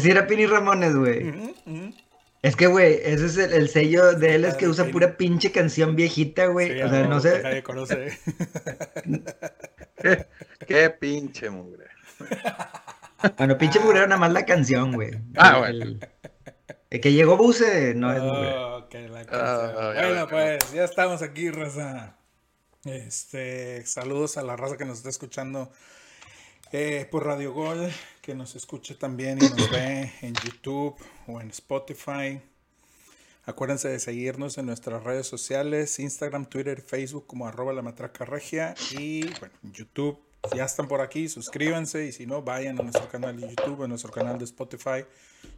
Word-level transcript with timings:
Sí 0.00 0.10
era 0.10 0.26
Pini 0.26 0.46
Ramones, 0.46 0.94
güey. 0.96 1.32
Es 2.42 2.54
que, 2.54 2.66
güey, 2.66 2.94
ese 3.02 3.26
es 3.26 3.36
el, 3.38 3.52
el 3.52 3.68
sello 3.68 4.12
de 4.12 4.34
él, 4.36 4.44
es 4.44 4.54
que 4.54 4.68
usa 4.68 4.84
pura 4.86 5.16
pinche 5.16 5.50
canción 5.52 5.96
viejita, 5.96 6.46
güey. 6.46 6.74
Sí, 6.74 6.82
o 6.82 6.88
sea, 6.88 7.06
no 7.06 7.18
sé. 7.20 7.42
Nadie 7.42 7.62
conoce. 7.62 8.18
Qué 10.66 10.90
pinche 10.90 11.50
mugre. 11.50 11.86
Bueno, 13.36 13.58
pinche 13.58 13.80
mugre 13.80 13.98
era 13.98 14.06
nada 14.06 14.20
más 14.20 14.32
la 14.32 14.44
canción, 14.44 14.92
güey. 14.92 15.10
Ah, 15.36 15.58
bueno. 15.58 15.98
El, 16.90 17.00
que 17.00 17.12
llegó 17.12 17.36
Buse 17.36 17.94
no 17.94 18.12
es 18.12 18.22
mugre. 18.22 18.52
Oh, 18.56 18.88
que 18.88 19.08
la 19.08 19.20
Ah, 19.20 19.24
canción. 19.26 19.94
ya 19.94 20.06
bueno, 20.06 20.28
pues 20.28 20.72
ya 20.72 20.84
estamos 20.84 21.22
aquí, 21.22 21.50
raza. 21.50 22.16
Este, 22.84 23.84
saludos 23.86 24.36
a 24.36 24.42
la 24.42 24.56
raza 24.56 24.76
que 24.76 24.84
nos 24.84 24.98
está 24.98 25.08
escuchando 25.08 25.72
eh, 26.72 27.06
por 27.10 27.24
Radio 27.24 27.52
Gol, 27.52 27.90
que 28.20 28.34
nos 28.34 28.56
escuche 28.56 28.94
también 28.94 29.38
y 29.40 29.48
nos 29.48 29.70
ve 29.72 30.12
en 30.22 30.34
YouTube 30.34 30.96
o 31.26 31.40
en 31.40 31.50
Spotify. 31.50 32.40
Acuérdense 33.44 33.88
de 33.88 34.00
seguirnos 34.00 34.58
en 34.58 34.66
nuestras 34.66 35.04
redes 35.04 35.28
sociales, 35.28 36.00
Instagram, 36.00 36.46
Twitter, 36.46 36.82
Facebook 36.82 37.26
como 37.26 37.46
arroba 37.46 37.72
la 37.72 37.82
matraca 37.82 38.24
regia 38.24 38.74
y 38.90 39.22
bueno, 39.38 39.54
en 39.62 39.72
YouTube. 39.72 40.18
Ya 40.54 40.64
están 40.64 40.88
por 40.88 41.00
aquí, 41.00 41.28
suscríbanse 41.28 42.06
y 42.06 42.12
si 42.12 42.26
no, 42.26 42.42
vayan 42.42 42.78
a 42.78 42.82
nuestro 42.82 43.08
canal 43.08 43.40
de 43.40 43.48
YouTube, 43.48 43.84
a 43.84 43.88
nuestro 43.88 44.12
canal 44.12 44.38
de 44.38 44.44
Spotify. 44.44 45.04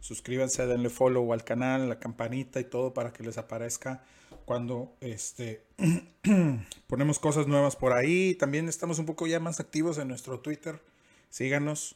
Suscríbanse, 0.01 0.65
denle 0.67 0.89
follow 0.89 1.33
al 1.33 1.43
canal, 1.43 1.89
la 1.89 1.99
campanita 1.99 2.59
y 2.59 2.63
todo 2.63 2.93
para 2.93 3.11
que 3.11 3.23
les 3.23 3.37
aparezca 3.37 4.03
cuando 4.45 4.95
este, 5.01 5.63
ponemos 6.87 7.19
cosas 7.19 7.47
nuevas 7.47 7.75
por 7.75 7.93
ahí. 7.93 8.35
También 8.35 8.69
estamos 8.69 8.99
un 8.99 9.05
poco 9.05 9.27
ya 9.27 9.39
más 9.39 9.59
activos 9.59 9.97
en 9.97 10.07
nuestro 10.07 10.39
Twitter. 10.39 10.79
Síganos. 11.29 11.95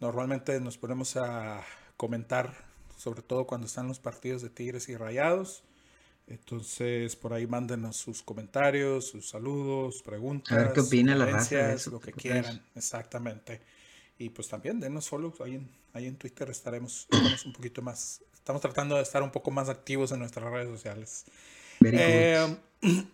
Normalmente 0.00 0.58
nos 0.60 0.78
ponemos 0.78 1.16
a 1.16 1.62
comentar, 1.96 2.54
sobre 2.96 3.22
todo 3.22 3.46
cuando 3.46 3.66
están 3.66 3.88
los 3.88 3.98
partidos 3.98 4.42
de 4.42 4.50
Tigres 4.50 4.88
y 4.88 4.96
Rayados. 4.96 5.62
Entonces, 6.26 7.16
por 7.16 7.32
ahí 7.32 7.46
mándenos 7.46 7.96
sus 7.96 8.22
comentarios, 8.22 9.08
sus 9.08 9.28
saludos, 9.28 10.02
preguntas. 10.02 10.56
A 10.56 10.62
ver 10.62 10.72
qué 10.72 10.80
opina 10.80 11.14
la 11.14 11.26
raza 11.26 11.72
eso, 11.72 11.90
Lo 11.90 12.00
que 12.00 12.12
quieran, 12.12 12.62
exactamente. 12.74 13.60
Y 14.16 14.30
pues 14.30 14.48
también 14.48 14.78
denos 14.78 15.08
follow. 15.08 15.34
Ahí 15.44 15.56
en, 15.56 15.68
ahí 15.92 16.06
en 16.06 16.16
Twitter 16.16 16.48
estaremos 16.50 17.08
un 17.44 17.52
poquito 17.52 17.82
más. 17.82 18.22
Estamos 18.32 18.62
tratando 18.62 18.96
de 18.96 19.02
estar 19.02 19.22
un 19.22 19.30
poco 19.30 19.50
más 19.50 19.68
activos 19.68 20.12
en 20.12 20.20
nuestras 20.20 20.50
redes 20.50 20.68
sociales. 20.68 21.24
Eh, 21.84 22.56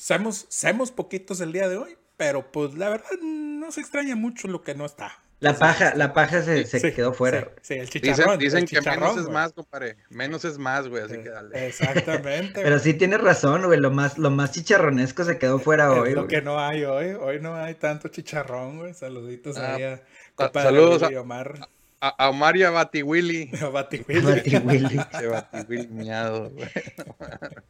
Somos, 0.00 0.46
somos 0.48 0.90
poquitos 0.90 1.42
el 1.42 1.52
día 1.52 1.68
de 1.68 1.76
hoy, 1.76 1.98
pero 2.20 2.52
pues 2.52 2.74
la 2.74 2.90
verdad 2.90 3.08
no 3.22 3.72
se 3.72 3.80
extraña 3.80 4.14
mucho 4.14 4.46
lo 4.46 4.60
que 4.62 4.74
no 4.74 4.84
está. 4.84 5.10
La 5.38 5.54
paja, 5.54 5.94
la 5.94 6.12
paja 6.12 6.42
se, 6.42 6.66
se 6.66 6.80
Sí, 6.80 6.92
quedó 6.92 7.14
fuera. 7.14 7.48
Sí, 7.62 7.72
sí, 7.72 7.74
el 7.78 7.86
Dicen, 7.86 8.02
chicharrón. 8.02 8.38
dicen 8.38 8.58
el 8.58 8.68
que 8.68 8.76
chicharrón, 8.76 9.08
menos 9.14 9.24
es 9.24 9.32
más, 9.32 9.52
compadre. 9.54 9.96
Menos 10.10 10.44
es 10.44 10.58
más, 10.58 10.86
güey, 10.86 11.02
así 11.02 11.16
que 11.22 11.30
dale. 11.30 11.66
Exactamente. 11.66 12.60
Pero 12.62 12.78
sí 12.78 12.92
tienes 12.92 13.22
razón, 13.22 13.62
güey. 13.64 13.80
Lo 13.80 13.90
más, 13.90 14.18
lo 14.18 14.28
más 14.30 14.52
chicharronesco 14.52 15.24
se 15.24 15.38
quedó 15.38 15.58
fuera 15.58 15.90
Es 15.94 15.98
hoy. 15.98 16.10
lo 16.12 16.24
güey. 16.24 16.28
que 16.28 16.42
no 16.42 16.60
hay 16.60 16.84
hoy. 16.84 17.12
Hoy 17.18 17.40
no 17.40 17.54
hay 17.54 17.72
tanto 17.76 18.08
chicharrón, 18.08 18.80
güey. 18.80 18.92
Saluditos 18.92 19.56
Ah, 19.56 19.76
ahí 19.76 19.82
a 19.84 20.02
compadre 20.34 20.68
saludos 20.68 21.02
a- 21.04 21.20
Omar. 21.22 21.68
A, 22.02 22.08
a 22.08 22.28
Omar 22.28 22.58
y 22.58 22.62
a 22.64 22.70
Bati 22.70 23.02
Willy. 23.02 23.50
A 23.62 23.68
Bati 23.68 24.04
Willy. 24.08 24.20
Bati 24.22 24.56
Willy. 24.58 25.00
Che, 25.18 25.26
Bati 25.26 25.58
Willy 25.70 25.88
miado, 25.88 26.50
güey. 26.50 26.68
El 26.74 27.62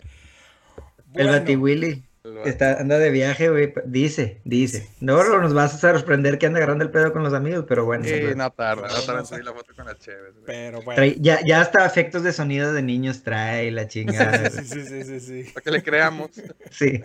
Bueno, 1.07 1.33
Bati 1.33 1.55
Willy. 1.57 1.87
El 1.87 1.95
Bati- 1.95 2.10
Está, 2.45 2.79
anda 2.79 2.99
de 2.99 3.11
viaje, 3.11 3.49
güey. 3.49 3.73
Dice, 3.87 4.41
dice. 4.45 4.89
No 5.01 5.25
no 5.25 5.41
nos 5.41 5.55
vas 5.55 5.75
a 5.83 5.93
sorprender 5.95 6.39
que 6.39 6.47
anda 6.47 6.59
agarrando 6.59 6.85
el 6.85 6.91
pedo 6.91 7.13
con 7.15 7.23
los 7.23 7.33
amigos, 7.33 7.65
pero 7.67 7.87
bueno. 7.87 8.05
Sí, 8.05 8.13
no 8.37 8.51
tarda, 8.53 8.89
no 8.89 9.01
tarda 9.03 9.21
en 9.21 9.27
subir 9.27 9.45
la 9.45 9.55
foto 9.55 9.75
con 9.75 9.87
la 9.87 9.97
Chévez, 9.97 10.35
güey. 10.35 10.45
Pero 10.45 10.83
bueno. 10.83 11.01
trae- 11.03 11.17
ya, 11.19 11.41
ya 11.45 11.63
hasta 11.63 11.87
efectos 11.87 12.23
de 12.23 12.33
sonido 12.35 12.73
de 12.75 12.83
niños 12.83 13.23
trae 13.23 13.71
la 13.71 13.89
chingada. 13.89 14.51
Sí, 14.51 14.65
sí, 14.65 14.85
sí, 14.87 15.05
sí, 15.05 15.21
sí. 15.21 15.51
Para 15.55 15.65
que 15.65 15.71
le 15.71 15.83
creamos. 15.83 16.31
Sí. 16.71 17.03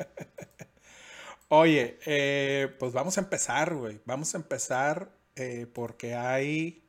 Oye, 1.47 1.97
eh, 2.05 2.73
pues 2.79 2.91
vamos 2.93 3.17
a 3.17 3.21
empezar, 3.21 3.73
güey. 3.73 3.99
Vamos 4.05 4.33
a 4.33 4.37
empezar 4.37 5.09
eh, 5.35 5.67
porque 5.71 6.15
hay, 6.15 6.83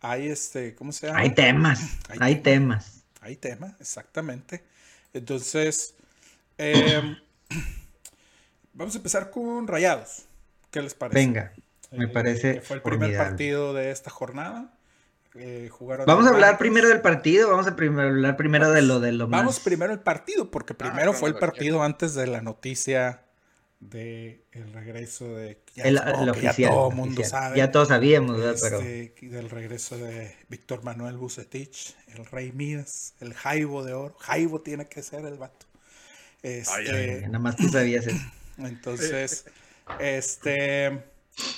hay 0.00 0.28
este, 0.28 0.74
¿cómo 0.74 0.92
se 0.92 1.06
llama? 1.06 1.20
Hay 1.20 1.30
temas. 1.30 1.98
Hay 2.08 2.18
Hay 2.20 2.36
temas. 2.36 3.04
Hay 3.20 3.36
tema, 3.36 3.76
exactamente. 3.80 4.64
Entonces, 5.12 5.94
em, 6.58 7.16
vamos 8.72 8.94
a 8.94 8.98
empezar 8.98 9.30
con 9.30 9.66
Rayados. 9.66 10.26
¿Qué 10.70 10.82
les 10.82 10.94
parece? 10.94 11.18
Venga. 11.18 11.52
Me 11.92 12.04
Eh, 12.06 12.08
parece 12.08 12.54
que 12.54 12.60
fue 12.60 12.76
el 12.76 12.82
primer 12.82 13.16
partido 13.16 13.72
de 13.72 13.90
esta 13.90 14.10
jornada. 14.10 14.72
Eh, 15.34 15.68
jugaron 15.70 16.06
Vamos 16.06 16.26
a 16.26 16.30
hablar 16.30 16.58
primero 16.58 16.88
del 16.88 17.00
partido. 17.00 17.50
Vamos 17.50 17.66
a 17.66 17.76
prim- 17.76 17.98
hablar 17.98 18.36
primero 18.36 18.70
de 18.72 18.82
lo 18.82 19.00
de 19.00 19.12
lo 19.12 19.28
más. 19.28 19.40
Vamos 19.42 19.60
primero 19.60 19.92
el 19.92 20.00
partido, 20.00 20.50
porque 20.50 20.74
primero 20.74 21.12
fue 21.12 21.28
el 21.28 21.36
partido 21.36 21.82
antes 21.82 22.14
de 22.14 22.26
la 22.26 22.40
noticia 22.40 23.22
de 23.80 24.42
el 24.52 24.72
regreso 24.72 25.34
de 25.36 25.60
ya 25.74 25.84
El, 25.84 25.98
supongo 25.98 26.22
el 26.24 26.32
que 26.32 26.40
ya 26.40 26.48
oficial. 26.50 26.70
todo 26.72 26.88
el 26.90 26.96
mundo 26.96 27.20
oficial. 27.20 27.42
sabe. 27.42 27.58
Ya 27.58 27.70
todos 27.70 27.88
sabíamos, 27.88 28.38
¿verdad? 28.38 28.56
Pero 28.62 28.80
este, 28.80 29.28
del 29.28 29.50
regreso 29.50 29.98
de 29.98 30.34
Víctor 30.48 30.82
Manuel 30.82 31.18
Bucetich, 31.18 31.94
el 32.14 32.24
Rey 32.24 32.52
Midas, 32.52 33.14
el 33.20 33.34
Jaibo 33.34 33.84
de 33.84 33.92
oro. 33.92 34.16
Jaibo 34.18 34.62
tiene 34.62 34.86
que 34.86 35.02
ser 35.02 35.26
el 35.26 35.36
vato. 35.36 35.65
Este, 36.46 37.22
nada 37.22 37.40
más 37.40 37.56
tú 37.56 37.68
sabías 37.68 38.06
eso. 38.06 38.24
entonces, 38.58 39.46
este, 39.98 41.02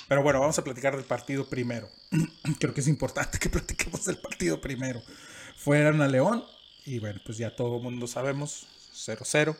pero 0.07 0.23
bueno, 0.23 0.39
vamos 0.39 0.57
a 0.57 0.63
platicar 0.63 0.95
del 0.95 1.05
partido 1.05 1.47
primero. 1.47 1.87
Creo 2.59 2.73
que 2.73 2.81
es 2.81 2.87
importante 2.87 3.37
que 3.37 3.49
platiquemos 3.49 4.03
del 4.05 4.17
partido 4.17 4.59
primero. 4.59 4.99
Fueron 5.57 6.01
a 6.01 6.07
León 6.07 6.43
y 6.85 6.97
bueno, 6.97 7.19
pues 7.23 7.37
ya 7.37 7.55
todo 7.55 7.77
el 7.77 7.83
mundo 7.83 8.07
sabemos, 8.07 8.67
0-0. 8.95 9.55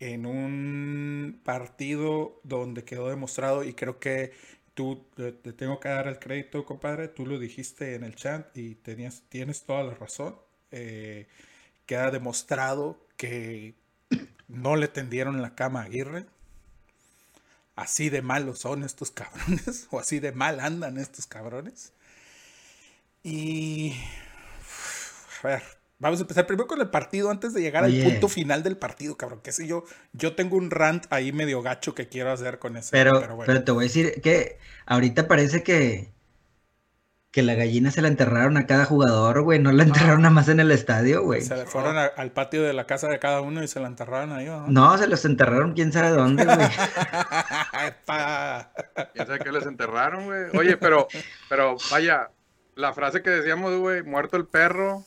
En 0.00 0.26
un 0.26 1.40
partido 1.44 2.40
donde 2.42 2.84
quedó 2.84 3.10
demostrado 3.10 3.62
y 3.62 3.74
creo 3.74 4.00
que 4.00 4.32
tú 4.74 5.06
te 5.14 5.30
te 5.30 5.52
tengo 5.52 5.78
que 5.78 5.88
dar 5.88 6.08
el 6.08 6.18
crédito, 6.18 6.64
compadre, 6.64 7.06
tú 7.06 7.26
lo 7.26 7.38
dijiste 7.38 7.94
en 7.94 8.02
el 8.02 8.16
chat 8.16 8.56
y 8.56 8.74
tenías, 8.76 9.22
tienes 9.28 9.62
toda 9.62 9.84
la 9.84 9.94
razón. 9.94 10.34
Eh, 10.72 11.28
queda 11.86 12.10
demostrado 12.10 13.06
que 13.16 13.79
no 14.52 14.76
le 14.76 14.88
tendieron 14.88 15.40
la 15.42 15.54
cama 15.54 15.80
a 15.80 15.84
Aguirre. 15.84 16.26
Así 17.76 18.10
de 18.10 18.20
malos 18.20 18.58
son 18.58 18.82
estos 18.82 19.10
cabrones, 19.10 19.86
o 19.90 20.00
así 20.00 20.20
de 20.20 20.32
mal 20.32 20.60
andan 20.60 20.98
estos 20.98 21.26
cabrones. 21.26 21.92
Y. 23.22 23.94
A 25.42 25.46
ver, 25.46 25.62
vamos 25.98 26.18
a 26.18 26.22
empezar 26.22 26.46
primero 26.46 26.66
con 26.66 26.80
el 26.80 26.90
partido 26.90 27.30
antes 27.30 27.54
de 27.54 27.62
llegar 27.62 27.84
Oye. 27.84 28.04
al 28.04 28.12
punto 28.12 28.28
final 28.28 28.62
del 28.62 28.76
partido, 28.76 29.16
cabrón. 29.16 29.40
Que 29.42 29.52
si 29.52 29.66
yo, 29.66 29.84
yo 30.12 30.34
tengo 30.34 30.56
un 30.56 30.70
rant 30.70 31.06
ahí 31.10 31.32
medio 31.32 31.62
gacho 31.62 31.94
que 31.94 32.08
quiero 32.08 32.30
hacer 32.32 32.58
con 32.58 32.76
ese. 32.76 32.90
Pero, 32.90 33.20
pero 33.20 33.36
bueno. 33.36 33.46
pero 33.46 33.64
te 33.64 33.72
voy 33.72 33.84
a 33.84 33.88
decir 33.88 34.20
que 34.20 34.58
ahorita 34.84 35.26
parece 35.26 35.62
que, 35.62 36.12
que 37.32 37.42
la 37.42 37.54
gallina 37.54 37.90
se 37.92 38.02
la 38.02 38.08
enterraron 38.08 38.56
a 38.56 38.66
cada 38.66 38.84
jugador, 38.84 39.42
güey. 39.42 39.58
No 39.60 39.70
la 39.70 39.84
enterraron 39.84 40.22
nada 40.22 40.34
más 40.34 40.48
en 40.48 40.58
el 40.60 40.72
estadio, 40.72 41.22
güey. 41.22 41.42
se 41.42 41.54
le 41.56 41.64
fueron 41.66 41.96
a- 41.96 42.06
al 42.06 42.32
patio 42.32 42.62
de 42.64 42.72
la 42.72 42.86
casa 42.86 43.06
de 43.08 43.18
cada 43.20 43.40
uno 43.40 43.62
y 43.62 43.68
se 43.68 43.78
la 43.78 43.86
enterraron 43.86 44.32
ahí, 44.32 44.46
¿no? 44.46 44.66
No, 44.68 44.98
se 44.98 45.06
los 45.06 45.24
enterraron 45.24 45.72
quién 45.74 45.92
sabe 45.92 46.10
dónde, 46.10 46.44
güey. 46.44 46.58
Epa. 47.86 48.72
¿Quién 49.14 49.26
sabe 49.26 49.38
qué 49.38 49.52
les 49.52 49.66
enterraron, 49.66 50.24
güey? 50.24 50.44
Oye, 50.58 50.76
pero, 50.76 51.06
pero 51.48 51.76
vaya, 51.90 52.30
la 52.74 52.92
frase 52.92 53.22
que 53.22 53.30
decíamos, 53.30 53.76
güey, 53.78 54.02
muerto 54.02 54.36
el 54.36 54.46
perro, 54.46 55.04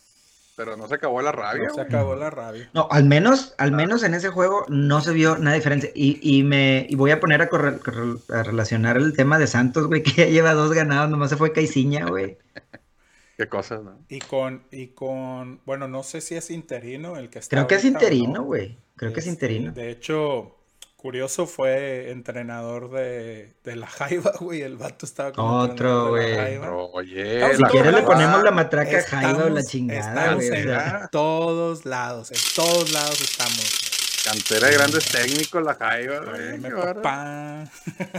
pero 0.55 0.77
no 0.77 0.87
se 0.87 0.95
acabó 0.95 1.21
la 1.21 1.31
rabia, 1.31 1.69
Se 1.69 1.83
güey. 1.83 1.85
acabó 1.85 2.15
la 2.15 2.29
rabia. 2.29 2.69
No, 2.73 2.87
al 2.91 3.03
menos, 3.05 3.55
al 3.57 3.71
menos 3.71 4.03
en 4.03 4.13
ese 4.13 4.29
juego 4.29 4.65
no 4.69 5.01
se 5.01 5.11
vio 5.13 5.37
nada 5.37 5.55
diferente. 5.55 5.91
Y, 5.95 6.19
y 6.21 6.43
me 6.43 6.85
y 6.89 6.95
voy 6.95 7.11
a 7.11 7.19
poner 7.19 7.41
a, 7.41 7.49
corre- 7.49 7.79
corre- 7.79 8.19
a 8.33 8.43
relacionar 8.43 8.97
el 8.97 9.13
tema 9.15 9.39
de 9.39 9.47
Santos, 9.47 9.87
güey, 9.87 10.03
que 10.03 10.11
ya 10.13 10.25
lleva 10.27 10.53
dos 10.53 10.73
ganados, 10.73 11.09
nomás 11.09 11.29
se 11.29 11.37
fue 11.37 11.53
Caiciña, 11.53 12.05
güey. 12.07 12.37
Qué 13.37 13.47
cosas, 13.49 13.83
¿no? 13.83 13.99
Y 14.09 14.19
con, 14.19 14.63
y 14.71 14.87
con, 14.89 15.59
bueno, 15.65 15.87
no 15.87 16.03
sé 16.03 16.21
si 16.21 16.35
es 16.35 16.51
interino 16.51 17.17
el 17.17 17.29
que 17.29 17.39
está. 17.39 17.55
Creo 17.55 17.67
que 17.67 17.75
es 17.75 17.83
ahorita 17.83 17.99
interino, 18.05 18.33
no. 18.33 18.43
güey. 18.43 18.77
Creo 18.95 19.11
que 19.11 19.19
es 19.21 19.27
Este, 19.27 19.31
interino. 19.31 19.71
De 19.71 19.89
hecho, 19.89 20.55
curioso 21.03 21.45
fue 21.45 22.09
entrenador 22.09 22.89
de, 22.89 23.53
de 23.63 23.75
la 23.75 23.85
Jaiba, 23.85 24.31
güey. 24.39 24.61
El 24.63 24.77
vato 24.77 25.05
estaba 25.05 25.31
como 25.33 25.57
Otro, 25.59 26.09
güey. 26.09 26.57
Oye, 26.93 27.35
Estamos 27.35 27.57
Si 27.57 27.63
quieres 27.65 27.93
le 27.93 28.01
ponemos 28.01 28.41
la 28.43 28.49
matraca 28.51 29.03
Jaiba 29.03 29.45
o 29.45 29.49
la 29.49 29.59
Estamos- 29.59 29.67
chingada, 29.67 30.37
Estamos 30.39 30.43
en 30.45 31.09
todos 31.11 31.85
lados, 31.85 32.31
en 32.31 32.37
todos 32.55 32.91
lados 32.91 33.21
estamos. 33.21 33.91
Cantera 34.25 34.67
de 34.69 34.73
grandes 34.77 35.05
técnicos, 35.11 35.61
la 35.63 35.75
Jaiba, 35.75 36.19
güey. 36.19 36.61
papá. 36.71 37.65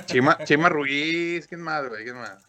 Chima, 0.07 0.39
Chima 0.45 0.69
Ruiz, 0.69 1.47
¿quién 1.49 1.63
más, 1.63 1.89
güey? 1.89 2.05
¿Quién 2.05 2.17
más? 2.17 2.45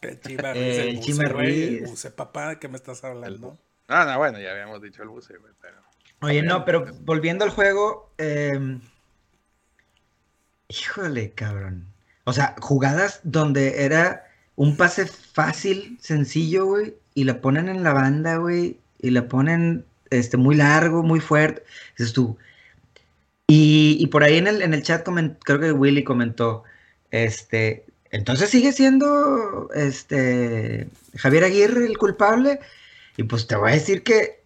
Qué 0.00 0.20
Chima 0.20 0.50
Eh, 0.50 0.54
Ruiz, 0.54 0.78
el 0.78 0.88
el 0.88 0.96
buce, 0.96 1.06
Chima 1.12 1.28
güey, 1.32 1.62
el 1.62 1.78
Ruiz. 1.80 1.90
buce, 1.90 2.10
papá, 2.10 2.48
¿de 2.50 2.58
qué 2.58 2.68
me 2.68 2.76
estás 2.76 3.02
hablando? 3.04 3.58
Ah, 3.88 4.04
no, 4.04 4.18
bueno, 4.18 4.38
ya 4.40 4.50
habíamos 4.52 4.82
dicho 4.82 5.02
el 5.02 5.08
buce, 5.08 5.36
güey, 5.38 5.52
pero... 5.60 5.76
Oye, 6.22 6.42
no, 6.42 6.64
pero 6.64 6.86
volviendo 7.00 7.44
al 7.44 7.50
juego, 7.50 8.10
eh, 8.18 8.78
híjole, 10.68 11.32
cabrón. 11.32 11.86
O 12.24 12.32
sea, 12.32 12.54
jugadas 12.60 13.20
donde 13.24 13.84
era 13.84 14.24
un 14.54 14.76
pase 14.76 15.06
fácil, 15.06 15.98
sencillo, 16.00 16.66
güey, 16.66 16.94
y 17.14 17.24
la 17.24 17.40
ponen 17.40 17.68
en 17.68 17.82
la 17.82 17.92
banda, 17.92 18.36
güey, 18.36 18.78
y 19.00 19.10
la 19.10 19.26
ponen 19.26 19.84
este, 20.10 20.36
muy 20.36 20.54
largo, 20.54 21.02
muy 21.02 21.20
fuerte. 21.20 21.64
Dices 21.98 22.12
tú. 22.12 22.36
Y, 23.48 23.96
y 23.98 24.06
por 24.06 24.22
ahí 24.22 24.38
en 24.38 24.46
el, 24.46 24.62
en 24.62 24.74
el 24.74 24.82
chat 24.82 25.04
comen- 25.04 25.36
creo 25.42 25.58
que 25.58 25.72
Willy 25.72 26.04
comentó, 26.04 26.62
este, 27.10 27.84
entonces 28.10 28.48
sigue 28.48 28.72
siendo 28.72 29.68
este 29.74 30.88
Javier 31.16 31.44
Aguirre 31.44 31.84
el 31.86 31.98
culpable. 31.98 32.60
Y 33.16 33.24
pues 33.24 33.46
te 33.46 33.56
voy 33.56 33.72
a 33.72 33.74
decir 33.74 34.02
que 34.04 34.40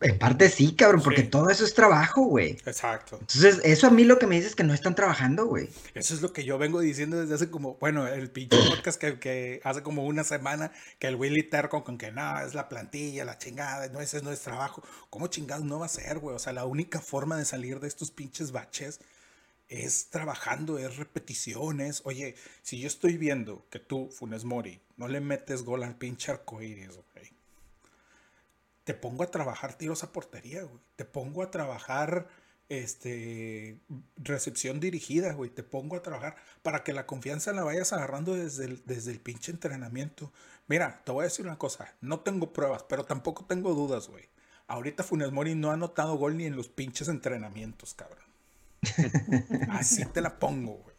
en 0.00 0.18
parte 0.18 0.48
sí, 0.48 0.74
cabrón, 0.74 1.02
porque 1.02 1.22
Sí. 1.22 1.28
todo 1.28 1.50
eso 1.50 1.64
es 1.64 1.74
trabajo, 1.74 2.22
güey. 2.22 2.52
Exacto. 2.66 3.18
Entonces, 3.20 3.60
eso 3.64 3.88
a 3.88 3.90
mí 3.90 4.04
lo 4.04 4.18
que 4.18 4.26
me 4.28 4.36
dice 4.36 4.48
es 4.48 4.54
que 4.54 4.62
no 4.62 4.72
están 4.72 4.94
trabajando, 4.94 5.46
güey. 5.46 5.68
Eso 5.94 6.14
es 6.14 6.22
lo 6.22 6.32
que 6.32 6.44
yo 6.44 6.56
vengo 6.56 6.78
diciendo 6.80 7.20
desde 7.20 7.34
hace 7.34 7.50
como, 7.50 7.74
bueno, 7.80 8.06
el 8.06 8.30
pinche 8.30 8.56
podcast 8.68 9.00
que, 9.00 9.18
que 9.18 9.60
hace 9.64 9.82
como 9.82 10.04
una 10.04 10.22
semana, 10.22 10.70
que 11.00 11.08
el 11.08 11.16
Willy 11.16 11.42
Terco 11.42 11.82
con 11.82 11.98
que 11.98 12.12
no, 12.12 12.38
es 12.40 12.54
la 12.54 12.68
plantilla, 12.68 13.24
la 13.24 13.38
chingada, 13.38 13.88
no, 13.88 14.00
ese 14.00 14.22
no 14.22 14.30
es 14.30 14.40
trabajo. 14.40 14.82
¿Cómo 15.10 15.26
chingados 15.26 15.64
no 15.64 15.80
va 15.80 15.86
a 15.86 15.88
ser, 15.90 16.20
güey? 16.20 16.36
O 16.36 16.38
sea, 16.38 16.52
la 16.52 16.64
única 16.64 17.00
forma 17.00 17.36
de 17.36 17.44
salir 17.44 17.80
de 17.80 17.88
estos 17.88 18.10
pinches 18.12 18.52
baches 18.52 19.00
es 19.68 20.08
trabajando, 20.10 20.78
es 20.78 20.96
repeticiones. 20.96 22.02
Oye, 22.04 22.36
si 22.62 22.78
yo 22.80 22.86
estoy 22.86 23.18
viendo 23.18 23.66
que 23.70 23.78
tú, 23.80 24.08
Funes 24.10 24.44
Mori, 24.44 24.80
no 24.96 25.08
le 25.08 25.20
metes 25.20 25.62
gol 25.62 25.82
al 25.82 25.96
pinche 25.96 26.30
arcoíris, 26.32 26.90
güey. 27.12 27.32
Te 28.88 28.94
pongo 28.94 29.22
a 29.22 29.30
trabajar 29.30 29.74
tiros 29.76 30.02
a 30.02 30.12
portería, 30.12 30.62
güey. 30.62 30.80
Te 30.96 31.04
pongo 31.04 31.42
a 31.42 31.50
trabajar 31.50 32.26
este 32.70 33.78
recepción 34.16 34.80
dirigida, 34.80 35.34
güey. 35.34 35.50
Te 35.50 35.62
pongo 35.62 35.94
a 35.94 36.02
trabajar 36.02 36.36
para 36.62 36.84
que 36.84 36.94
la 36.94 37.04
confianza 37.04 37.52
la 37.52 37.64
vayas 37.64 37.92
agarrando 37.92 38.34
desde 38.34 38.64
el, 38.64 38.82
desde 38.86 39.10
el 39.10 39.20
pinche 39.20 39.52
entrenamiento. 39.52 40.32
Mira, 40.68 41.02
te 41.04 41.12
voy 41.12 41.20
a 41.20 41.24
decir 41.24 41.44
una 41.44 41.58
cosa. 41.58 41.94
No 42.00 42.20
tengo 42.20 42.54
pruebas, 42.54 42.82
pero 42.88 43.04
tampoco 43.04 43.44
tengo 43.44 43.74
dudas, 43.74 44.08
güey. 44.08 44.24
Ahorita 44.68 45.02
Funes 45.02 45.32
Mori 45.32 45.54
no 45.54 45.70
ha 45.70 45.74
anotado 45.74 46.16
gol 46.16 46.38
ni 46.38 46.46
en 46.46 46.56
los 46.56 46.68
pinches 46.70 47.08
entrenamientos, 47.08 47.92
cabrón. 47.92 48.24
Así 49.70 50.02
te 50.06 50.22
la 50.22 50.38
pongo, 50.38 50.76
güey. 50.76 50.96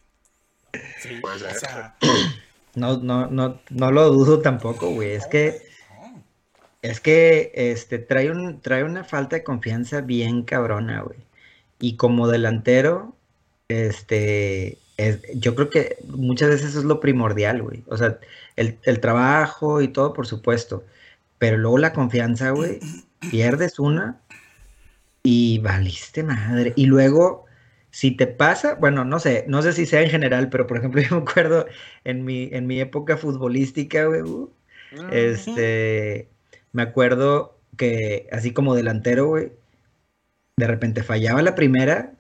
Sí, 1.02 1.20
Puede 1.22 1.38
o 1.38 1.40
ser. 1.40 1.60
sea, 1.60 1.98
No, 2.76 2.98
no, 2.98 3.26
no, 3.32 3.60
no 3.72 3.92
lo 3.92 4.12
dudo 4.12 4.42
tampoco, 4.42 4.92
güey. 4.92 5.14
Es 5.14 5.26
que. 5.26 5.69
Es 6.82 7.00
que, 7.02 7.52
este, 7.56 8.00
trae 8.00 8.32
un, 8.32 8.62
trae 8.62 8.84
una 8.84 9.04
falta 9.04 9.36
de 9.38 9.44
confianza 9.44 10.02
bien 10.02 10.44
cabrona, 10.44 11.02
güey. 11.02 11.20
Y 11.80 11.96
como 11.98 12.28
delantero, 12.28 13.16
este, 13.70 14.78
es- 14.98 15.22
yo 15.36 15.56
creo 15.56 15.70
que 15.70 15.98
muchas 16.08 16.50
veces 16.50 16.70
eso 16.70 16.80
es 16.80 16.86
lo 16.86 17.00
primordial, 17.00 17.62
güey. 17.62 17.84
O 17.88 17.98
sea, 17.98 18.20
el, 18.56 18.78
el 18.84 19.00
trabajo 19.00 19.82
y 19.82 19.88
todo, 19.90 20.14
por 20.14 20.28
supuesto. 20.28 20.84
Pero 21.38 21.58
luego 21.58 21.78
la 21.78 21.94
confianza, 21.94 22.52
güey, 22.52 22.80
pierdes 23.32 23.80
una 23.80 24.20
y 25.24 25.60
valiste 25.60 26.24
madre. 26.24 26.74
Y 26.76 26.86
luego, 26.86 27.46
si 27.92 28.12
te 28.12 28.28
pasa, 28.28 28.76
bueno, 28.76 29.06
no 29.06 29.20
sé, 29.20 29.46
no 29.48 29.62
sé 29.62 29.74
si 29.74 29.86
sea 29.86 30.02
en 30.02 30.10
general, 30.10 30.50
pero 30.50 30.68
por 30.68 30.78
ejemplo, 30.78 31.02
yo 31.10 31.16
me 31.18 31.22
acuerdo 31.24 31.66
en 32.04 32.26
mi, 32.26 32.50
en 32.52 32.68
mi 32.68 32.80
época 32.80 33.18
futbolística, 33.18 34.06
güey, 34.06 34.22
uh, 34.22 34.52
este, 35.12 36.30
me 36.74 36.84
acuerdo 36.84 37.58
que 37.78 38.28
así 38.32 38.54
como 38.54 38.76
delantero, 38.76 39.28
güey, 39.28 39.52
de 40.58 40.68
repente 40.68 41.04
fallaba 41.04 41.42
la 41.42 41.56
primera, 41.56 42.14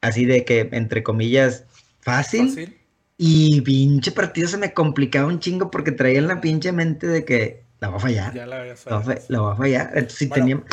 así 0.00 0.24
de 0.26 0.44
que, 0.44 0.68
entre 0.72 1.02
comillas, 1.02 1.64
fácil, 2.00 2.48
Fácil. 2.48 2.78
y 3.16 3.60
pinche 3.62 4.12
partido 4.12 4.48
se 4.48 4.58
me 4.58 4.72
complicaba 4.74 5.26
un 5.28 5.40
chingo 5.40 5.70
porque 5.70 5.92
traía 5.92 6.18
en 6.18 6.28
la 6.28 6.40
pinche 6.40 6.72
mente 6.72 7.06
de 7.06 7.24
que 7.24 7.64
la 7.80 7.88
va 7.90 7.96
a 7.96 8.00
fallar, 8.00 8.34
Ya 8.34 8.46
la 8.46 8.64
la 8.64 8.64
va 8.64 8.72
a, 8.72 8.76
fallado. 8.76 9.02
fa- 9.02 9.18
la 9.28 9.40
va 9.40 9.52
a 9.52 9.56
fallar. 9.56 9.90
Entonces, 9.94 10.18
si 10.18 10.26
Bueno, 10.26 10.44
tenía, 10.46 10.64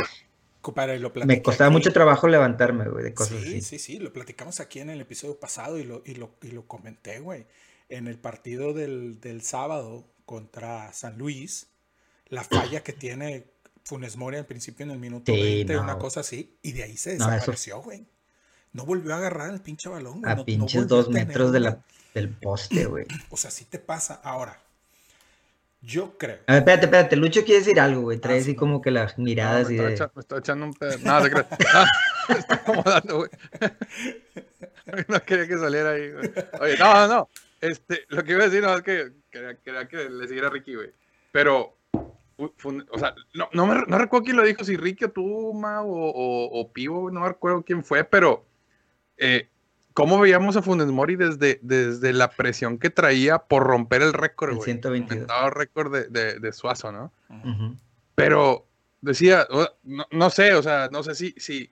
Compadre, 0.62 1.00
lo 1.00 1.12
me 1.26 1.42
costaba 1.44 1.68
aquí. 1.68 1.74
mucho 1.78 1.94
trabajo 1.94 2.28
levantarme, 2.28 2.86
güey, 2.90 3.04
de 3.04 3.14
cosas 3.14 3.40
Sí, 3.42 3.48
así. 3.50 3.62
sí, 3.62 3.80
sí, 3.80 4.00
lo 4.00 4.12
platicamos 4.12 4.60
aquí 4.60 4.80
en 4.80 4.90
el 4.90 5.00
episodio 5.02 5.40
pasado 5.40 5.78
y 5.78 5.84
lo, 5.84 6.02
y 6.06 6.16
lo, 6.16 6.32
y 6.42 6.52
lo 6.52 6.68
comenté, 6.68 7.20
güey. 7.20 7.46
En 7.90 8.08
el 8.08 8.18
partido 8.18 8.74
del, 8.74 9.20
del 9.22 9.42
sábado 9.44 10.08
contra 10.26 10.92
San 10.94 11.18
Luis, 11.20 11.68
la 12.36 12.44
falla 12.44 12.84
que 12.84 12.94
tiene 12.94 13.46
Funes 13.84 14.18
Mori 14.18 14.38
al 14.38 14.46
principio 14.46 14.84
en 14.86 14.92
el 14.92 15.00
minuto 15.00 15.32
Sí, 15.34 15.42
20, 15.42 15.74
no. 15.74 15.82
una 15.82 15.98
cosa 15.98 16.20
así, 16.20 16.56
y 16.62 16.72
de 16.74 16.84
ahí 16.84 16.98
se 16.98 17.18
No, 17.18 17.30
desapareció, 17.30 17.82
güey. 17.82 18.06
No 18.74 18.86
volvió 18.86 19.14
a 19.14 19.18
agarrar 19.18 19.54
el 19.54 19.62
pinche 19.62 19.90
balón, 19.90 20.20
güey. 20.22 20.32
A 20.32 20.36
no- 20.36 20.42
no 20.42 20.46
pinches 20.46 20.84
a 20.84 20.86
dos 20.86 21.08
tener 21.08 21.28
metros 21.28 21.52
de 21.52 21.60
una- 21.60 21.70
la, 21.72 21.80
del 22.14 22.30
poste, 22.30 22.86
güey. 22.86 23.06
O 23.30 23.38
sea, 23.38 23.50
sí 23.52 23.66
te 23.66 23.80
pasa. 23.80 24.20
Ahora, 24.24 24.60
yo 25.82 26.18
creo. 26.18 26.40
A 26.48 26.54
ver, 26.54 26.60
espérate, 26.62 26.86
espérate, 26.86 27.16
Lucho 27.16 27.44
quiere 27.46 27.60
decir 27.60 27.80
algo, 27.80 28.02
güey. 28.02 28.18
Trae 28.20 28.38
Ah, 28.38 28.42
así 28.42 28.52
sí. 28.52 28.56
como 28.56 28.82
que 28.82 28.92
las 28.92 29.18
No, 29.18 29.24
miradas 29.26 29.68
me, 29.70 29.76
y 29.76 29.78
estaba 29.78 29.90
de... 29.90 29.96
echa- 29.96 30.12
me 30.16 30.22
estaba 30.22 30.40
echando 30.40 30.66
un 30.66 30.74
pedo. 30.74 30.98
No, 31.00 31.22
creas. 31.24 31.46
Ah, 31.74 31.86
me 32.34 32.40
está 32.40 32.56
acomodando, 32.56 33.18
güey. 33.18 33.30
No 35.08 35.20
quería 35.24 35.48
que 35.48 35.58
saliera 35.58 35.92
ahí, 35.92 36.12
güey. 36.12 36.32
Oye, 36.60 36.78
no, 36.78 36.94
no, 36.94 37.08
no. 37.08 37.30
Este, 37.62 38.02
lo 38.10 38.24
que 38.24 38.32
iba 38.34 38.44
a 38.44 38.46
decir 38.46 38.62
no 38.62 38.76
es 38.76 38.84
que 38.84 39.12
quería, 39.32 39.56
quería 39.56 39.88
que 39.88 40.10
le 40.10 40.28
siguiera 40.28 40.48
a 40.48 40.52
Ricky, 40.52 40.76
güey. 40.76 40.92
Pero, 41.32 41.76
o 42.38 43.00
sea, 43.00 43.16
no, 43.34 43.48
no, 43.54 43.66
me, 43.66 43.76
no 43.88 43.98
recuerdo 43.98 44.26
quién 44.26 44.38
lo 44.38 44.44
dijo, 44.44 44.64
si 44.64 44.76
Ricky 44.78 45.06
o 45.06 45.12
tú, 45.12 45.24
o, 45.26 45.52
o, 45.86 46.60
o 46.62 46.72
Pivo, 46.74 47.10
no 47.12 47.22
me 47.22 47.28
recuerdo 47.30 47.64
quién 47.64 47.84
fue, 47.84 48.04
pero 48.04 48.46
eh, 49.18 49.48
¿cómo 49.94 50.20
veíamos 50.20 50.58
a 50.58 50.62
Funes 50.62 50.88
Mori 50.88 51.16
desde, 51.16 51.60
desde 51.62 52.12
la 52.14 52.30
presión 52.30 52.78
que 52.78 52.90
traía 52.90 53.38
por 53.40 53.64
romper 53.64 54.02
el 54.02 54.12
récord, 54.14 54.50
El 54.52 54.56
güey? 54.58 54.66
122. 54.66 55.12
Inventado 55.16 55.50
récord 55.50 55.94
de, 55.94 56.08
de, 56.10 56.40
de 56.40 56.52
Suazo, 56.52 56.92
¿no? 56.92 57.12
Pero 58.16 58.66
decía, 59.02 59.48
o- 59.50 59.70
no, 59.84 60.06
no 60.12 60.30
sé, 60.30 60.54
o 60.56 60.62
sea, 60.64 60.90
no 60.92 61.04
sé 61.04 61.16
si, 61.16 61.34
si, 61.38 61.72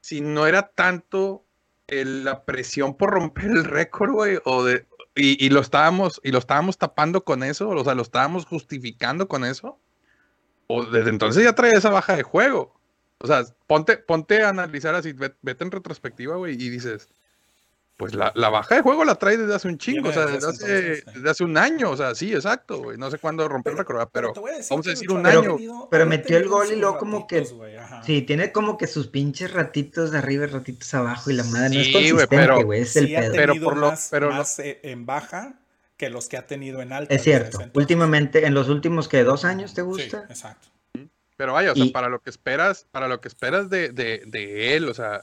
si 0.00 0.20
no 0.20 0.46
era 0.46 0.68
tanto 0.68 1.44
el- 1.88 2.24
la 2.24 2.44
presión 2.44 2.96
por 2.96 3.10
romper 3.10 3.46
el 3.46 3.64
récord, 3.64 4.12
güey, 4.12 4.38
o 4.44 4.62
de, 4.64 4.86
y, 5.14 5.44
y 5.44 5.50
lo 5.50 5.60
estábamos, 5.60 6.20
y 6.24 6.30
lo 6.32 6.38
estábamos 6.38 6.78
tapando 6.78 7.24
con 7.24 7.42
eso, 7.42 7.68
o 7.68 7.84
sea, 7.84 7.94
lo 7.94 8.02
estábamos 8.02 8.46
justificando 8.46 9.28
con 9.28 9.44
eso, 9.44 9.78
o 10.66 10.84
desde 10.84 11.10
entonces 11.10 11.44
ya 11.44 11.54
trae 11.54 11.72
esa 11.72 11.90
baja 11.90 12.16
de 12.16 12.22
juego. 12.22 12.74
O 13.18 13.26
sea, 13.26 13.44
ponte, 13.66 13.98
ponte 13.98 14.42
a 14.42 14.48
analizar 14.48 14.94
así, 14.94 15.12
ve- 15.12 15.34
vete 15.42 15.64
en 15.64 15.70
retrospectiva, 15.70 16.36
güey, 16.36 16.54
y 16.54 16.70
dices, 16.70 17.08
pues 17.96 18.14
la, 18.14 18.32
la 18.34 18.48
baja 18.48 18.74
de 18.74 18.80
juego 18.80 19.04
la 19.04 19.14
trae 19.14 19.36
desde 19.36 19.54
hace 19.54 19.68
un 19.68 19.78
chingo, 19.78 20.08
o 20.08 20.12
sea, 20.12 20.26
desde 20.26 20.34
desde 20.38 20.48
hace, 20.48 20.64
entonces, 20.64 21.04
sí. 21.06 21.12
desde 21.14 21.30
hace 21.30 21.44
un 21.44 21.56
año, 21.56 21.90
o 21.90 21.96
sea, 21.96 22.14
sí, 22.14 22.34
exacto, 22.34 22.82
güey. 22.82 22.98
No 22.98 23.10
sé 23.10 23.18
cuándo 23.18 23.46
rompió 23.48 23.72
el 23.72 23.78
récord, 23.78 24.08
pero 24.12 24.32
te 24.32 24.40
voy 24.40 24.50
a 24.50 24.56
decir 24.56 24.70
vamos 24.70 24.86
a 24.86 24.90
decir 24.90 25.10
un 25.12 25.26
año. 25.26 25.42
tenido- 25.56 25.88
Pero 25.90 26.06
metió 26.06 26.36
el 26.36 26.48
gol 26.48 26.66
y 26.72 26.76
luego 26.76 26.98
como 26.98 27.26
que-. 27.28 27.46
Sí, 28.04 28.22
tiene 28.22 28.50
como 28.50 28.76
que 28.76 28.86
sus 28.88 29.06
pinches 29.08 29.52
ratitos 29.52 30.10
de 30.10 30.18
arriba 30.18 30.44
y 30.44 30.48
ratitos 30.48 30.92
abajo 30.94 31.30
y 31.30 31.34
la 31.34 31.44
madre 31.44 31.74
no 31.76 31.80
es 31.80 31.86
Sí, 31.86 31.92
güey, 31.92 32.02
consistente, 32.26 32.36
pero- 32.36 32.64
güey, 32.64 32.80
es 32.80 32.92
Sí 32.92 32.98
el 32.98 33.16
ha 33.16 33.20
pedo. 33.20 33.32
Pero 33.34 33.54
por 33.62 33.76
lo- 33.76 33.90
más, 33.90 34.08
pero 34.10 34.30
eh, 34.58 34.80
en 34.82 35.06
baja 35.06 35.54
que 35.96 36.10
los 36.10 36.28
que 36.28 36.36
ha 36.36 36.46
tenido 36.48 36.82
en 36.82 36.92
alta. 36.92 37.14
Es 37.14 37.22
cierto. 37.22 37.58
Últimamente, 37.74 38.46
en 38.46 38.54
los 38.54 38.68
últimos 38.68 39.06
que 39.06 39.22
dos 39.22 39.44
años, 39.44 39.74
¿te 39.74 39.82
Sí, 39.82 39.86
gusta? 39.86 40.24
exacto. 40.28 40.66
Pero 41.36 41.52
vaya, 41.52 41.72
o 41.72 41.74
sea, 41.76 41.84
Y- 41.84 41.90
para 41.90 42.08
lo 42.08 42.20
que 42.20 42.30
esperas, 42.30 42.86
para 42.90 43.06
lo 43.06 43.20
que 43.20 43.28
esperas 43.28 43.70
de, 43.70 43.90
de, 43.90 44.22
de 44.26 44.76
él, 44.76 44.88
o 44.88 44.94
sea, 44.94 45.22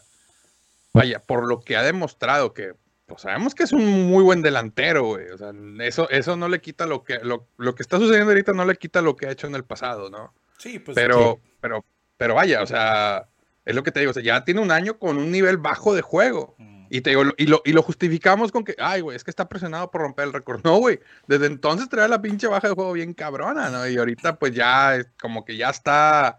vaya, 0.94 1.22
por 1.22 1.48
lo 1.48 1.62
que 1.62 1.78
ha 1.78 1.84
demostrado 1.84 2.54
que 2.54 2.74
pues 3.06 3.22
sabemos 3.24 3.56
que 3.56 3.64
es 3.64 3.72
un 3.72 4.08
muy 4.08 4.24
buen 4.24 4.44
delantero, 4.44 5.04
güey. 5.06 5.30
O 5.30 5.38
sea, 5.38 5.52
eso, 5.80 6.08
eso 6.12 6.36
no 6.38 6.48
le 6.48 6.62
quita 6.62 6.86
lo 6.86 7.04
que, 7.04 7.18
lo, 7.24 7.48
lo 7.58 7.74
que 7.74 7.82
está 7.82 7.98
sucediendo 7.98 8.30
ahorita, 8.30 8.54
no 8.54 8.66
le 8.66 8.76
quita 8.76 9.02
lo 9.02 9.16
que 9.16 9.26
ha 9.26 9.32
hecho 9.32 9.48
en 9.48 9.56
el 9.56 9.64
pasado, 9.64 10.12
¿no? 10.12 10.32
Sí, 10.60 10.78
pues 10.78 10.94
Pero, 10.94 11.40
pero, 11.60 11.84
pero 12.18 12.36
vaya, 12.36 12.62
o 12.62 12.68
sea, 12.68 13.28
es 13.66 13.74
lo 13.76 13.82
que 13.82 13.92
te 13.92 14.00
digo, 14.02 14.12
o 14.12 14.14
sea, 14.14 14.22
ya 14.22 14.44
tiene 14.44 14.62
un 14.62 14.70
año 14.72 15.00
con 15.00 15.18
un 15.18 15.32
nivel 15.32 15.58
bajo 15.58 15.96
de 15.96 16.04
juego. 16.04 16.54
Mm. 16.60 16.86
Y 16.92 17.02
te 17.02 17.10
digo, 17.12 17.24
lo- 17.24 17.34
y 17.38 17.48
lo, 17.48 17.62
y 17.66 17.74
lo 17.74 17.82
justificamos 17.82 18.52
con 18.52 18.64
que, 18.64 18.76
ay, 18.78 19.02
güey, 19.02 19.16
es 19.16 19.24
que 19.24 19.32
está 19.32 19.50
presionado 19.50 19.90
por 19.90 20.02
romper 20.02 20.26
el 20.26 20.34
récord. 20.34 20.62
No, 20.64 20.78
güey. 20.78 21.00
Desde 21.28 21.48
entonces 21.48 21.90
trae 21.90 22.08
la 22.08 22.22
pinche 22.22 22.46
baja 22.46 22.68
de 22.68 22.76
juego 22.76 22.94
bien 22.94 23.16
cabrona, 23.16 23.70
¿no? 23.72 23.88
Y 23.88 23.98
ahorita, 23.98 24.38
pues 24.38 24.54
ya, 24.54 24.96
es 24.98 25.08
como 25.20 25.46
que 25.46 25.58
ya 25.58 25.70
está 25.72 26.38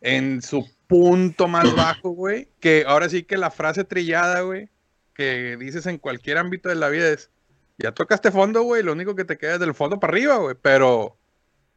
en 0.00 0.40
su 0.42 0.68
punto 0.86 1.48
más 1.48 1.74
bajo, 1.74 2.10
güey. 2.10 2.48
Que 2.60 2.84
ahora 2.86 3.08
sí 3.08 3.22
que 3.22 3.36
la 3.38 3.50
frase 3.50 3.84
trillada, 3.84 4.40
güey, 4.42 4.68
que 5.14 5.56
dices 5.58 5.86
en 5.86 5.98
cualquier 5.98 6.38
ámbito 6.38 6.68
de 6.68 6.74
la 6.74 6.88
vida 6.88 7.08
es, 7.08 7.30
ya 7.78 7.92
tocaste 7.92 8.30
fondo, 8.30 8.62
güey, 8.62 8.82
lo 8.82 8.92
único 8.92 9.14
que 9.14 9.24
te 9.24 9.38
queda 9.38 9.54
es 9.54 9.60
del 9.60 9.74
fondo 9.74 9.98
para 9.98 10.12
arriba, 10.12 10.36
güey. 10.36 10.56
Pero, 10.60 11.16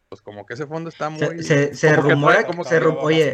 pues 0.10 0.22
como 0.22 0.46
que 0.46 0.54
ese 0.56 0.68
fondo 0.68 0.90
está 0.90 1.10
muy... 1.10 1.22
Se, 1.22 1.44
se, 1.44 1.76
se 1.76 1.96
rumora, 1.96 2.46
como 2.46 2.64
se 2.64 2.78
oye. 2.80 3.34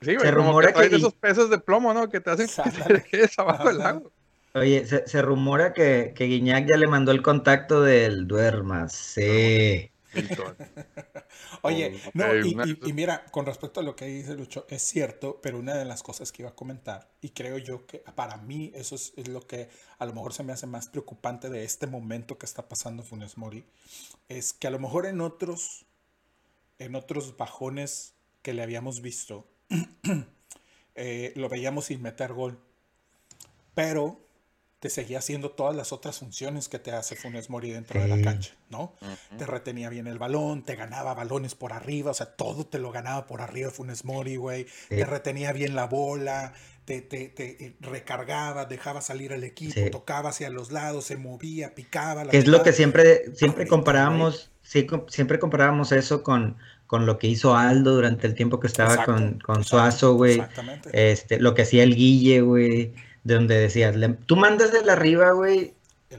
Sí, 0.00 0.14
güey, 0.14 0.20
Se 0.26 0.30
rumora 0.30 0.72
que 0.72 0.88
que- 0.88 0.96
esos 0.96 1.12
pesos 1.14 1.50
de 1.50 1.58
plomo, 1.58 1.92
¿no? 1.92 2.08
Que 2.08 2.20
te 2.20 2.30
hacen 2.30 2.48
que 2.86 2.94
te 2.94 3.02
quedes 3.02 3.38
abajo 3.38 3.68
del 3.68 3.78
lago. 3.78 4.10
oye, 4.54 4.86
se, 4.86 5.06
se 5.06 5.20
rumora 5.20 5.74
que, 5.74 6.12
que 6.16 6.24
Guiñac 6.24 6.66
ya 6.66 6.78
le 6.78 6.86
mandó 6.86 7.12
el 7.12 7.20
contacto 7.22 7.82
del 7.82 8.26
duermas. 8.26 9.14
Oye, 11.62 11.92
no, 12.14 12.34
y, 12.40 12.54
una- 12.54 12.60
y- 12.62 12.90
y 12.90 12.92
mira, 12.92 13.24
con 13.30 13.46
respecto 13.46 13.80
a 13.80 13.82
lo 13.82 13.94
que 13.96 14.06
dice 14.06 14.34
Lucho, 14.34 14.66
es 14.68 14.82
cierto, 14.82 15.40
pero 15.42 15.58
una 15.58 15.74
de 15.76 15.84
las 15.84 16.02
cosas 16.02 16.32
que 16.32 16.42
iba 16.42 16.50
a 16.50 16.54
comentar, 16.54 17.10
y 17.20 17.30
creo 17.30 17.58
yo 17.58 17.86
que 17.86 17.98
para 18.14 18.36
mí 18.38 18.72
eso 18.74 18.94
es, 18.94 19.12
es 19.16 19.28
lo 19.28 19.46
que 19.46 19.68
a 19.98 20.06
lo 20.06 20.12
mejor 20.12 20.32
se 20.32 20.42
me 20.42 20.52
hace 20.52 20.66
más 20.66 20.88
preocupante 20.88 21.48
de 21.50 21.64
este 21.64 21.86
momento 21.86 22.38
que 22.38 22.46
está 22.46 22.68
pasando 22.68 23.02
Funes 23.02 23.36
Mori, 23.38 23.64
es 24.28 24.52
que 24.52 24.68
a 24.68 24.70
lo 24.70 24.78
mejor 24.78 25.06
en 25.06 25.20
otros, 25.20 25.86
en 26.78 26.94
otros 26.96 27.36
bajones 27.36 28.14
que 28.42 28.54
le 28.54 28.62
habíamos 28.62 29.02
visto, 29.02 29.46
eh, 30.94 31.32
lo 31.36 31.48
veíamos 31.48 31.86
sin 31.86 32.02
meter 32.02 32.32
gol, 32.32 32.58
pero 33.74 34.20
te 34.80 34.88
seguía 34.90 35.18
haciendo 35.18 35.50
todas 35.50 35.76
las 35.76 35.92
otras 35.92 36.18
funciones 36.18 36.68
que 36.70 36.78
te 36.78 36.90
hace 36.92 37.14
Funes 37.14 37.50
Mori 37.50 37.70
dentro 37.70 38.00
de 38.00 38.08
la 38.08 38.20
cancha, 38.22 38.52
¿no? 38.70 38.94
Te 39.36 39.44
retenía 39.46 39.90
bien 39.90 40.06
el 40.06 40.18
balón, 40.18 40.62
te 40.64 40.74
ganaba 40.74 41.12
balones 41.14 41.54
por 41.54 41.74
arriba, 41.74 42.10
o 42.10 42.14
sea, 42.14 42.26
todo 42.34 42.64
te 42.64 42.78
lo 42.78 42.90
ganaba 42.90 43.26
por 43.26 43.42
arriba 43.42 43.70
Funes 43.70 44.06
Mori, 44.06 44.36
güey. 44.36 44.66
Te 44.88 45.04
retenía 45.04 45.52
bien 45.52 45.74
la 45.74 45.86
bola, 45.86 46.54
te, 46.86 47.02
te- 47.02 47.28
te, 47.28 47.62
eh, 47.62 47.76
recargaba, 47.80 48.64
dejaba 48.64 49.02
salir 49.02 49.32
el 49.32 49.44
equipo, 49.44 49.74
Sí. 49.74 49.90
tocaba 49.90 50.30
hacia 50.30 50.48
los 50.48 50.72
lados, 50.72 51.04
se 51.04 51.16
movía, 51.18 51.74
picaba. 51.74 52.24
la 52.24 52.32
es 52.32 52.46
lo 52.46 52.62
que 52.62 52.72
siempre, 52.72 53.34
siempre 53.36 53.66
comparábamos, 53.66 54.50
siempre 54.62 55.38
comparábamos 55.38 55.92
eso 55.92 56.22
con, 56.22 56.56
con 56.86 57.04
lo 57.04 57.18
que 57.18 57.26
hizo 57.26 57.54
Aldo 57.54 57.94
durante 57.94 58.26
el 58.26 58.34
tiempo 58.34 58.60
que 58.60 58.66
estaba 58.66 58.92
Exacto, 58.94 59.12
con, 59.12 59.22
con 59.40 59.56
exacto, 59.56 59.64
Suazo, 59.68 60.14
güey. 60.14 60.32
Exactamente. 60.40 61.12
Este, 61.12 61.38
lo 61.38 61.54
que 61.54 61.62
hacía 61.62 61.82
el 61.82 61.94
Guille, 61.94 62.40
güey, 62.40 62.94
donde 63.24 63.58
decías, 63.58 63.96
le- 63.96 64.08
tú 64.10 64.36
mandas 64.36 64.72
de 64.72 64.82
la 64.84 64.92
arriba, 64.94 65.32
güey, 65.32 65.74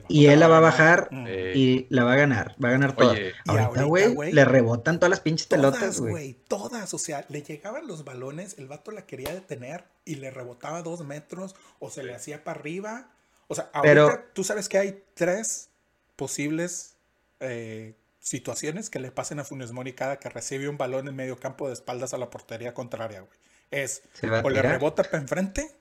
y 0.08 0.28
él 0.28 0.40
la 0.40 0.48
va 0.48 0.58
a 0.58 0.62
bajar. 0.62 1.10
Eh, 1.28 1.54
y 1.56 1.86
la 1.90 2.04
va 2.06 2.14
a 2.14 2.16
ganar, 2.16 2.56
va 2.64 2.70
a 2.70 2.72
ganar 2.72 2.96
todas. 2.96 3.18
Oye, 3.18 3.34
ahorita, 3.46 3.84
güey, 3.84 4.14
güey, 4.14 4.32
le 4.32 4.46
rebotan 4.46 5.00
todas 5.00 5.10
las 5.10 5.20
pinches 5.20 5.48
pelotas, 5.48 5.80
Todas, 5.80 6.00
güey. 6.00 6.12
güey, 6.12 6.34
todas. 6.48 6.94
O 6.94 6.98
sea, 6.98 7.26
le 7.30 7.42
llegaban 7.42 7.88
los 7.88 8.06
balones, 8.06 8.56
el 8.58 8.68
vato 8.68 8.92
la 8.92 9.06
quería 9.06 9.34
detener 9.34 9.84
y 10.06 10.16
le 10.16 10.32
rebotaba 10.32 10.82
dos 10.82 11.04
metros 11.06 11.56
o 11.80 11.90
se 11.90 12.04
le 12.04 12.14
hacía 12.16 12.44
para 12.44 12.60
arriba. 12.60 13.10
O 13.48 13.56
sea, 13.56 13.70
ahorita 13.74 13.82
Pero- 13.94 14.24
tú 14.34 14.44
sabes 14.46 14.70
que 14.70 14.78
hay 14.78 15.04
tres 15.14 15.70
posibles 16.16 16.96
eh, 17.42 17.96
situaciones 18.20 18.90
que 18.92 19.00
le 19.00 19.12
pasen 19.12 19.40
a 19.40 19.44
Funes 19.44 19.72
Mori 19.72 19.94
cada 19.94 20.18
que 20.20 20.30
recibe 20.30 20.70
un 20.70 20.78
balón 20.78 21.08
en 21.08 21.16
medio 21.16 21.38
campo 21.40 21.68
de 21.68 21.74
espaldas 21.74 22.14
a 22.14 22.18
la 22.20 22.30
portería 22.30 22.74
contraria, 22.74 23.22
güey. 23.22 23.40
Es 23.72 24.04
o 24.44 24.50
le 24.50 24.62
rebota 24.62 25.02
para 25.04 25.18
enfrente, 25.18 25.72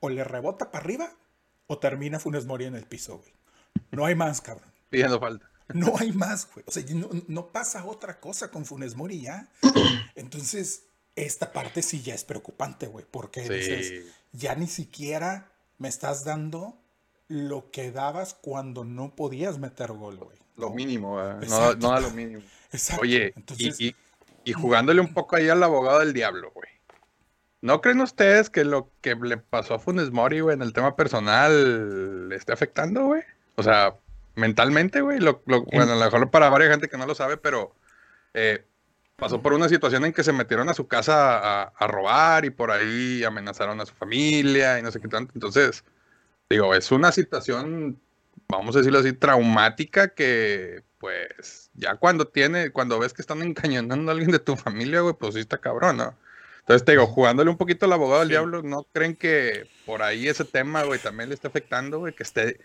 o 0.00 0.08
le 0.08 0.24
rebota 0.24 0.70
para 0.70 0.84
arriba, 0.84 1.12
o 1.66 1.78
termina 1.78 2.18
Funes 2.18 2.46
Mori 2.46 2.64
en 2.64 2.74
el 2.74 2.84
piso, 2.84 3.18
güey. 3.18 3.32
No 3.92 4.04
hay 4.06 4.14
más, 4.14 4.40
cabrón. 4.40 4.70
pidiendo 4.88 5.20
falta. 5.20 5.48
No 5.72 5.94
hay 5.98 6.10
más, 6.12 6.48
güey. 6.52 6.64
O 6.66 6.72
sea, 6.72 6.82
no, 6.94 7.08
no 7.28 7.46
pasa 7.52 7.84
otra 7.84 8.18
cosa 8.18 8.50
con 8.50 8.64
Funes 8.64 8.96
Mori 8.96 9.20
ya. 9.20 9.48
Entonces, 10.14 10.84
esta 11.16 11.52
parte 11.52 11.82
sí 11.82 12.02
ya 12.02 12.14
es 12.14 12.24
preocupante, 12.24 12.86
güey. 12.86 13.04
Porque 13.10 13.48
dices, 13.48 14.04
ya 14.32 14.54
ni 14.54 14.66
siquiera 14.66 15.52
me 15.78 15.88
estás 15.88 16.24
dando 16.24 16.76
lo 17.28 17.70
que 17.70 17.92
dabas 17.92 18.34
cuando 18.34 18.84
no 18.84 19.14
podías 19.14 19.58
meter 19.58 19.92
gol, 19.92 20.16
güey. 20.16 20.36
Lo 20.56 20.70
¿no? 20.70 20.74
mínimo, 20.74 21.16
¿verdad? 21.16 21.40
no, 21.48 21.74
no 21.74 21.90
da 21.92 22.00
lo 22.00 22.10
mínimo. 22.10 22.42
Exacto. 22.72 23.02
Oye, 23.02 23.32
Entonces, 23.36 23.80
y, 23.80 23.88
y- 23.88 23.96
y 24.42 24.52
jugándole 24.54 25.00
un 25.00 25.12
poco 25.12 25.36
ahí 25.36 25.48
al 25.50 25.62
abogado 25.62 26.00
del 26.00 26.12
diablo, 26.14 26.50
güey. 26.52 26.68
¿No 27.62 27.80
creen 27.80 28.00
ustedes 28.00 28.48
que 28.48 28.64
lo 28.64 28.90
que 29.02 29.14
le 29.16 29.36
pasó 29.36 29.74
a 29.74 29.78
Funes 29.78 30.10
Mori, 30.10 30.40
güey, 30.40 30.54
en 30.54 30.62
el 30.62 30.72
tema 30.72 30.96
personal 30.96 32.28
le 32.28 32.36
esté 32.36 32.52
afectando, 32.52 33.04
güey? 33.04 33.22
O 33.56 33.62
sea, 33.62 33.94
mentalmente, 34.34 35.02
güey. 35.02 35.18
Lo, 35.20 35.42
lo- 35.46 35.64
bueno, 35.64 35.92
a 35.92 35.96
lo 35.96 36.04
mejor 36.04 36.30
para 36.30 36.48
varias 36.48 36.70
gente 36.70 36.88
que 36.88 36.96
no 36.96 37.06
lo 37.06 37.14
sabe, 37.14 37.36
pero 37.36 37.74
eh, 38.32 38.64
pasó 39.16 39.42
por 39.42 39.52
una 39.52 39.68
situación 39.68 40.06
en 40.06 40.12
que 40.14 40.24
se 40.24 40.32
metieron 40.32 40.70
a 40.70 40.74
su 40.74 40.88
casa 40.88 41.38
a, 41.38 41.62
a 41.76 41.86
robar 41.86 42.46
y 42.46 42.50
por 42.50 42.70
ahí 42.70 43.22
amenazaron 43.24 43.78
a 43.80 43.86
su 43.86 43.94
familia 43.94 44.78
y 44.78 44.82
no 44.82 44.90
sé 44.90 45.00
qué 45.00 45.08
tanto. 45.08 45.32
Entonces, 45.34 45.84
digo, 46.48 46.74
es 46.74 46.90
una 46.90 47.12
situación, 47.12 48.00
vamos 48.48 48.74
a 48.74 48.78
decirlo 48.78 49.00
así, 49.00 49.12
traumática 49.12 50.08
que, 50.14 50.82
pues, 50.98 51.70
ya 51.74 51.96
cuando 51.96 52.26
tiene, 52.26 52.70
cuando 52.70 52.98
ves 52.98 53.12
que 53.12 53.20
están 53.20 53.42
encañonando 53.42 54.10
a 54.10 54.14
alguien 54.14 54.30
de 54.30 54.38
tu 54.38 54.56
familia, 54.56 55.00
güey, 55.02 55.14
pues 55.14 55.34
sí 55.34 55.40
está 55.40 55.58
cabrón, 55.58 55.98
¿no? 55.98 56.14
Entonces 56.60 56.84
te 56.84 56.92
digo, 56.92 57.06
jugándole 57.06 57.50
un 57.50 57.56
poquito 57.56 57.86
al 57.86 57.92
abogado 57.92 58.20
del 58.20 58.28
Sí. 58.28 58.32
diablo, 58.32 58.62
¿no 58.62 58.84
creen 58.92 59.16
que 59.16 59.68
por 59.86 60.02
ahí 60.02 60.28
ese 60.28 60.44
tema, 60.44 60.84
güey, 60.84 61.00
también 61.00 61.28
le 61.28 61.34
está 61.34 61.48
afectando, 61.48 61.98
güey? 61.98 62.14
Que 62.14 62.22
esté, 62.22 62.60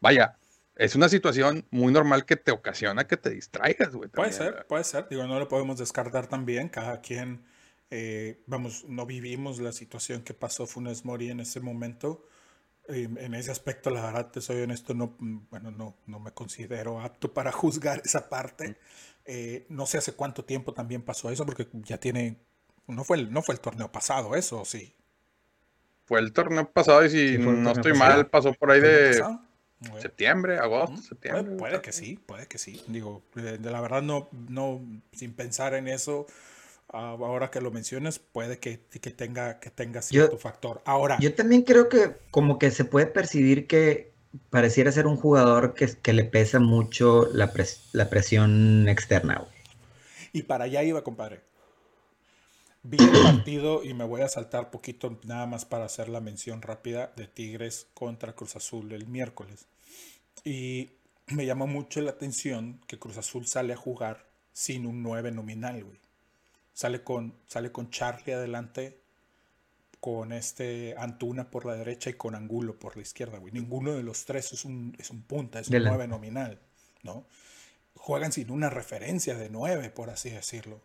vaya, 0.00 0.36
es 0.74 0.94
una 0.94 1.08
situación 1.08 1.66
muy 1.70 1.92
normal 1.92 2.26
que 2.26 2.36
te 2.36 2.52
ocasiona 2.52 3.06
que 3.06 3.16
te 3.16 3.30
distraigas, 3.30 3.92
güey. 3.94 4.10
puede 4.10 4.32
ser, 4.32 4.66
puede 4.68 4.84
ser. 4.84 5.08
Digo, 5.08 5.26
no 5.26 5.38
lo 5.38 5.48
podemos 5.48 5.78
descartar 5.78 6.26
también. 6.26 6.68
Cada 6.68 7.00
quien, 7.00 7.44
eh, 7.90 8.42
vamos, 8.46 8.84
no 8.86 9.06
vivimos 9.06 9.58
la 9.58 9.72
situación 9.72 10.22
que 10.22 10.34
pasó 10.34 10.66
Funes 10.66 11.04
Mori 11.04 11.30
en 11.30 11.40
ese 11.40 11.60
momento. 11.60 12.26
Eh, 12.88 13.08
en 13.18 13.34
ese 13.34 13.50
aspecto, 13.50 13.90
la 13.90 14.02
verdad, 14.02 14.30
te 14.30 14.40
soy 14.40 14.60
honesto, 14.62 14.94
no, 14.94 15.16
mm, 15.18 15.48
bueno, 15.50 15.70
no, 15.72 15.96
no 16.06 16.20
me 16.20 16.30
considero 16.32 17.00
apto 17.00 17.32
para 17.32 17.50
juzgar 17.52 18.02
esa 18.04 18.28
parte. 18.28 18.76
Eh, 19.24 19.66
no 19.70 19.86
sé 19.86 19.98
hace 19.98 20.12
cuánto 20.12 20.44
tiempo 20.44 20.72
también 20.74 21.02
pasó 21.02 21.30
eso, 21.30 21.44
porque 21.46 21.66
ya 21.84 21.98
tiene, 21.98 22.36
no 22.88 23.04
fue 23.04 23.18
el, 23.18 23.32
no 23.32 23.42
fue 23.42 23.54
el 23.54 23.60
torneo 23.60 23.90
pasado, 23.92 24.34
eso 24.36 24.64
sí. 24.64 24.94
Fue 26.04 26.20
el 26.20 26.32
torneo 26.32 26.70
pasado 26.72 27.04
y 27.04 27.10
si 27.10 27.38
Sí, 27.38 27.38
no 27.38 27.72
estoy 27.72 27.92
pasado. 27.92 27.94
mal, 27.94 28.28
pasó 28.30 28.52
por 28.54 28.70
ahí 28.70 28.80
¿Torneo 28.80 29.02
de? 29.04 29.28
Bueno. 29.80 30.10
septiembre, 30.12 30.58
agosto, 30.58 31.02
septiembre. 31.02 31.52
Puede, 31.56 31.80
que 31.82 31.92
sí, 31.92 32.18
puede 32.26 32.46
que 32.46 32.58
sí. 32.58 32.82
Digo, 32.86 33.22
eh, 33.36 33.58
de 33.60 33.70
la 33.70 33.80
verdad 33.80 34.02
no, 34.02 34.28
no, 34.48 34.80
sin 35.12 35.34
pensar 35.34 35.74
en 35.74 35.88
eso, 35.88 36.26
ah, 36.92 37.16
ahora 37.18 37.50
que 37.50 37.60
lo 37.60 37.70
mencionas, 37.72 38.18
puede 38.20 38.58
que, 38.60 38.80
que 38.80 39.10
tenga, 39.10 39.60
que 39.60 39.70
tenga 39.70 40.02
cierto 40.02 40.38
factor. 40.38 40.82
Ahora, 40.86 41.18
Yo 41.18 41.34
también 41.34 41.62
creo 41.62 41.88
que 41.88 42.16
como 42.30 42.58
que 42.58 42.70
se 42.70 42.84
puede 42.84 43.06
percibir 43.06 43.66
que 43.66 44.14
pareciera 44.50 44.92
ser 44.92 45.06
un 45.06 45.16
jugador 45.16 45.74
que, 45.74 45.88
que 46.02 46.12
le 46.12 46.24
pesa 46.24 46.58
mucho 46.60 47.26
la, 47.32 47.52
pres- 47.52 47.88
la 47.92 48.08
presión 48.10 48.88
externa, 48.88 49.38
güey. 49.40 49.56
y 50.32 50.42
para 50.42 50.64
allá 50.64 50.82
iba, 50.82 51.02
compadre. 51.02 51.40
Vi 52.88 52.98
el 53.02 53.22
partido 53.24 53.82
y 53.82 53.94
me 53.94 54.04
voy 54.04 54.20
a 54.20 54.28
saltar 54.28 54.70
poquito 54.70 55.18
nada 55.24 55.44
más 55.46 55.64
para 55.64 55.86
hacer 55.86 56.08
la 56.08 56.20
mención 56.20 56.62
rápida 56.62 57.12
de 57.16 57.26
Tigres 57.26 57.88
contra 57.94 58.36
Cruz 58.36 58.54
Azul 58.54 58.92
el 58.92 59.08
miércoles. 59.08 59.66
Y 60.44 60.90
me 61.26 61.46
llamó 61.46 61.66
mucho 61.66 62.00
la 62.00 62.12
atención 62.12 62.80
que 62.86 62.96
Cruz 62.96 63.18
Azul 63.18 63.48
sale 63.48 63.72
a 63.72 63.76
jugar 63.76 64.26
sin 64.52 64.86
un 64.86 65.02
9 65.02 65.32
nominal, 65.32 65.82
güey. 65.82 65.98
Sale 66.74 67.02
con, 67.02 67.34
sale 67.48 67.72
con 67.72 67.90
Charlie 67.90 68.34
adelante, 68.34 69.00
con 69.98 70.32
este 70.32 70.94
Antuna 70.96 71.50
por 71.50 71.66
la 71.66 71.74
derecha 71.74 72.10
y 72.10 72.14
con 72.14 72.36
Angulo 72.36 72.78
por 72.78 72.94
la 72.94 73.02
izquierda, 73.02 73.38
güey. 73.38 73.52
Ninguno 73.52 73.94
de 73.94 74.04
los 74.04 74.26
tres 74.26 74.52
es 74.52 74.64
un, 74.64 74.94
es 74.96 75.10
un 75.10 75.22
punta, 75.22 75.58
es 75.58 75.66
un 75.66 75.72
Delante. 75.72 75.96
9 75.96 76.08
nominal, 76.08 76.60
¿no? 77.02 77.26
Juegan 77.96 78.30
sin 78.30 78.52
una 78.52 78.70
referencia 78.70 79.34
de 79.34 79.50
9, 79.50 79.90
por 79.90 80.10
así 80.10 80.30
decirlo. 80.30 80.80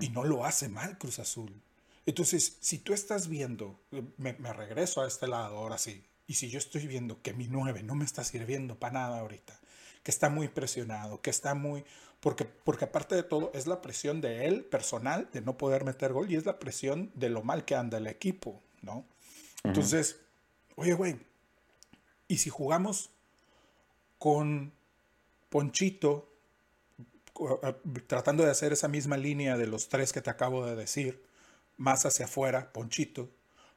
Y 0.00 0.08
no 0.10 0.24
lo 0.24 0.44
hace 0.44 0.68
mal 0.68 0.98
Cruz 0.98 1.18
Azul. 1.18 1.62
Entonces, 2.06 2.56
si 2.60 2.78
tú 2.78 2.92
estás 2.92 3.28
viendo, 3.28 3.80
me, 4.16 4.34
me 4.34 4.52
regreso 4.52 5.02
a 5.02 5.08
este 5.08 5.26
lado 5.26 5.58
ahora 5.58 5.78
sí, 5.78 6.04
y 6.26 6.34
si 6.34 6.50
yo 6.50 6.58
estoy 6.58 6.86
viendo 6.86 7.22
que 7.22 7.32
mi 7.32 7.46
9 7.46 7.82
no 7.82 7.94
me 7.94 8.04
está 8.04 8.24
sirviendo 8.24 8.78
para 8.78 8.94
nada 8.94 9.20
ahorita, 9.20 9.58
que 10.02 10.10
está 10.10 10.28
muy 10.28 10.48
presionado, 10.48 11.20
que 11.20 11.30
está 11.30 11.54
muy... 11.54 11.84
Porque, 12.20 12.44
porque 12.44 12.86
aparte 12.86 13.14
de 13.14 13.22
todo, 13.22 13.50
es 13.54 13.66
la 13.66 13.82
presión 13.82 14.20
de 14.20 14.46
él 14.46 14.64
personal 14.64 15.28
de 15.32 15.40
no 15.40 15.58
poder 15.58 15.84
meter 15.84 16.12
gol 16.12 16.30
y 16.30 16.36
es 16.36 16.46
la 16.46 16.58
presión 16.58 17.10
de 17.14 17.28
lo 17.28 17.42
mal 17.42 17.64
que 17.64 17.74
anda 17.74 17.98
el 17.98 18.06
equipo, 18.06 18.62
¿no? 18.82 19.04
Entonces, 19.64 20.20
oye, 20.76 20.94
güey, 20.94 21.16
Y 22.28 22.38
si 22.38 22.50
jugamos 22.50 23.10
con 24.18 24.72
Ponchito, 25.50 26.28
tratando 28.06 28.44
de 28.44 28.50
hacer 28.50 28.72
esa 28.72 28.88
misma 28.88 29.16
línea 29.16 29.56
de 29.56 29.66
los 29.66 29.88
tres 29.88 30.12
que 30.12 30.22
te 30.22 30.30
acabo 30.30 30.66
de 30.66 30.76
decir, 30.76 31.22
más 31.76 32.06
hacia 32.06 32.26
afuera, 32.26 32.72
Ponchito, 32.72 33.30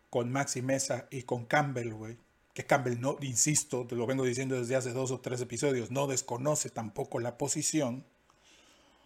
con 0.10 0.32
Maxi 0.32 0.62
Mesa 0.62 1.08
y 1.12 1.24
con 1.24 1.46
Campbell, 1.46 1.94
güey. 1.94 2.18
Que 2.54 2.66
Campbell, 2.66 3.00
no, 3.00 3.18
insisto, 3.22 3.86
te 3.86 3.96
lo 3.96 4.08
vengo 4.08 4.26
diciendo 4.26 4.56
desde 4.56 4.76
hace 4.76 4.92
dos 4.92 5.12
o 5.12 5.20
tres 5.20 5.42
episodios, 5.42 5.92
no 5.92 6.08
desconoce 6.08 6.70
tampoco 6.70 7.20
la 7.20 7.38
posición. 7.38 8.06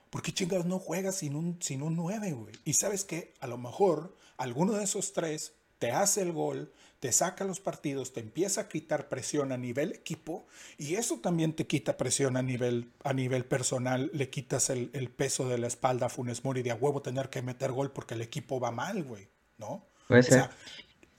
¿Por 0.09 0.21
qué 0.21 0.31
chingados 0.31 0.65
no 0.65 0.79
juegas 0.79 1.15
sin 1.17 1.35
un, 1.35 1.57
sin 1.61 1.81
un 1.81 1.95
9, 1.95 2.33
güey? 2.33 2.55
Y 2.65 2.73
sabes 2.73 3.03
que 3.03 3.33
a 3.39 3.47
lo 3.47 3.57
mejor 3.57 4.15
alguno 4.37 4.73
de 4.73 4.83
esos 4.83 5.13
tres 5.13 5.53
te 5.83 5.91
hace 5.91 6.21
el 6.21 6.31
gol, 6.31 6.71
te 7.01 7.11
saca 7.11 7.43
los 7.43 7.59
partidos, 7.59 8.13
te 8.13 8.21
empieza 8.21 8.61
a 8.61 8.67
quitar 8.69 9.09
presión 9.09 9.51
a 9.51 9.57
nivel 9.57 9.91
equipo 9.91 10.47
y 10.77 10.95
eso 10.95 11.19
también 11.19 11.51
te 11.51 11.67
quita 11.67 11.97
presión 11.97 12.37
a 12.37 12.41
nivel, 12.41 12.89
a 13.03 13.11
nivel 13.11 13.43
personal. 13.43 14.09
Le 14.13 14.29
quitas 14.29 14.69
el, 14.69 14.91
el 14.93 15.09
peso 15.09 15.49
de 15.49 15.57
la 15.57 15.67
espalda 15.67 16.05
a 16.05 16.09
Funes 16.09 16.45
Mori 16.45 16.61
de 16.63 16.71
a 16.71 16.75
huevo 16.75 17.01
tener 17.01 17.29
que 17.29 17.41
meter 17.41 17.73
gol 17.73 17.91
porque 17.91 18.13
el 18.13 18.21
equipo 18.21 18.61
va 18.61 18.71
mal, 18.71 19.03
güey, 19.03 19.27
¿no? 19.57 19.85
Puede 20.07 20.21
O 20.21 20.23
sea, 20.23 20.43
ser. 20.43 20.51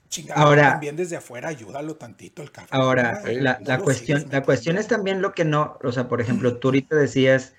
chingado, 0.09 0.41
Ahora- 0.41 0.71
también 0.71 0.95
desde 0.95 1.17
afuera 1.17 1.49
ayúdalo 1.49 1.95
tantito 1.97 2.41
el 2.41 2.51
cabrón. 2.51 2.81
Ahora, 2.81 3.19
güey, 3.21 3.39
la, 3.39 3.59
no 3.59 3.67
la 3.67 3.77
cuestión, 3.77 4.21
sigues 4.21 4.33
la 4.33 4.41
cuestión 4.41 4.79
es 4.79 4.87
también 4.87 5.21
lo 5.21 5.35
que 5.35 5.45
no, 5.45 5.77
o 5.83 5.91
sea, 5.91 6.07
por 6.07 6.21
ejemplo, 6.21 6.57
tú 6.57 6.69
ahorita 6.69 6.95
decías, 6.95 7.53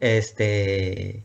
este, 0.00 1.22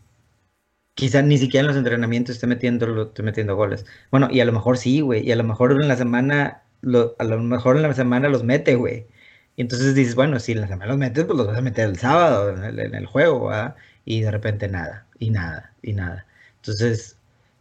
quizás 0.97 1.23
ni 1.23 1.37
siquiera 1.37 1.61
en 1.61 1.67
los 1.67 1.77
entrenamientos 1.77 2.35
esté 2.35 2.47
metiendo, 2.47 3.03
esté 3.03 3.23
metiendo 3.23 3.55
goles. 3.55 3.85
Bueno, 4.11 4.29
y 4.31 4.41
a 4.41 4.45
lo 4.45 4.51
mejor 4.53 4.77
sí, 4.77 5.01
güey, 5.01 5.25
y 5.27 5.31
a 5.31 5.37
lo 5.37 5.43
mejor 5.45 5.71
en 5.73 5.87
la 5.87 5.95
semana, 5.97 6.63
lo- 6.81 7.15
a 7.19 7.23
lo 7.25 7.39
mejor 7.41 7.77
en 7.77 7.83
la 7.83 7.93
semana 7.93 8.29
los 8.29 8.43
mete, 8.43 8.75
güey. 8.75 9.07
Y 9.55 9.61
entonces 9.61 9.95
dices, 9.95 10.15
bueno, 10.15 10.39
si 10.39 10.51
en 10.53 10.61
la 10.61 10.67
semana 10.67 10.87
los 10.91 10.97
metes, 10.99 11.25
pues 11.25 11.37
los 11.37 11.47
vas 11.47 11.57
a 11.57 11.61
meter 11.61 11.87
el 11.89 11.97
sábado 11.97 12.49
en 12.55 12.63
el, 12.63 12.79
en 12.79 12.95
el 12.95 13.05
juego, 13.07 13.47
¿verdad? 13.47 13.75
Y 14.05 14.21
de 14.21 14.31
repente 14.31 14.67
nada, 14.69 15.07
y 15.19 15.31
nada, 15.31 15.73
y 15.83 15.93
nada. 15.93 16.25
Entonces, 16.57 17.17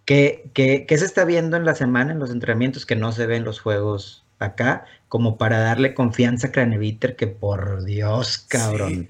¿qué, 0.07 0.50
qué, 0.55 0.87
qué 0.87 0.99
se 0.99 1.05
está 1.07 1.25
viendo 1.25 1.57
en 1.57 1.64
la 1.64 1.75
semana, 1.75 2.12
en 2.12 2.19
los 2.19 2.31
entrenamientos 2.31 2.87
que 2.87 2.97
no 2.97 3.12
se 3.12 3.26
ven 3.26 3.38
en 3.38 3.45
los 3.45 3.61
juegos 3.61 4.25
acá? 4.38 4.85
Como 5.09 5.38
para 5.38 5.61
darle 5.61 5.95
confianza 5.95 6.49
a 6.49 6.52
Craneviter, 6.52 7.16
que 7.16 7.26
por 7.28 7.85
Dios, 7.85 8.38
cabrón. 8.49 8.90
Sí, 8.93 9.09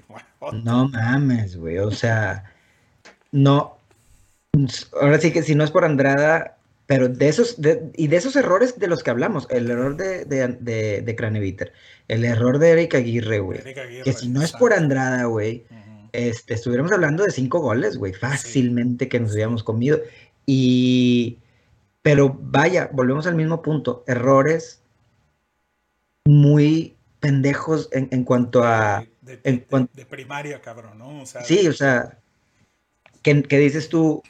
No 0.63 0.87
mames, 0.89 1.57
güey. 1.57 1.79
O 1.79 1.91
sea, 1.91 2.45
no. 3.31 3.76
Ahora 4.99 5.19
sí 5.19 5.31
que 5.31 5.43
si 5.43 5.55
no 5.55 5.63
es 5.63 5.71
por 5.71 5.85
Andrada, 5.85 6.57
pero 6.85 7.09
de 7.09 7.27
esos, 7.27 7.61
de- 7.61 7.91
y 7.95 8.07
de 8.07 8.17
esos 8.17 8.35
errores 8.35 8.79
de 8.79 8.87
los 8.87 9.03
que 9.03 9.09
hablamos, 9.11 9.47
el 9.49 9.69
error 9.69 9.97
de, 9.97 10.25
de, 10.25 10.47
de, 10.47 11.01
de 11.01 11.15
Craneviter, 11.15 11.73
el 12.07 12.23
error 12.25 12.57
de 12.59 12.71
Eric 12.71 12.95
Aguirre, 12.95 13.39
güey. 13.39 13.59
Que 14.03 14.13
si 14.13 14.29
no 14.29 14.41
es 14.41 14.51
por. 14.53 14.73
Andrada, 14.73 15.25
güey, 15.25 15.65
este, 16.13 16.53
estuviéramos 16.53 16.91
hablando 16.91 17.23
de 17.23 17.31
cinco 17.31 17.59
goles, 17.59 17.97
güey, 17.97 18.13
fácilmente 18.13 19.09
que 19.09 19.19
nos 19.19 19.33
hubiéramos 19.33 19.63
comido. 19.63 19.99
Y, 20.45 21.39
pero 22.01 22.35
vaya, 22.39 22.89
volvemos 22.93 23.27
al 23.27 23.35
mismo 23.35 23.61
punto, 23.61 24.03
errores 24.07 24.81
muy 26.25 26.95
pendejos 27.19 27.89
en, 27.91 28.07
en 28.11 28.23
cuanto 28.23 28.63
a... 28.63 29.05
de, 29.21 29.33
de- 29.37 29.39
en 29.43 29.55
de- 29.57 29.65
cuan- 29.65 29.89
de 29.93 30.05
primaria, 30.05 30.61
cabrón, 30.61 30.97
¿no? 30.97 31.21
O 31.21 31.25
sea, 31.25 31.41
Sí, 31.43 31.67
o 31.67 31.73
sea, 31.73 32.17
que, 33.21 33.43
que 33.43 33.59
dices 33.59 33.89
tú, 33.89 34.21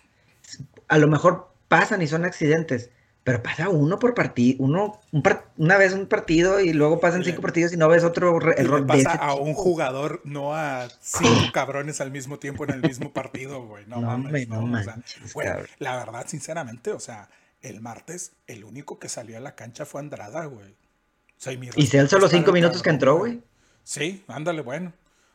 a 0.88 0.97
lo 0.97 1.08
mejor 1.08 1.50
pasan 1.67 2.02
y 2.02 2.08
son 2.08 2.26
accidentes, 2.26 2.89
pero 3.23 3.43
pasa 3.43 3.67
uno 3.69 4.00
por 4.00 4.13
partido, 4.13 4.63
uno 4.63 5.00
un 5.12 5.21
par- 5.21 5.47
una 5.58 5.78
vez 5.78 5.91
un 5.93 6.08
partido 6.08 6.62
y 6.62 6.71
luego 6.73 7.00
pasan 7.02 7.21
Y 7.21 7.26
cinco 7.26 7.41
partidos 7.41 7.73
y 7.73 7.78
no 7.78 7.89
ves 7.89 8.04
otro 8.06 8.39
y 8.58 8.62
error 8.62 8.82
de 8.82 8.88
pasa 8.88 9.10
ese 9.15 9.17
a 9.19 9.34
un 9.34 9.54
jugador, 9.54 10.21
no 10.23 10.56
a 10.56 10.88
cinco 11.02 11.52
cabrones 11.54 12.00
al 12.00 12.12
mismo 12.12 12.39
tiempo 12.39 12.63
en 12.63 12.69
el 12.71 12.82
mismo 12.82 13.12
partido, 13.12 13.65
güey. 13.65 13.86
No, 13.88 14.00
No, 14.00 14.17
mames, 14.17 14.47
no 14.47 14.62
¿no? 14.62 14.80
O 14.80 14.84
sea, 14.84 15.60
la 15.80 15.95
verdad, 15.97 16.26
sinceramente, 16.28 16.91
o 16.91 17.00
sea, 17.02 17.30
el 17.62 17.82
martes, 17.82 18.32
el 18.47 18.63
único 18.63 18.97
que 19.00 19.10
salió 19.10 19.36
a 19.38 19.41
la 19.41 19.56
cancha 19.56 19.86
fue 19.86 20.00
Andrada, 20.00 20.45
güey. 20.45 20.69
O 20.71 21.39
sea, 21.39 21.58
mi 21.58 21.69
Y 21.76 21.88
se 21.88 22.00
alzó 22.00 22.17
los 22.19 22.32
cinco 22.32 22.52
minutos 22.54 22.82
que 22.82 22.89
entró, 22.89 23.17
güey. 23.17 23.41
Sí, 23.84 24.23
ándale, 24.28 24.62
bueno. 24.62 24.93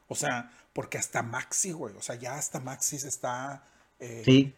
O 0.09 0.15
sea, 0.15 0.51
porque 0.73 0.99
hasta 0.99 1.23
Maxi, 1.23 1.73
güey. 1.73 1.95
O 1.97 2.03
sea, 2.03 2.15
ya 2.17 2.35
hasta 2.37 2.59
Maxi 2.61 2.99
se 2.99 3.09
está. 3.09 3.65
eh, 4.01 4.23
Sí. 4.25 4.55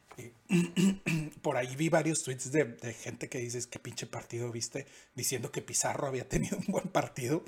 por 1.43 1.57
ahí 1.57 1.75
vi 1.77 1.89
varios 1.89 2.23
tweets 2.23 2.53
de, 2.53 2.65
de 2.65 2.93
gente 2.93 3.29
que 3.29 3.39
dices 3.39 3.67
qué 3.67 3.79
pinche 3.79 4.07
partido 4.07 4.51
viste, 4.53 4.87
diciendo 5.15 5.51
que 5.51 5.63
Pizarro 5.63 6.07
había 6.07 6.29
tenido 6.29 6.59
un 6.59 6.73
buen 6.73 6.89
partido. 6.89 7.45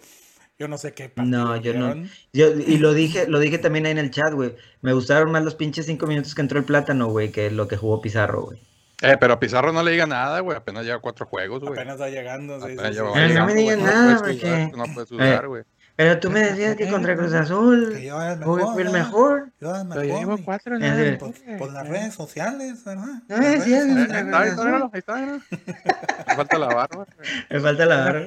Yo 0.58 0.68
no 0.68 0.78
sé 0.78 0.94
qué 0.94 1.10
partido 1.10 1.44
No, 1.44 1.56
yo 1.56 1.74
no. 1.74 2.08
Yo, 2.32 2.50
y 2.52 2.78
lo 2.78 2.94
dije, 2.94 3.26
lo 3.28 3.38
dije 3.38 3.58
también 3.58 3.84
ahí 3.84 3.92
en 3.92 3.98
el 3.98 4.10
chat, 4.10 4.32
güey. 4.32 4.56
Me 4.80 4.94
gustaron 4.94 5.30
más 5.30 5.44
los 5.44 5.54
pinches 5.54 5.84
cinco 5.84 6.06
minutos 6.06 6.34
que 6.34 6.40
entró 6.40 6.58
el 6.58 6.64
plátano, 6.64 7.08
güey, 7.08 7.30
que 7.30 7.50
lo 7.50 7.68
que 7.68 7.76
jugó 7.76 8.00
Pizarro, 8.00 8.42
güey. 8.44 8.60
Eh, 9.02 9.16
pero 9.20 9.34
a 9.34 9.40
Pizarro 9.40 9.72
no 9.72 9.82
le 9.82 9.90
diga 9.90 10.06
nada, 10.06 10.40
güey. 10.40 10.56
Apenas 10.56 10.86
lleva 10.86 11.00
cuatro 11.00 11.26
juegos, 11.26 11.60
güey. 11.60 11.74
Apenas 11.74 12.00
va 12.00 12.08
llegando. 12.08 12.58
sí, 12.58 12.72
Apenas 12.72 12.96
sí. 12.96 13.02
Eh, 13.16 13.34
no 13.34 13.46
me 13.46 13.76
No 13.76 13.82
nada, 13.82 14.68
No 14.74 14.84
puedes 14.94 15.10
dudar, 15.10 15.46
güey. 15.46 15.64
Pero 15.96 16.20
tú 16.20 16.30
me 16.30 16.40
decías 16.40 16.76
que 16.76 16.88
contra 16.90 17.16
Cruz 17.16 17.32
Azul, 17.32 17.94
Que 17.94 18.04
yo 18.04 18.20
era 18.20 18.32
el 18.34 18.38
mejor, 18.40 18.72
fui 18.74 18.82
el 18.82 18.90
mejor. 18.90 19.50
Yo 19.60 19.70
era 19.70 19.80
el 19.80 19.86
mejor, 19.88 20.04
llevo 20.04 20.38
cuatro, 20.44 20.76
Eh, 20.76 21.12
¿no? 21.12 21.18
Por, 21.18 21.58
por 21.58 21.72
las 21.72 21.88
redes 21.88 22.12
sociales, 22.14 22.84
¿verdad? 22.84 23.22
No 23.28 23.38
me 23.38 23.48
decías, 23.48 23.84
Eh. 23.86 25.40
Me 26.26 26.34
falta 26.36 26.58
la 26.58 26.66
barba. 26.66 27.06
Me 27.48 27.60
falta 27.60 27.86
la 27.86 27.96
barra. 28.04 28.20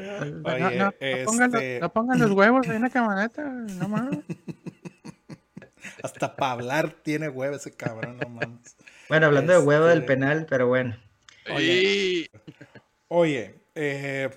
Oye, 0.45 0.77
no, 0.77 0.85
no, 0.85 0.91
no 0.91 1.25
pongan, 1.25 1.51
los- 1.51 1.61
este- 1.61 1.79
no 1.79 1.93
pongan 1.93 2.19
los 2.19 2.31
huevos 2.37 2.67
ahí 2.67 2.75
en 2.77 2.81
la 2.81 2.89
camioneta, 2.89 3.43
no 3.43 3.87
mames. 3.87 4.19
Hasta 6.03 6.35
para 6.35 6.51
hablar 6.53 6.91
tiene 7.03 7.29
huevo 7.29 7.55
ese 7.55 7.71
cabrón, 7.71 8.17
no 8.17 8.29
mames. 8.29 8.75
Bueno, 9.09 9.27
hablando 9.27 9.53
de 9.53 9.59
huevo 9.59 9.85
del 9.85 9.99
Este- 9.99 10.07
penal, 10.07 10.45
pero 10.49 10.67
bueno. 10.67 10.95
Y 11.59 12.29
Oye, 13.09 13.55
eh, 13.75 14.29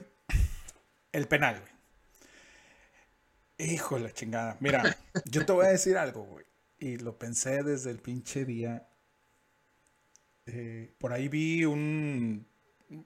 el 1.12 1.28
penal, 1.28 1.56
güey. 1.60 1.72
La 4.00 4.12
chingada. 4.12 4.56
Mira, 4.60 4.96
yo 5.24 5.46
te 5.46 5.52
voy 5.52 5.66
a 5.66 5.70
decir 5.70 5.96
algo, 5.96 6.24
güey. 6.24 6.44
Y 6.78 6.96
lo 6.96 7.16
pensé 7.16 7.62
desde 7.62 7.90
el 7.90 7.98
pinche 7.98 8.44
día. 8.44 8.88
Eh, 10.46 10.92
por 10.98 11.12
ahí 11.12 11.28
vi 11.28 11.64
un, 11.64 12.46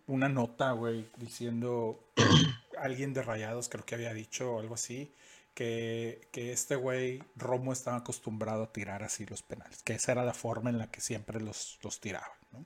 una 0.07 0.29
nota, 0.29 0.73
güey, 0.73 1.11
diciendo 1.19 2.13
alguien 2.79 3.13
de 3.13 3.23
Rayados, 3.23 3.69
creo 3.69 3.85
que 3.85 3.95
había 3.95 4.15
dicho 4.15 4.59
algo 4.59 4.75
así, 4.75 5.13
que, 5.55 6.29
que 6.33 6.53
este 6.53 6.77
güey, 6.77 7.23
Romo, 7.37 7.73
estaba 7.73 7.99
acostumbrado 7.99 8.65
a 8.65 8.73
tirar 8.73 9.03
así 9.03 9.27
los 9.27 9.43
penales, 9.43 9.83
que 9.83 9.95
esa 9.95 10.13
era 10.13 10.25
la 10.25 10.35
forma 10.35 10.71
en 10.71 10.79
la 10.79 10.91
que 10.91 11.03
siempre 11.03 11.41
los, 11.41 11.79
los 11.83 12.01
tiraba, 12.01 12.33
¿no? 12.53 12.65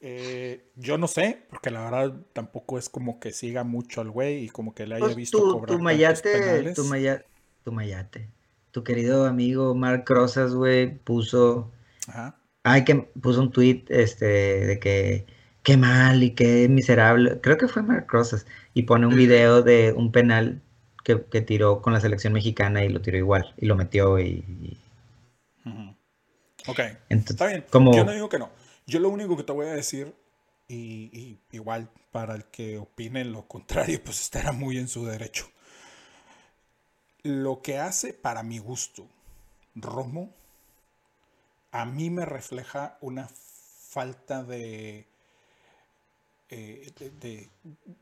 Eh, 0.00 0.70
yo 0.76 0.98
no 0.98 1.06
sé, 1.08 1.46
porque 1.48 1.70
la 1.70 1.84
verdad 1.84 2.14
tampoco 2.32 2.78
es 2.78 2.88
como 2.88 3.20
que 3.20 3.32
siga 3.32 3.64
mucho 3.64 4.00
al 4.00 4.10
güey 4.10 4.44
y 4.44 4.48
como 4.48 4.74
que 4.74 4.86
le 4.86 4.96
haya 4.96 5.04
Pues 5.06 5.16
visto 5.16 5.38
tu, 5.38 5.52
cobrar 5.52 5.76
tu 5.76 5.82
mayate, 5.82 6.72
tu, 6.74 6.84
maya- 6.84 7.24
tu 7.64 7.72
mayate, 7.72 8.28
tu 8.70 8.84
querido 8.84 9.24
amigo 9.26 9.74
Mark 9.74 10.04
Rosas, 10.06 10.54
güey, 10.54 10.94
puso, 10.98 11.70
Ajá. 12.08 12.36
ay, 12.64 12.84
que 12.84 12.96
puso 13.20 13.40
un 13.40 13.50
tweet, 13.50 13.84
este, 13.88 14.26
de 14.66 14.78
que, 14.78 15.26
qué 15.62 15.76
mal 15.76 16.22
y 16.22 16.32
qué 16.32 16.68
miserable, 16.68 17.40
creo 17.40 17.56
que 17.56 17.68
fue 17.68 17.82
Mark 17.82 18.06
Rosas, 18.08 18.46
y 18.74 18.82
pone 18.82 19.06
un 19.06 19.16
video 19.16 19.62
de 19.62 19.94
un 19.96 20.12
penal 20.12 20.60
que, 21.04 21.22
que 21.30 21.40
tiró 21.40 21.80
con 21.80 21.92
la 21.94 22.00
selección 22.00 22.32
mexicana 22.34 22.84
y 22.84 22.88
lo 22.90 23.00
tiró 23.00 23.16
igual, 23.16 23.54
y 23.56 23.66
lo 23.66 23.76
metió 23.76 24.18
y, 24.18 24.44
y-. 24.60 24.76
Ok, 26.66 26.80
entonces, 27.08 27.30
está 27.30 27.46
bien. 27.46 27.64
como, 27.70 27.94
Yo 27.94 28.04
no 28.04 28.12
digo 28.12 28.28
que 28.28 28.38
no. 28.38 28.50
Yo 28.86 29.00
lo 29.00 29.08
único 29.08 29.36
que 29.36 29.44
te 29.44 29.52
voy 29.52 29.66
a 29.66 29.72
decir, 29.74 30.14
y, 30.68 31.38
igual 31.52 31.90
para 32.10 32.34
el 32.34 32.44
que 32.46 32.78
opine 32.78 33.24
lo 33.24 33.46
contrario, 33.48 34.02
pues 34.04 34.20
estará 34.20 34.52
muy 34.52 34.78
en 34.78 34.88
su 34.88 35.04
derecho. 35.04 35.50
Lo 37.22 37.62
que 37.62 37.78
hace 37.78 38.12
para 38.12 38.42
mi 38.42 38.58
gusto 38.58 39.08
Romo, 39.74 40.34
a 41.72 41.84
mí 41.86 42.10
me 42.10 42.24
refleja 42.24 42.98
una 43.00 43.28
falta 43.28 44.44
de, 44.44 45.08
eh, 46.50 47.48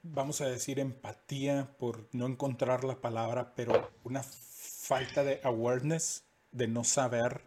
vamos 0.02 0.40
a 0.40 0.46
decir, 0.46 0.80
empatía, 0.80 1.74
por 1.78 2.08
no 2.12 2.26
encontrar 2.26 2.84
la 2.84 3.00
palabra, 3.00 3.54
pero 3.54 3.92
una 4.04 4.22
falta 4.22 5.24
de 5.24 5.40
awareness, 5.44 6.24
de 6.50 6.68
no 6.68 6.84
saber 6.84 7.46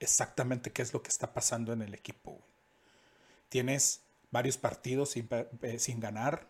exactamente 0.00 0.72
qué 0.72 0.82
es 0.82 0.92
lo 0.92 1.02
que 1.02 1.08
está 1.08 1.32
pasando 1.32 1.72
en 1.72 1.82
el 1.82 1.94
equipo. 1.94 2.40
Tienes 3.48 4.02
varios 4.30 4.56
partidos 4.58 5.10
sin, 5.10 5.28
eh, 5.30 5.78
sin 5.78 6.00
ganar, 6.00 6.48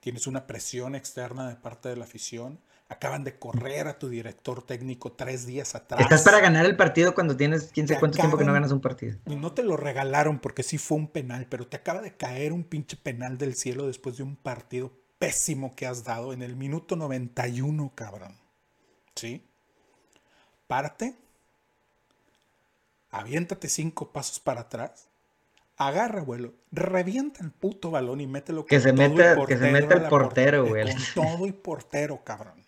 tienes 0.00 0.26
una 0.26 0.46
presión 0.46 0.94
externa 0.94 1.48
de 1.48 1.56
parte 1.56 1.88
de 1.88 1.96
la 1.96 2.04
afición, 2.04 2.60
acaban 2.88 3.24
de 3.24 3.38
correr 3.38 3.88
a 3.88 3.98
tu 3.98 4.08
director 4.08 4.62
técnico 4.62 5.12
tres 5.12 5.46
días 5.46 5.74
atrás. 5.74 6.00
estás 6.00 6.22
para 6.22 6.40
ganar 6.40 6.64
el 6.66 6.76
partido 6.76 7.14
cuando 7.14 7.36
tienes 7.36 7.70
quién 7.72 7.88
sabe 7.88 8.00
cuánto 8.00 8.18
tiempo 8.18 8.38
que 8.38 8.44
no 8.44 8.52
ganas 8.52 8.70
un 8.70 8.80
partido. 8.80 9.18
No 9.26 9.52
te 9.52 9.62
lo 9.62 9.76
regalaron 9.76 10.38
porque 10.38 10.62
sí 10.62 10.78
fue 10.78 10.98
un 10.98 11.08
penal, 11.08 11.46
pero 11.48 11.66
te 11.66 11.76
acaba 11.76 12.00
de 12.00 12.16
caer 12.16 12.52
un 12.52 12.64
pinche 12.64 12.96
penal 12.96 13.38
del 13.38 13.54
cielo 13.54 13.86
después 13.86 14.16
de 14.16 14.22
un 14.22 14.36
partido 14.36 14.92
pésimo 15.18 15.74
que 15.74 15.86
has 15.86 16.04
dado 16.04 16.32
en 16.32 16.42
el 16.42 16.56
minuto 16.56 16.94
91, 16.94 17.92
cabrón. 17.94 18.36
¿Sí? 19.14 19.44
Párate, 20.66 21.16
aviéntate 23.10 23.68
cinco 23.68 24.12
pasos 24.12 24.38
para 24.40 24.62
atrás, 24.62 25.08
agarra 25.76 26.22
vuelo, 26.22 26.54
revienta 26.72 27.42
el 27.44 27.50
puto 27.50 27.90
balón 27.90 28.20
y 28.20 28.26
mételo 28.26 28.64
Que 28.66 28.76
con 28.76 28.82
se 28.82 28.92
todo 28.92 29.08
meta- 29.08 29.46
que 29.46 29.56
se 29.58 29.70
meta 29.70 29.94
el 29.94 30.08
portero, 30.08 30.64
porte- 30.64 30.68
güey. 30.70 30.92
Con 30.94 31.02
todo 31.14 31.46
y 31.46 31.52
portero, 31.52 32.22
cabrón. 32.24 32.64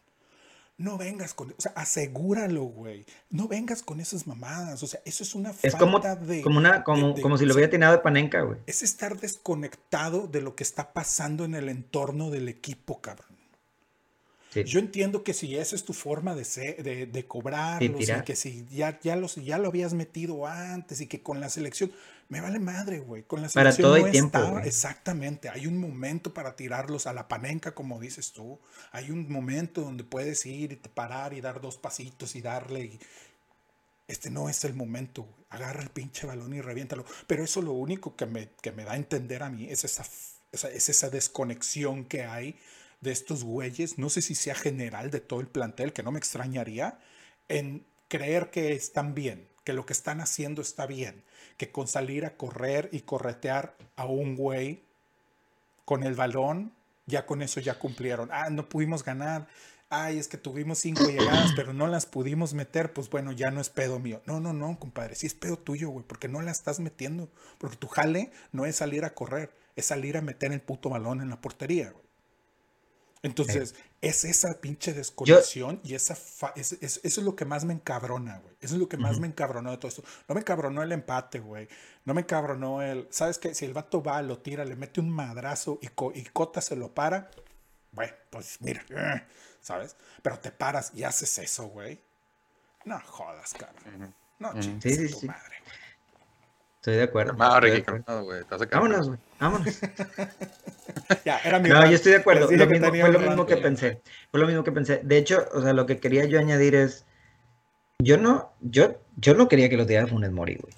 No 0.77 0.97
vengas 0.97 1.35
con, 1.35 1.51
o 1.51 1.55
sea, 1.61 1.73
asegúralo, 1.75 2.63
güey. 2.63 3.05
No 3.31 3.49
vengas 3.49 3.83
con 3.83 3.99
esas 4.01 4.29
mamadas, 4.29 4.81
o 4.83 4.87
sea, 4.87 5.01
eso 5.05 5.25
es 5.25 5.35
una 5.35 5.51
Es 5.51 5.73
falta 5.73 5.79
como, 5.79 5.99
de 5.99 6.41
como, 6.43 6.59
una, 6.59 6.85
como, 6.85 7.09
de- 7.09 7.15
de- 7.15 7.23
como 7.23 7.37
si 7.37 7.47
lo 7.47 7.55
hubiera 7.55 7.69
tirado 7.69 7.95
de 7.95 7.99
panenca, 7.99 8.43
güey. 8.43 8.59
es 8.67 8.83
estar 8.85 9.19
desconectado 9.19 10.29
de 10.29 10.41
lo 10.41 10.55
que 10.55 10.63
está 10.63 10.93
pasando 10.93 11.45
en 11.45 11.55
el 11.57 11.69
entorno 11.69 12.31
del 12.31 12.49
equipo, 12.49 13.01
cabrón. 13.01 13.27
Sí. 14.51 14.65
Yo 14.65 14.79
entiendo 14.81 15.23
que 15.25 15.35
si 15.35 15.57
esa 15.57 15.77
es 15.77 15.85
tu 15.85 15.93
forma 15.93 16.35
de, 16.35 16.45
ser- 16.45 16.83
de, 16.83 17.07
de 17.07 17.27
cobrarlos, 17.27 17.83
y 17.91 17.93
tirar. 17.95 18.25
que 18.25 18.35
si 18.35 18.65
ya, 18.71 18.99
ya, 19.01 19.15
los, 19.17 19.35
ya 19.37 19.59
lo 19.59 19.69
habías 19.69 19.93
metido 19.95 20.47
antes 20.47 21.01
y 21.03 21.07
que 21.07 21.23
con 21.23 21.39
la 21.41 21.51
selección, 21.51 21.93
me 22.31 22.41
vale 22.41 22.59
madre, 22.59 22.99
güey. 23.01 23.23
Con 23.25 23.43
la 23.43 23.49
Para 23.49 23.73
selección 23.73 23.95
todo 23.97 24.07
no 24.07 24.11
tiempo, 24.11 24.39
está- 24.39 24.51
güey. 24.51 24.67
Exactamente. 24.67 25.49
Hay 25.51 25.67
un 25.67 25.79
momento 25.79 26.33
para 26.33 26.57
tirarlos 26.57 27.07
a 27.07 27.13
la 27.13 27.29
panenca, 27.29 27.75
como 27.75 28.01
dices 28.01 28.33
tú. 28.33 28.59
Hay 28.93 29.11
un 29.11 29.31
momento 29.31 29.83
donde 29.83 30.05
puedes 30.05 30.45
ir 30.47 30.73
y 30.73 30.77
te 30.77 30.89
parar 30.89 31.35
y 31.35 31.41
dar 31.43 31.61
dos 31.61 31.77
pasitos 31.77 32.35
y 32.35 32.41
darle. 32.41 32.85
y- 32.85 32.99
Este 34.07 34.31
no 34.31 34.49
es 34.49 34.65
el 34.65 34.73
momento, 34.75 35.23
güey. 35.25 35.35
Agarra 35.51 35.83
el 35.83 35.91
pinche 35.91 36.27
balón 36.27 36.55
y 36.55 36.61
reviéntalo. 36.63 37.05
Pero 37.27 37.45
eso 37.45 37.61
lo 37.63 37.73
único 37.73 38.17
que 38.17 38.25
me, 38.27 38.49
que 38.63 38.73
me 38.73 38.85
da 38.85 38.93
a 38.93 38.97
entender 38.97 39.43
a 39.43 39.51
mí 39.51 39.67
es 39.69 39.85
esa- 39.85 40.07
es 40.53 40.89
esa 40.89 41.11
desconexión 41.11 42.05
que 42.07 42.25
hay 42.25 42.59
de 43.01 43.13
estos 43.13 43.45
güeyes, 43.45 43.99
no 43.99 44.11
sé 44.11 44.23
si 44.23 44.35
sea 44.35 44.55
general 44.55 45.11
de 45.11 45.21
todo 45.21 45.41
el 45.41 45.49
plantel, 45.49 45.93
que 45.93 46.03
no 46.03 46.11
me 46.11 46.19
extrañaría, 46.19 46.99
en 47.49 47.87
creer 48.09 48.51
que 48.51 48.73
están 48.73 49.15
bien, 49.15 49.49
que 49.65 49.73
lo 49.73 49.87
que 49.87 49.93
están 49.93 50.21
haciendo 50.21 50.63
está 50.63 50.87
bien, 50.87 51.23
que 51.57 51.71
con 51.71 51.87
salir 51.87 52.25
a 52.25 52.37
correr 52.37 52.89
y 52.93 53.01
corretear 53.01 53.77
a 53.97 54.07
un 54.07 54.37
güey 54.37 54.83
con 55.85 56.03
el 56.03 56.15
balón, 56.15 56.73
ya 57.07 57.27
con 57.27 57.43
eso 57.43 57.61
ya 57.61 57.79
cumplieron. 57.79 58.29
Ah, 58.33 58.51
no 58.51 58.69
pudimos 58.69 59.05
ganar. 59.05 59.49
Ay, 59.89 60.19
es 60.19 60.29
que 60.29 60.37
tuvimos 60.37 60.79
cinco 60.79 61.05
llegadas, 61.09 61.53
pero 61.57 61.73
no 61.73 61.87
las 61.87 62.05
pudimos 62.05 62.53
meter. 62.53 62.93
Pues 62.93 63.09
bueno, 63.09 63.33
ya 63.33 63.51
no 63.51 63.61
es 63.61 63.71
pedo 63.71 63.99
mío. 63.99 64.21
No, 64.27 64.41
no, 64.41 64.53
no, 64.53 64.79
compadre. 64.79 65.15
Sí 65.15 65.27
es 65.27 65.35
pedo 65.35 65.59
tuyo, 65.59 65.89
güey, 65.89 66.05
porque 66.07 66.29
no 66.29 66.43
la 66.43 66.51
estás 66.51 66.81
metiendo. 66.81 67.31
Porque 67.57 67.77
tu 67.77 67.89
jale 67.89 68.31
no 68.53 68.67
es 68.67 68.77
salir 68.77 69.05
a 69.05 69.15
correr, 69.15 69.51
es 69.77 69.87
salir 69.87 70.19
a 70.19 70.21
meter 70.21 70.53
el 70.53 70.61
puto 70.61 70.91
balón 70.91 71.23
en 71.23 71.31
la 71.31 71.41
portería, 71.41 71.91
güey. 71.91 72.08
Entonces, 73.23 73.75
es 74.01 74.25
esa 74.25 74.61
pinche 74.61 74.93
desconexión 74.93 75.81
y 75.83 75.95
esa 75.95 76.15
fa- 76.15 76.53
es- 76.55 76.73
es- 76.81 77.01
eso 77.03 77.21
es 77.21 77.25
lo 77.25 77.35
que 77.35 77.45
más 77.45 77.65
me 77.65 77.75
encabrona, 77.75 78.39
güey. 78.39 78.55
Eso 78.61 78.75
es 78.75 78.81
lo 78.81 78.89
que 78.89 78.97
más 78.97 79.19
me 79.21 79.27
encabronó 79.27 79.71
de 79.73 79.77
todo 79.79 79.89
esto. 79.89 80.05
No 80.29 80.35
me 80.35 80.41
encabronó 80.43 80.83
el 80.83 80.93
empate, 80.93 81.41
güey. 81.41 81.69
No 82.05 82.15
me 82.15 82.21
encabronó 82.21 82.81
el. 82.83 83.09
¿Sabes 83.11 83.39
qué? 83.39 83.55
Si 83.55 83.65
el 83.65 83.73
vato 83.75 84.03
va, 84.03 84.23
lo 84.23 84.39
tira, 84.39 84.65
le 84.65 84.77
mete 84.77 85.01
un 85.01 85.11
madrazo 85.11 85.79
y, 85.83 85.89
Co- 85.89 86.13
y 86.15 86.23
Cota 86.25 86.61
se 86.61 86.77
lo 86.77 86.95
para, 86.95 87.31
bueno, 87.93 88.13
pues 88.31 88.61
mira, 88.61 88.85
eh, 88.91 89.27
¿sabes? 89.61 89.97
Pero 90.23 90.39
te 90.39 90.53
paras 90.53 90.93
y 90.95 91.03
haces 91.05 91.39
eso, 91.39 91.67
güey. 91.69 92.01
No 92.85 93.01
jodas, 93.01 93.53
cabrón. 93.55 94.15
No 94.39 94.59
chingues 94.61 94.83
Sí, 94.97 95.09
sí, 95.09 95.15
a 95.15 95.21
tu 95.21 95.27
madre, 95.27 95.57
güey. 95.65 95.88
Estoy 96.89 96.97
de 96.97 97.03
acuerdo. 97.03 97.33
De. 97.35 98.67
Vámonos, 98.73 99.09
güey. 99.09 99.19
Vámonos. 99.39 99.79
Ya, 101.25 101.39
era 101.39 101.59
mi 101.59 101.69
No, 101.69 101.77
rant. 101.77 101.89
yo 101.91 101.97
estoy 101.97 102.13
de 102.13 102.19
acuerdo. 102.19 102.51
Lo 102.51 102.67
mismo- 102.67 102.89
fue 102.91 103.11
lo 103.13 103.19
mismo 103.19 103.37
rant, 103.37 103.49
que 103.49 103.57
pensé. 103.57 104.03
Fue 104.31 104.41
lo 104.41 104.47
mismo 104.47 104.65
que 104.65 104.73
pensé. 104.73 105.01
De 105.03 105.17
hecho, 105.17 105.47
o 105.55 105.63
sea, 105.63 105.73
lo 105.73 105.87
que 105.87 105.99
quería 105.99 106.25
yo 106.25 106.39
añadir 106.39 106.75
es, 106.75 107.07
yo 107.99 108.19
no, 108.19 108.53
yo, 108.61 108.99
yo 109.17 109.35
no 109.35 109.49
quería 109.49 109.69
que 109.69 109.77
lo 109.77 109.87
tirara 109.87 110.07
Funes 110.07 110.33
Mori, 110.33 110.57
güey. 110.57 110.73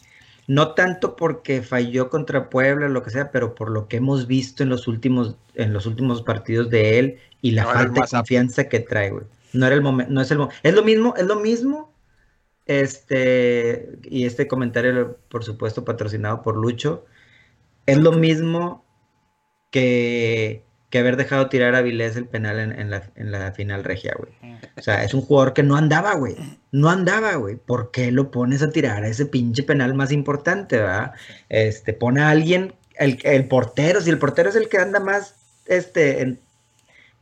No 0.46 0.74
tanto 0.74 1.16
porque 1.16 1.62
falló 1.62 2.10
contra 2.10 2.48
Puebla, 2.50 2.88
lo 2.88 3.02
que 3.02 3.10
sea, 3.10 3.30
pero 3.30 3.54
por 3.54 3.70
lo 3.70 3.86
que 3.88 3.96
hemos 3.98 4.26
visto 4.26 4.62
en 4.62 4.68
los 4.68 4.88
últimos, 4.88 5.36
en 5.54 5.72
los 5.72 5.86
últimos 5.86 6.22
partidos 6.22 6.70
de 6.70 6.98
él 6.98 7.18
y 7.40 7.52
la 7.52 7.62
No 7.64 7.70
falta 7.70 8.00
de 8.02 8.08
confianza 8.08 8.68
que 8.68 8.80
trae, 8.80 9.10
güey. 9.10 9.24
No 9.52 9.66
era 9.66 9.74
el 9.74 9.82
momento, 9.82 10.12
no 10.12 10.20
es 10.20 10.30
el 10.30 10.38
momento. 10.38 10.56
Es 10.62 10.74
lo 10.74 10.82
mismo, 10.84 11.14
es 11.16 11.24
lo 11.26 11.36
mismo. 11.36 11.89
Este, 12.66 13.88
y 14.04 14.26
este 14.26 14.46
comentario, 14.46 15.18
por 15.28 15.44
supuesto, 15.44 15.84
patrocinado 15.84 16.42
por 16.42 16.56
Lucho. 16.56 17.04
Es 17.86 17.98
lo 17.98 18.12
mismo 18.12 18.84
que, 19.70 20.62
que 20.90 20.98
haber 20.98 21.16
dejado 21.16 21.48
tirar 21.48 21.74
a 21.74 21.82
Vilés 21.82 22.16
el 22.16 22.26
penal 22.26 22.60
en, 22.60 22.72
en 22.78 22.90
la, 22.90 23.10
en 23.16 23.32
la 23.32 23.52
final 23.52 23.82
regia, 23.82 24.14
güey. 24.16 24.32
O 24.76 24.82
sea, 24.82 25.02
es 25.04 25.14
un 25.14 25.22
jugador 25.22 25.52
que 25.52 25.62
no 25.62 25.76
andaba, 25.76 26.14
güey. 26.14 26.36
No 26.70 26.90
andaba, 26.90 27.34
güey. 27.34 27.56
¿Por 27.56 27.90
qué 27.90 28.12
lo 28.12 28.30
pones 28.30 28.62
a 28.62 28.70
tirar 28.70 29.02
a 29.02 29.08
ese 29.08 29.26
pinche 29.26 29.62
penal 29.64 29.94
más 29.94 30.12
importante, 30.12 30.76
verdad? 30.76 31.12
Este, 31.48 31.92
pone 31.92 32.20
a 32.20 32.30
alguien, 32.30 32.74
el, 32.94 33.18
el 33.24 33.48
portero, 33.48 34.00
si 34.00 34.10
el 34.10 34.18
portero 34.18 34.50
es 34.50 34.56
el 34.56 34.68
que 34.68 34.78
anda 34.78 35.00
más, 35.00 35.34
este, 35.66 36.22
en, 36.22 36.40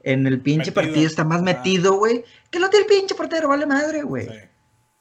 en 0.02 0.26
el 0.26 0.40
pinche 0.40 0.70
Metido. 0.70 0.74
partido, 0.74 1.06
está 1.06 1.24
más 1.24 1.42
metido, 1.42 1.94
güey. 1.94 2.24
Que 2.50 2.58
lo 2.60 2.68
tiene 2.68 2.86
el 2.86 2.90
pinche 2.98 3.14
portero, 3.14 3.48
vale 3.48 3.66
madre, 3.66 4.02
güey. 4.02 4.26
Sí, 4.26 4.34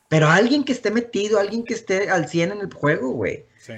Pero 0.07 0.27
alguien 0.29 0.63
que 0.63 0.71
esté 0.71 0.89
metido, 0.91 1.39
alguien 1.39 1.63
que 1.63 1.73
esté 1.73 2.09
al 2.09 2.27
100 2.29 2.51
en 2.53 2.61
el 2.61 2.73
juego, 2.73 3.11
güey. 3.11 3.45
sí. 3.59 3.73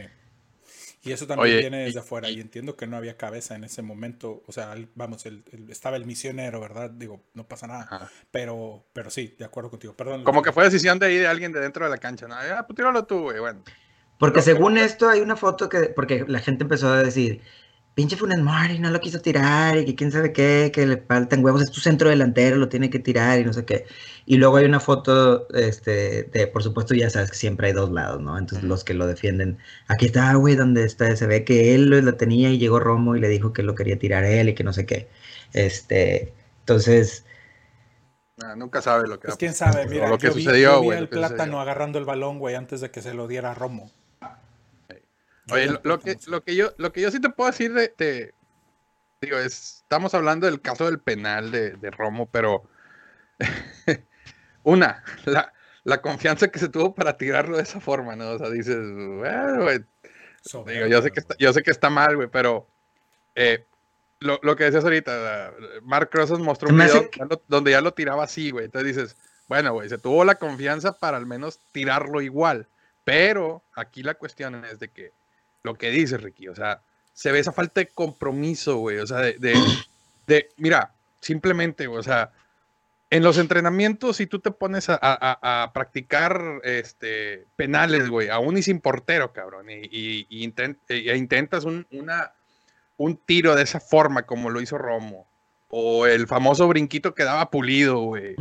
Y 1.02 1.14
eso 1.14 1.26
también 1.26 1.54
Oye, 1.56 1.58
viene 1.62 1.84
y- 1.84 1.86
desde 1.86 2.00
afuera. 2.00 2.30
Y 2.30 2.42
entiendo 2.42 2.76
que 2.76 2.86
no 2.86 2.98
había 2.98 3.16
cabeza 3.16 3.56
en 3.56 3.64
ese 3.64 3.82
momento. 3.82 4.44
O 4.48 4.52
sea, 4.52 4.74
el- 4.74 4.90
vamos, 4.96 5.26
el- 5.26 5.46
el- 5.54 5.70
estaba 5.72 5.96
el 5.96 6.06
misionero, 6.06 6.60
¿verdad? 6.60 6.90
Digo, 6.90 7.22
no 7.34 7.48
pasa 7.48 7.68
nada. 7.68 7.84
Ajá. 7.90 8.12
Pero, 8.32 8.84
pero 8.92 9.10
sí, 9.10 9.34
de 9.40 9.46
acuerdo 9.46 9.70
contigo. 9.70 9.94
Perdón. 9.96 10.26
Como 10.26 10.42
que 10.42 10.52
fue 10.52 10.66
decisión 10.66 11.00
de 11.00 11.06
ahí 11.06 11.16
de 11.16 11.26
alguien 11.28 11.54
de 11.54 11.62
dentro 11.62 11.86
de 11.86 11.90
la 11.92 12.00
cancha. 12.00 12.28
¿no? 12.28 12.36
Ah, 12.36 12.66
pues 12.68 12.76
tíralo 12.76 13.06
tú, 13.06 13.22
güey. 13.22 13.40
Bueno. 13.40 13.64
Porque 14.20 14.42
según 14.42 14.78
esto 14.78 15.08
hay 15.08 15.22
una 15.22 15.38
foto 15.38 15.70
que, 15.70 15.84
porque 15.96 16.26
la 16.28 16.40
gente 16.40 16.64
empezó 16.66 16.90
a 16.90 17.02
decir, 17.02 17.42
pinche 18.00 18.16
Funes 18.16 18.40
Mori 18.40 18.80
no 18.80 18.90
lo 18.92 19.02
quiso 19.02 19.20
tirar 19.20 19.78
y 19.78 19.86
que 19.86 19.94
quién 19.96 20.10
sabe 20.12 20.32
qué, 20.32 20.72
que 20.74 20.88
le 20.88 20.98
faltan 21.02 21.44
huevos, 21.44 21.62
es 21.62 21.70
tu 21.72 21.82
centro 21.82 22.10
delantero, 22.10 22.56
lo 22.56 22.70
tiene 22.70 22.90
que 22.90 23.00
tirar 23.00 23.40
y 23.40 23.44
no 23.46 23.52
sé 23.52 23.66
qué. 23.66 23.88
Y 24.26 24.38
luego 24.38 24.56
hay 24.58 24.66
una 24.66 24.80
foto, 24.80 25.50
este, 25.54 26.24
de, 26.24 26.48
por 26.48 26.64
supuesto 26.64 26.94
ya 26.96 27.10
sabes 27.10 27.32
que 27.32 27.36
siempre 27.38 27.68
hay 27.68 27.74
dos 27.74 27.92
lados, 27.92 28.22
¿no? 28.22 28.38
Entonces 28.38 28.64
los 28.66 28.86
que 28.86 28.94
lo 28.94 29.06
defienden, 29.06 29.58
aquí 29.90 30.06
está, 30.06 30.34
güey, 30.36 30.56
donde 30.56 30.86
está, 30.86 31.14
se 31.18 31.28
ve 31.28 31.44
que 31.44 31.76
él 31.76 31.90
lo, 31.90 32.00
lo 32.02 32.16
tenía 32.16 32.50
y 32.52 32.58
llegó 32.58 32.80
Romo 32.80 33.16
y 33.18 33.20
le 33.20 33.28
dijo 33.28 33.52
que 33.54 33.64
lo 33.64 33.76
quería 33.76 34.00
tirar 34.00 34.24
él 34.24 34.48
y 34.50 34.56
que 34.56 34.64
no 34.64 34.72
sé 34.74 34.86
qué. 34.86 35.10
Este, 35.54 36.34
entonces, 36.62 37.26
Ah, 38.42 38.56
nunca 38.56 38.82
sabe 38.82 39.08
lo 39.08 39.20
que 39.20 39.28
Pues 39.28 39.38
quién 39.38 39.54
sabe, 39.54 39.86
mira, 39.88 40.08
lo 40.10 40.20
que 40.20 40.28
yo 40.28 40.34
vi, 40.34 40.50
sucedió, 40.50 40.70
yo 40.70 40.78
vi 40.78 40.92
güey. 40.92 40.98
el 40.98 41.10
plátano 41.10 41.60
sucedió. 41.60 41.62
agarrando 41.62 42.00
el 42.00 42.06
balón, 42.06 42.40
güey, 42.40 42.56
antes 42.56 42.82
de 42.82 42.92
que 42.92 43.02
se 43.02 43.14
lo 43.14 43.28
diera 43.28 43.52
a 43.52 43.56
Romo. 43.56 43.92
Oye, 45.52 45.68
lo, 45.84 46.00
que, 46.00 46.18
lo, 46.28 46.44
que 46.44 46.56
yo, 46.56 46.72
lo 46.78 46.92
que 46.92 47.02
yo 47.02 47.12
sí 47.12 47.20
te 47.20 47.30
puedo 47.30 47.50
decir 47.52 47.74
de, 47.74 47.94
de- 47.98 48.34
digo, 49.22 49.38
es, 49.38 49.82
estamos 49.84 50.14
hablando 50.14 50.46
del 50.46 50.62
caso 50.62 50.86
del 50.86 51.00
penal 51.00 51.52
de, 51.52 51.72
de 51.72 51.92
Romo, 51.92 52.28
pero 52.30 52.64
una, 54.64 55.04
la, 55.26 55.52
la 55.84 56.02
confianza 56.02 56.48
que 56.50 56.60
se 56.60 56.70
tuvo 56.70 56.94
para 56.94 57.18
tirarlo 57.18 57.58
de 57.58 57.64
esa 57.64 57.80
forma, 57.80 58.16
¿no? 58.16 58.32
O 58.32 58.38
sea, 58.38 58.50
dices, 58.50 58.78
bueno, 58.78 59.64
güey, 59.64 59.80
digo, 60.66 60.88
yo 60.88 61.02
sé 61.02 61.12
que 61.12 61.20
está, 61.20 61.36
yo 61.38 61.54
sé 61.54 61.64
que 61.64 61.72
está 61.72 61.90
mal, 61.90 62.16
güey, 62.16 62.28
pero 62.30 62.68
eh, 63.36 63.66
lo, 64.20 64.40
lo 64.44 64.56
que 64.56 64.66
decías 64.66 64.84
ahorita, 64.84 65.16
la- 65.18 65.54
Mark 65.84 66.10
Rosas 66.12 66.40
mostró 66.40 66.70
un 66.70 66.78
video 66.94 67.10
que- 67.10 67.42
donde 67.48 67.72
ya 67.72 67.82
lo 67.82 67.94
tiraba 67.94 68.24
así, 68.24 68.52
güey. 68.52 68.66
Entonces 68.66 68.96
dices, 68.96 69.18
bueno, 69.48 69.74
güey, 69.74 69.90
se 69.90 69.98
tuvo 69.98 70.24
la 70.26 70.36
confianza 70.36 70.98
para 70.98 71.18
al 71.18 71.26
menos 71.26 71.60
tirarlo 71.72 72.22
igual. 72.22 72.68
Pero 73.06 73.64
aquí 73.74 74.04
la 74.04 74.14
cuestión 74.14 74.64
es 74.66 74.78
de 74.80 74.90
que 74.90 75.14
lo 75.64 75.76
que 75.76 75.90
dice 75.90 76.18
Ricky, 76.18 76.48
o 76.48 76.56
sea, 76.56 76.82
se 77.14 77.32
ve 77.32 77.40
esa 77.40 77.52
falta 77.52 77.82
de 77.82 77.88
compromiso, 77.88 78.78
güey. 78.78 79.00
O 79.00 79.08
sea, 79.08 79.18
de, 79.20 79.34
de, 79.40 79.54
de- 80.28 80.50
mira, 80.58 80.92
simplemente, 81.20 81.88
güey, 81.88 82.00
o 82.00 82.04
sea, 82.04 82.32
en 83.12 83.24
los 83.24 83.38
entrenamientos, 83.40 84.18
si 84.18 84.28
tú 84.28 84.40
te 84.40 84.52
pones 84.52 84.88
a, 84.90 85.00
a- 85.02 85.64
a- 85.64 85.74
practicar 85.74 86.62
este, 86.64 87.46
penales, 87.56 88.08
güey, 88.10 88.30
aún 88.30 88.58
y 88.58 88.62
sin 88.62 88.80
portero, 88.80 89.34
cabrón, 89.34 89.70
y, 89.70 89.82
y- 89.92 90.28
y 90.30 90.48
inten- 90.48 90.78
e 90.88 91.16
intentas 91.18 91.66
un, 91.66 91.88
una, 91.92 92.32
un 92.98 93.18
tiro 93.18 93.56
de 93.56 93.64
esa 93.64 93.80
forma, 93.80 94.24
como 94.24 94.50
lo 94.52 94.62
hizo 94.62 94.78
Romo, 94.78 95.28
o 95.70 96.06
el 96.06 96.28
famoso 96.28 96.68
brinquito 96.68 97.14
que 97.16 97.24
daba 97.24 97.50
pulido, 97.50 98.00
güey, 98.00 98.36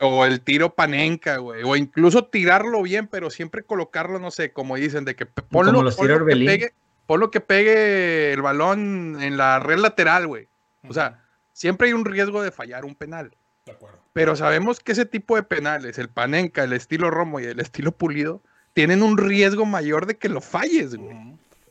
o 0.00 0.24
el 0.24 0.40
tiro 0.40 0.74
panenca, 0.74 1.38
güey, 1.38 1.62
o 1.64 1.74
incluso 1.76 2.24
tirarlo 2.26 2.82
bien, 2.82 3.08
pero 3.08 3.30
siempre 3.30 3.62
colocarlo, 3.64 4.18
no 4.18 4.30
sé, 4.30 4.52
como 4.52 4.76
dicen, 4.76 5.04
de 5.04 5.16
que 5.16 5.26
ponlo, 5.26 5.72
Como 5.72 5.82
los 5.82 5.96
ponlo 5.96 6.24
que 6.26 6.36
pegue, 6.36 6.72
ponlo 7.06 7.30
que 7.30 7.40
pegue 7.40 8.32
el 8.32 8.42
balón 8.42 9.18
en 9.20 9.36
la 9.36 9.58
red 9.58 9.78
lateral, 9.78 10.26
güey. 10.26 10.48
O 10.88 10.92
sea, 10.94 11.24
siempre 11.52 11.88
hay 11.88 11.92
un 11.94 12.04
riesgo 12.04 12.42
de 12.42 12.52
fallar 12.52 12.84
un 12.84 12.94
penal. 12.94 13.34
De 13.66 13.72
acuerdo. 13.72 13.98
Pero 14.12 14.36
sabemos 14.36 14.80
que 14.80 14.92
ese 14.92 15.04
tipo 15.04 15.36
de 15.36 15.42
penales, 15.42 15.98
el 15.98 16.08
panenca, 16.08 16.64
el 16.64 16.72
estilo 16.72 17.10
Romo 17.10 17.40
y 17.40 17.44
el 17.44 17.60
estilo 17.60 17.92
Pulido, 17.92 18.40
tienen 18.72 19.02
un 19.02 19.18
riesgo 19.18 19.66
mayor 19.66 20.06
de 20.06 20.16
que 20.16 20.28
lo 20.28 20.40
falles, 20.40 20.94
güey. 20.94 21.16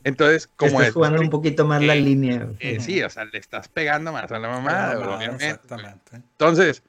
Entonces, 0.03 0.47
como 0.47 0.71
Estás 0.73 0.87
es, 0.89 0.93
jugando 0.93 1.21
un 1.21 1.29
poquito 1.29 1.65
más 1.65 1.81
la 1.81 1.95
Eh, 1.95 2.01
línea. 2.01 2.43
güey. 2.45 2.55
eh, 2.59 2.79
sí, 2.79 3.01
o 3.01 3.09
sea, 3.09 3.25
le 3.25 3.37
estás 3.39 3.67
pegando 3.67 4.11
más 4.11 4.31
a 4.31 4.39
la 4.39 4.47
mamada, 4.49 4.91
Ah, 4.93 4.97
obviamente. 4.99 5.33
güey. 5.35 5.49
Exactamente. 5.49 6.15
Entonces, 6.15 6.83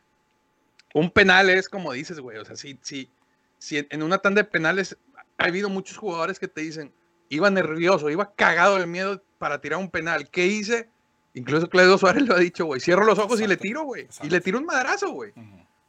un 0.94 1.10
penal 1.10 1.50
es 1.50 1.68
como 1.68 1.92
dices, 1.92 2.20
güey. 2.20 2.38
O 2.38 2.44
sea, 2.44 2.56
si, 2.56 2.78
si, 2.82 3.10
si 3.58 3.86
en- 3.90 4.02
una 4.02 4.18
tanda 4.18 4.42
de 4.42 4.48
penales 4.48 4.96
ha 5.36 5.44
habido 5.44 5.68
muchos 5.68 5.96
jugadores 5.96 6.38
que 6.38 6.48
te 6.48 6.60
dicen, 6.60 6.92
iba 7.28 7.50
nervioso, 7.50 8.10
iba 8.10 8.32
cagado 8.34 8.78
de 8.78 8.86
miedo 8.86 9.22
para 9.38 9.60
tirar 9.60 9.78
un 9.78 9.90
penal. 9.90 10.28
¿Qué 10.30 10.46
hice? 10.46 10.88
Incluso 11.34 11.68
Claudio 11.68 11.98
Suárez 11.98 12.26
lo 12.26 12.34
ha 12.34 12.38
dicho, 12.40 12.64
güey. 12.64 12.80
Cierro 12.80 13.04
los 13.04 13.18
ojos 13.18 13.40
y 13.40 13.46
le 13.46 13.56
tiro, 13.56 13.84
güey. 13.84 14.08
Y 14.22 14.30
le 14.30 14.40
tiro 14.40 14.58
un 14.58 14.64
madrazo, 14.64 15.10
güey. 15.12 15.32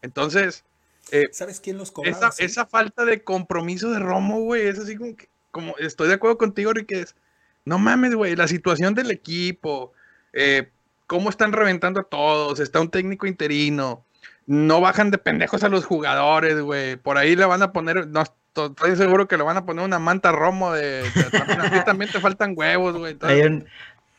Entonces, 0.02 0.64
eh, 1.12 1.30
¿Sabes 1.32 1.60
quién 1.60 1.78
los 1.78 1.92
cobraba? 1.92 2.32
esa, 2.38 2.66
falta 2.66 3.06
de 3.06 3.24
compromiso 3.24 3.90
de 3.92 4.00
Romo, 4.00 4.42
güey, 4.42 4.68
es 4.68 4.78
así 4.80 4.96
como 4.96 5.16
que, 5.16 5.28
como 5.52 5.76
estoy 5.78 6.08
de 6.08 6.16
acuerdo 6.16 6.38
contigo, 6.38 6.72
es, 6.90 7.16
no 7.66 7.80
mames, 7.80 8.14
güey, 8.14 8.36
la 8.36 8.48
situación 8.48 8.94
del 8.94 9.10
equipo, 9.10 9.92
eh, 10.34 10.70
cómo 11.08 11.30
están 11.30 11.52
reventando 11.52 12.02
a 12.02 12.04
todos, 12.04 12.60
está 12.60 12.80
un 12.80 12.92
técnico 12.92 13.26
interino, 13.26 14.06
no 14.50 14.82
bajan 14.82 15.12
de 15.12 15.20
pendejos 15.20 15.64
a 15.64 15.70
los 15.70 15.86
jugadores, 15.86 16.60
güey, 16.60 16.96
por 16.96 17.20
ahí 17.20 17.36
le 17.36 17.46
van 17.46 17.62
a 17.62 17.72
poner, 17.72 18.08
no, 18.08 18.24
estoy 18.24 18.96
seguro 18.96 19.28
que 19.28 19.38
le 19.38 19.44
van 19.44 19.58
a 19.58 19.66
poner 19.66 19.86
una 19.86 20.00
manta 20.00 20.32
Romo 20.32 20.74
de, 20.74 21.04
de- 21.04 21.24
también, 21.32 21.62
a 21.62 21.70
ti 21.72 21.80
también 21.86 22.12
te 22.12 22.20
faltan 22.20 22.54
huevos, 22.56 22.98
güey. 22.98 23.16
Hay 23.22 23.42
un, 23.42 23.66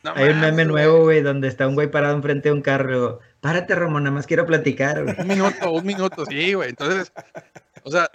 no 0.03 0.13
hay 0.15 0.29
un 0.29 0.35
mames, 0.39 0.53
meme 0.53 0.65
nuevo, 0.65 1.01
güey, 1.01 1.21
donde 1.21 1.49
está 1.49 1.67
un 1.67 1.75
güey 1.75 1.91
parado 1.91 2.15
enfrente 2.15 2.47
de 2.47 2.53
un 2.53 2.61
carro. 2.61 3.19
Párate, 3.41 3.75
Ramón, 3.75 4.03
nada 4.05 4.13
más 4.15 4.25
quiero 4.25 4.45
platicar, 4.45 5.03
güey. 5.03 5.15
Un 5.19 5.27
minuto, 5.27 5.71
un 5.73 5.85
minuto, 5.85 6.25
sí, 6.25 6.53
güey. 6.53 6.69
Entonces, 6.69 7.11
o 7.83 7.91
sea, 7.91 8.09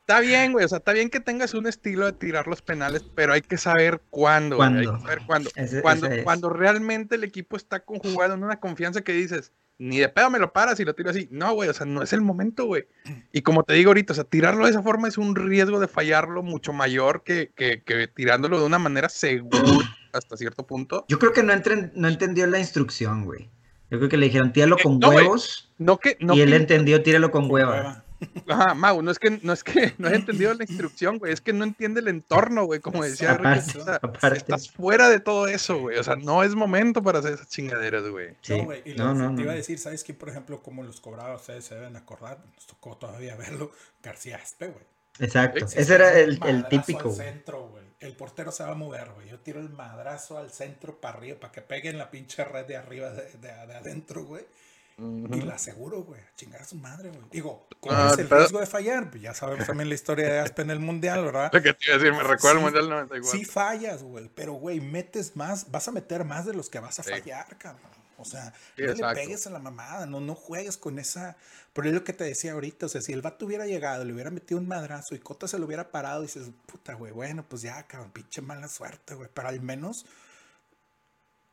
está 0.00 0.20
bien, 0.20 0.52
güey. 0.52 0.66
O 0.66 0.68
sea, 0.68 0.76
está 0.78 0.92
bien 0.92 1.08
que 1.08 1.20
tengas 1.20 1.54
un 1.54 1.66
estilo 1.66 2.04
de 2.04 2.12
tirar 2.12 2.46
los 2.48 2.60
penales, 2.60 3.02
pero 3.14 3.32
hay 3.32 3.40
que 3.40 3.56
saber 3.56 4.02
cuándo. 4.10 4.56
güey, 4.56 4.68
Hay 4.68 4.74
¿Cuándo? 4.84 4.92
que 4.98 5.02
saber 5.02 5.20
cuándo. 5.26 5.50
Ese- 5.56 5.80
cuando, 5.80 6.06
ese 6.06 6.18
es. 6.18 6.24
cuando 6.24 6.50
realmente 6.50 7.14
el 7.14 7.24
equipo 7.24 7.56
está 7.56 7.80
conjugado 7.80 8.34
en 8.34 8.44
una 8.44 8.60
confianza 8.60 9.00
que 9.00 9.12
dices, 9.12 9.52
ni 9.78 9.98
de 9.98 10.08
pedo 10.08 10.30
me 10.30 10.38
lo 10.38 10.52
paras 10.52 10.80
y 10.80 10.84
lo 10.84 10.94
tiro 10.94 11.10
así. 11.10 11.28
No, 11.30 11.52
güey, 11.54 11.68
o 11.68 11.74
sea, 11.74 11.84
no 11.86 12.02
es 12.02 12.12
el 12.12 12.20
momento, 12.22 12.64
güey. 12.66 12.84
Y 13.32 13.42
como 13.42 13.62
te 13.62 13.74
digo 13.74 13.90
ahorita, 13.90 14.12
o 14.12 14.16
sea, 14.16 14.24
tirarlo 14.24 14.64
de 14.64 14.70
esa 14.70 14.82
forma 14.82 15.08
es 15.08 15.18
un 15.18 15.36
riesgo 15.36 15.80
de 15.80 15.88
fallarlo 15.88 16.42
mucho 16.42 16.72
mayor 16.72 17.22
que, 17.24 17.50
que, 17.54 17.82
que 17.82 18.08
tirándolo 18.08 18.58
de 18.58 18.66
una 18.66 18.78
manera 18.78 19.08
segura 19.08 19.58
hasta 20.12 20.36
cierto 20.36 20.66
punto. 20.66 21.04
Yo 21.08 21.18
creo 21.18 21.32
que 21.32 21.42
no, 21.42 21.52
entren- 21.52 21.92
no 21.94 22.08
entendió 22.08 22.46
la 22.46 22.58
instrucción, 22.58 23.24
güey. 23.24 23.50
Yo 23.90 23.98
creo 23.98 24.08
que 24.08 24.16
le 24.16 24.26
dijeron, 24.26 24.52
tíralo 24.52 24.76
Eh, 24.78 24.82
con 24.82 24.98
no, 24.98 25.10
huevos. 25.10 25.70
No 25.78 25.98
que, 25.98 26.16
no 26.20 26.34
y 26.34 26.40
él 26.40 26.50
que- 26.50 26.56
entendió, 26.56 27.02
tíralo 27.02 27.30
con 27.30 27.42
Con 27.42 27.50
hueva. 27.52 28.04
Ajá, 28.48 28.74
Mau, 28.74 29.02
no 29.02 29.10
es 29.10 29.18
que 29.18 29.38
no 29.42 29.52
es 29.52 29.62
que 29.64 29.92
no 29.98 30.08
haya 30.08 30.16
entendido 30.16 30.54
la 30.54 30.64
instrucción, 30.64 31.18
güey, 31.18 31.32
es 31.32 31.40
que 31.40 31.52
no 31.52 31.64
entiende 31.64 32.00
el 32.00 32.08
entorno, 32.08 32.64
güey, 32.64 32.80
como 32.80 33.02
decía 33.04 33.32
Aparte, 33.32 33.78
o 33.80 33.84
sea, 33.84 33.94
aparte. 33.96 34.38
estás 34.38 34.70
fuera 34.70 35.08
de 35.10 35.20
todo 35.20 35.48
eso, 35.48 35.78
güey, 35.78 35.98
o 35.98 36.04
sea, 36.04 36.16
no 36.16 36.42
es 36.42 36.54
momento 36.54 37.02
para 37.02 37.18
hacer 37.18 37.32
esas 37.34 37.48
chingaderas, 37.48 38.04
güey. 38.08 38.36
Sí. 38.42 38.56
No, 38.58 38.64
güey, 38.64 38.82
y 38.84 38.94
No, 38.94 39.06
lo- 39.06 39.14
no, 39.14 39.34
te 39.34 39.42
iba 39.42 39.52
a 39.52 39.56
decir, 39.56 39.78
¿sabes 39.78 40.04
quién, 40.04 40.16
por 40.18 40.28
ejemplo, 40.28 40.62
cómo 40.62 40.82
los 40.82 41.00
cobraba? 41.00 41.34
Ustedes 41.36 41.64
se 41.64 41.74
deben 41.74 41.96
acordar, 41.96 42.38
nos 42.54 42.66
tocó 42.66 42.96
todavía 42.96 43.36
verlo, 43.36 43.70
García 44.02 44.36
Aspe, 44.36 44.68
güey. 44.68 44.84
Exacto. 45.18 45.64
Ese 45.64 45.94
era 45.94 46.18
el, 46.18 46.38
el 46.44 46.68
típico. 46.68 46.98
al 46.98 47.04
güey. 47.06 47.16
centro, 47.16 47.68
güey. 47.68 47.84
El 48.00 48.14
portero 48.14 48.52
se 48.52 48.62
va 48.64 48.72
a 48.72 48.74
mover, 48.74 49.08
güey. 49.14 49.26
Yo 49.30 49.40
tiro 49.40 49.60
el 49.60 49.70
madrazo 49.70 50.36
al 50.36 50.50
centro 50.50 51.00
para 51.00 51.16
arriba, 51.16 51.40
para 51.40 51.52
que 51.52 51.62
pegue 51.62 51.88
en 51.88 51.96
la 51.96 52.10
pinche 52.10 52.44
red 52.44 52.66
de 52.66 52.76
arriba, 52.76 53.10
de, 53.10 53.22
de- 53.32 53.38
de 53.38 53.50
adentro, 53.74 54.24
güey. 54.26 54.44
Y 54.98 55.42
la 55.42 55.56
aseguro, 55.56 56.04
güey. 56.04 56.20
a 56.20 56.34
Chingar 56.36 56.62
a 56.62 56.64
su 56.64 56.76
madre, 56.76 57.10
güey. 57.10 57.22
Digo, 57.30 57.66
¿cuál 57.80 57.96
Ah, 57.96 58.10
es 58.12 58.18
el 58.18 58.26
pero- 58.28 58.40
riesgo 58.40 58.60
de 58.60 58.66
fallar? 58.66 59.10
Pues 59.10 59.22
ya 59.22 59.34
sabemos 59.34 59.66
también 59.66 59.90
la 59.90 59.94
historia 59.94 60.26
de 60.26 60.38
Aspe 60.40 60.62
en 60.62 60.70
el 60.70 60.78
Mundial, 60.80 61.22
¿verdad? 61.24 61.50
Lo 61.52 61.62
que 61.62 61.74
te 61.74 61.84
iba 61.86 61.94
a 61.96 61.98
decir, 61.98 62.12
me 62.12 62.22
recuerda 62.22 62.52
el 62.52 62.58
Sí, 62.58 62.64
Mundial 62.64 62.88
94. 62.88 63.38
Sí 63.38 63.44
fallas, 63.44 64.02
güey, 64.02 64.30
pero 64.34 64.54
güey, 64.54 64.80
metes 64.80 65.36
más, 65.36 65.70
vas 65.70 65.86
a 65.88 65.92
meter 65.92 66.24
más 66.24 66.46
de 66.46 66.54
los 66.54 66.70
que 66.70 66.78
vas 66.80 66.98
a 66.98 67.02
Sí. 67.02 67.10
fallar, 67.10 67.58
cabrón. 67.58 67.90
O 68.18 68.24
sea, 68.24 68.54
Sí, 68.76 68.82
no 68.84 68.94
le 68.94 69.14
pegues 69.14 69.46
a 69.46 69.50
la 69.50 69.58
mamada, 69.58 70.06
no, 70.06 70.20
no 70.20 70.34
juegues 70.34 70.78
con 70.78 70.98
esa. 70.98 71.36
Pero 71.74 71.88
es 71.88 71.94
lo 71.94 72.02
que 72.02 72.14
te 72.14 72.24
decía 72.24 72.52
ahorita, 72.52 72.86
o 72.86 72.88
sea, 72.88 73.02
si 73.02 73.12
el 73.12 73.20
vato 73.20 73.44
hubiera 73.44 73.66
llegado, 73.66 74.02
le 74.06 74.14
hubiera 74.14 74.30
metido 74.30 74.58
un 74.58 74.66
madrazo 74.66 75.14
y 75.14 75.18
Cota 75.18 75.46
se 75.46 75.58
lo 75.58 75.66
hubiera 75.66 75.90
parado, 75.90 76.22
dices, 76.22 76.48
puta, 76.64 76.94
güey, 76.94 77.12
bueno, 77.12 77.44
pues 77.46 77.60
ya, 77.60 77.82
cabrón, 77.82 78.12
pinche 78.12 78.40
mala 78.40 78.68
suerte, 78.68 79.14
güey, 79.14 79.28
pero 79.34 79.48
al 79.48 79.60
menos 79.60 80.06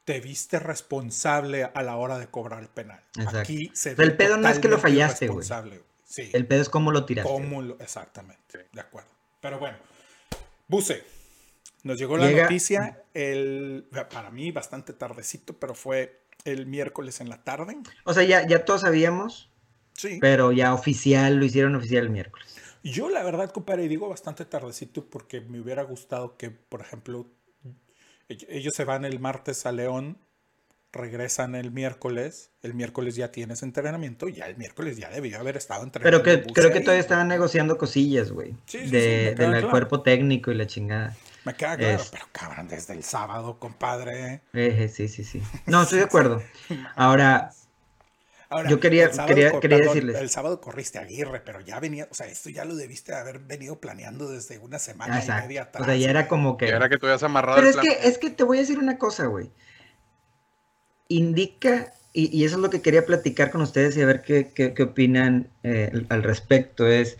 te 0.05 0.19
viste 0.19 0.59
responsable 0.59 1.63
a 1.73 1.81
la 1.83 1.95
hora 1.95 2.19
de 2.19 2.27
cobrar 2.27 2.61
el 2.61 2.67
penal. 2.69 3.01
Exacto. 3.15 3.39
Aquí 3.39 3.71
se 3.73 3.93
O 3.93 3.95
sea, 3.95 4.05
el 4.05 4.15
pedo 4.17 4.37
no 4.37 4.47
es 4.49 4.59
que 4.59 4.67
lo 4.67 4.77
fallaste, 4.77 5.27
güey. 5.27 5.45
Sí. 6.05 6.29
El 6.33 6.45
pedo 6.45 6.61
es 6.61 6.69
cómo 6.69 6.91
lo 6.91 7.05
tiraste. 7.05 7.31
¿Cómo 7.31 7.61
lo- 7.61 7.79
Exactamente, 7.79 8.67
de 8.71 8.81
acuerdo. 8.81 9.09
Pero 9.41 9.59
bueno, 9.59 9.77
Buse, 10.67 11.03
nos 11.83 11.97
llegó 11.97 12.17
la 12.17 12.27
Llega- 12.27 12.43
noticia, 12.43 13.01
el, 13.13 13.87
para 14.11 14.29
mí 14.29 14.51
bastante 14.51 14.93
tardecito, 14.93 15.53
pero 15.57 15.73
fue 15.73 16.21
el 16.45 16.65
miércoles 16.65 17.19
en 17.21 17.29
la 17.29 17.43
tarde. 17.43 17.77
O 18.05 18.13
sea, 18.13 18.23
ya, 18.23 18.45
ya 18.47 18.63
todos 18.65 18.81
sabíamos, 18.81 19.49
Sí. 19.93 20.17
pero 20.21 20.51
ya 20.51 20.73
oficial, 20.73 21.35
lo 21.37 21.45
hicieron 21.45 21.75
oficial 21.75 22.03
el 22.05 22.09
miércoles. 22.09 22.47
Yo 22.83 23.09
la 23.09 23.23
verdad, 23.23 23.51
compadre, 23.51 23.85
y 23.85 23.87
digo 23.87 24.09
bastante 24.09 24.43
tardecito 24.45 25.05
porque 25.09 25.39
me 25.41 25.59
hubiera 25.61 25.83
gustado 25.83 26.35
que, 26.37 26.51
por 26.51 26.81
ejemplo, 26.81 27.25
ellos 28.49 28.73
se 28.75 28.83
van 28.85 29.05
el 29.05 29.19
martes 29.19 29.65
a 29.65 29.71
León, 29.71 30.17
regresan 30.91 31.55
el 31.55 31.71
miércoles, 31.71 32.51
el 32.61 32.73
miércoles 32.75 33.15
ya 33.15 33.31
tienes 33.31 33.63
entrenamiento, 33.63 34.29
ya 34.29 34.45
el 34.45 34.57
miércoles 34.57 34.97
ya 34.97 35.09
debió 35.09 35.39
haber 35.39 35.57
estado 35.57 35.83
entrenando. 35.83 36.23
Pero 36.23 36.43
que 36.45 36.53
creo 36.53 36.71
que 36.71 36.81
todavía 36.81 37.01
estaban 37.01 37.27
negociando 37.27 37.77
cosillas, 37.77 38.31
güey. 38.31 38.51
Sí, 38.65 38.79
sí, 38.79 38.85
sí, 38.85 38.91
de, 38.91 39.33
queda 39.35 39.45
del 39.45 39.51
claro. 39.51 39.69
cuerpo 39.71 40.01
técnico 40.01 40.51
y 40.51 40.55
la 40.55 40.67
chingada. 40.67 41.15
Me 41.45 41.53
queda 41.55 41.75
claro, 41.77 42.01
Es- 42.01 42.09
pero 42.09 42.25
cabrón, 42.31 42.67
desde 42.67 42.93
el 42.93 43.03
sábado, 43.03 43.57
compadre. 43.59 44.41
Sí, 44.53 45.07
sí, 45.07 45.23
sí. 45.23 45.41
No, 45.65 45.81
estoy 45.83 45.97
de 45.99 46.05
acuerdo. 46.05 46.41
Ahora, 46.95 47.51
Ahora, 48.49 48.69
Yo 48.69 48.79
quería- 48.79 49.11
sábado 49.11 49.27
quería- 49.35 49.59
quería 49.59 49.77
perdón, 49.77 49.93
decirles. 49.95 50.15
El 50.21 50.29
sábado 50.29 50.61
corriste 50.61 50.99
a 50.99 51.01
Aguirre, 51.01 51.39
pero 51.41 51.59
ya 51.61 51.79
venía, 51.79 52.07
o 52.11 52.13
sea, 52.13 52.27
esto 52.27 52.49
ya 52.49 52.65
lo 52.65 52.75
debiste 52.75 53.13
haber 53.15 53.39
venido 53.39 53.79
planeando 53.79 54.29
desde 54.29 54.59
una 54.59 54.77
semana 54.79 55.23
y 55.23 55.27
media 55.27 55.63
atrás. 55.63 55.81
O 55.81 55.85
sea, 55.85 55.95
ya 55.95 56.09
era 56.09 56.27
como 56.27 56.57
que. 56.57 56.67
Y 56.67 56.71
ahora 56.71 56.89
que 56.89 56.97
tú 56.97 57.07
habías 57.07 57.23
amarrado 57.23 57.55
Pero 57.55 57.67
el 57.69 57.75
es 57.75 57.79
plan. 57.81 57.87
que, 58.01 58.07
es 58.07 58.17
que 58.17 58.29
te 58.29 58.43
voy 58.43 58.57
a 58.57 58.61
decir 58.61 58.77
una 58.79 58.97
cosa, 58.97 59.25
güey. 59.25 59.49
Indica, 61.09 61.93
y, 62.13 62.35
y 62.37 62.45
eso 62.45 62.55
es 62.55 62.61
lo 62.61 62.69
que 62.69 62.81
quería 62.81 63.05
platicar 63.05 63.51
con 63.51 63.61
ustedes 63.61 63.95
y 63.97 64.01
a 64.01 64.05
ver 64.05 64.21
qué, 64.21 64.51
qué- 64.53 64.73
qué 64.73 64.83
opinan 64.83 65.49
eh, 65.63 65.89
al- 65.93 66.05
al 66.09 66.23
respecto, 66.23 66.87
es, 66.87 67.17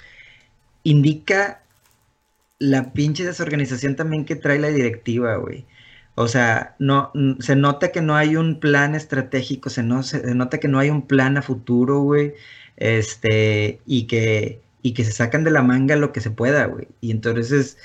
indica 0.83 1.61
la 2.59 2.93
pinche 2.93 3.25
desorganización 3.25 3.95
también 3.95 4.25
que 4.25 4.35
trae 4.35 4.59
la 4.59 4.69
directiva, 4.69 5.35
güey. 5.35 5.65
O 6.15 6.27
sea, 6.27 6.75
no, 6.79 7.11
se 7.39 7.55
nota 7.55 7.91
que 7.91 8.01
no 8.01 8.15
hay 8.15 8.35
un 8.35 8.59
plan 8.59 8.95
estratégico, 8.95 9.69
se, 9.69 9.81
no, 9.83 10.03
se, 10.03 10.35
nota 10.35 10.59
que 10.59 10.67
no 10.67 10.79
hay 10.79 10.89
un 10.91 11.07
plan 11.07 11.37
a 11.37 11.41
futuro, 11.41 12.01
güey. 12.01 12.33
Este, 12.77 13.81
y 13.85 14.07
que, 14.07 14.61
y 14.83 14.93
que 14.93 15.03
se 15.05 15.11
sacan 15.11 15.43
de 15.43 15.51
la 15.51 15.61
manga 15.63 15.95
lo 15.95 16.11
que 16.11 16.21
se 16.21 16.31
pueda, 16.31 16.65
güey. 16.65 16.87
Y 17.01 17.11
entonces, 17.11 17.77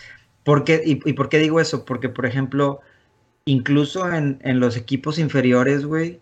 ¿por 0.45 0.65
qué, 0.65 0.83
y, 0.85 1.01
y 1.09 1.13
por 1.15 1.29
qué 1.31 1.39
digo 1.39 1.61
eso? 1.61 1.85
Porque, 1.87 2.09
por 2.11 2.27
ejemplo, 2.27 2.81
incluso 3.47 4.13
en, 4.13 4.41
en 4.45 4.61
los 4.61 4.77
equipos 4.77 5.19
inferiores, 5.19 5.85
güey, 5.87 6.21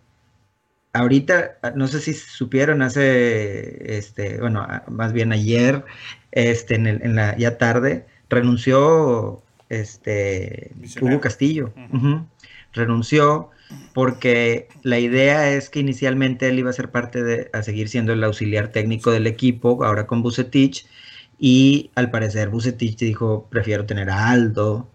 ahorita, 0.93 1.59
ah, 1.63 1.71
no 1.77 1.87
sé 1.89 2.01
si 2.01 2.15
supieron 2.15 2.83
hace, 2.83 3.97
este, 3.99 4.41
bueno, 4.41 4.61
a- 4.63 4.85
más 4.89 5.13
bien 5.13 5.33
ayer, 5.33 5.85
este, 6.33 6.75
en, 6.77 6.87
el- 6.87 7.03
en 7.03 7.17
la 7.17 7.37
ya 7.37 7.59
tarde, 7.59 8.07
renunció, 8.29 9.43
este. 9.69 10.73
Hugo 11.01 11.21
Castillo, 11.21 11.73
renunció 12.73 13.51
porque 13.95 14.69
la 14.83 14.99
idea 14.99 15.53
es 15.53 15.71
que 15.71 15.81
inicialmente 15.81 16.49
él 16.49 16.59
iba 16.59 16.71
a 16.71 16.75
ser 16.75 16.91
parte 16.91 17.23
de, 17.23 17.51
a 17.53 17.63
seguir 17.63 17.89
siendo 17.89 18.13
el 18.13 18.23
auxiliar 18.23 18.69
técnico 18.69 19.11
del 19.11 19.27
equipo, 19.27 19.83
ahora 19.85 20.07
con 20.07 20.23
Bucetich, 20.23 20.87
y 21.39 21.91
al 21.95 22.11
parecer 22.11 22.49
Bucetich 22.49 22.99
dijo, 22.99 23.47
prefiero 23.51 23.87
tener 23.87 24.11
a 24.11 24.31
Aldo 24.31 24.89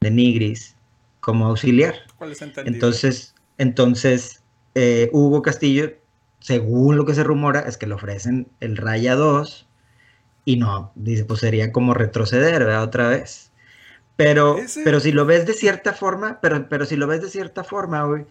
de 0.00 0.10
Nigris 0.10 0.76
como 1.20 1.46
auxiliar. 1.46 1.94
¿Cuál 2.16 2.32
es 2.32 2.42
entendido? 2.42 2.74
Entonces, 2.74 3.34
entonces 3.58 4.42
eh, 4.74 5.08
Hugo 5.12 5.42
Castillo, 5.42 5.92
según 6.40 6.96
lo 6.96 7.04
que 7.04 7.14
se 7.14 7.24
rumora, 7.24 7.60
es 7.60 7.76
que 7.76 7.86
le 7.86 7.94
ofrecen 7.94 8.48
el 8.60 8.76
Raya 8.76 9.14
2 9.14 9.66
y 10.44 10.56
no, 10.56 10.92
dice, 10.94 11.24
pues 11.24 11.40
sería 11.40 11.72
como 11.72 11.94
retroceder, 11.94 12.64
¿verdad? 12.64 12.82
Otra 12.82 13.08
vez. 13.08 13.49
Pero, 14.22 14.58
Ese- 14.58 14.82
pero 14.84 15.00
si 15.00 15.12
lo 15.12 15.24
ves 15.24 15.46
de 15.46 15.54
cierta 15.54 15.94
forma, 15.94 16.40
pero, 16.42 16.68
pero 16.68 16.84
si 16.84 16.94
lo 16.94 17.06
ves 17.06 17.22
de 17.22 17.30
cierta 17.30 17.64
forma, 17.64 18.04
güey, 18.04 18.26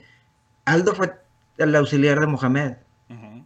Aldo 0.66 0.94
fue 0.94 1.14
el 1.58 1.76
auxiliar 1.76 2.20
de 2.20 2.28
Mohamed 2.28 2.74
Ujú, 3.10 3.44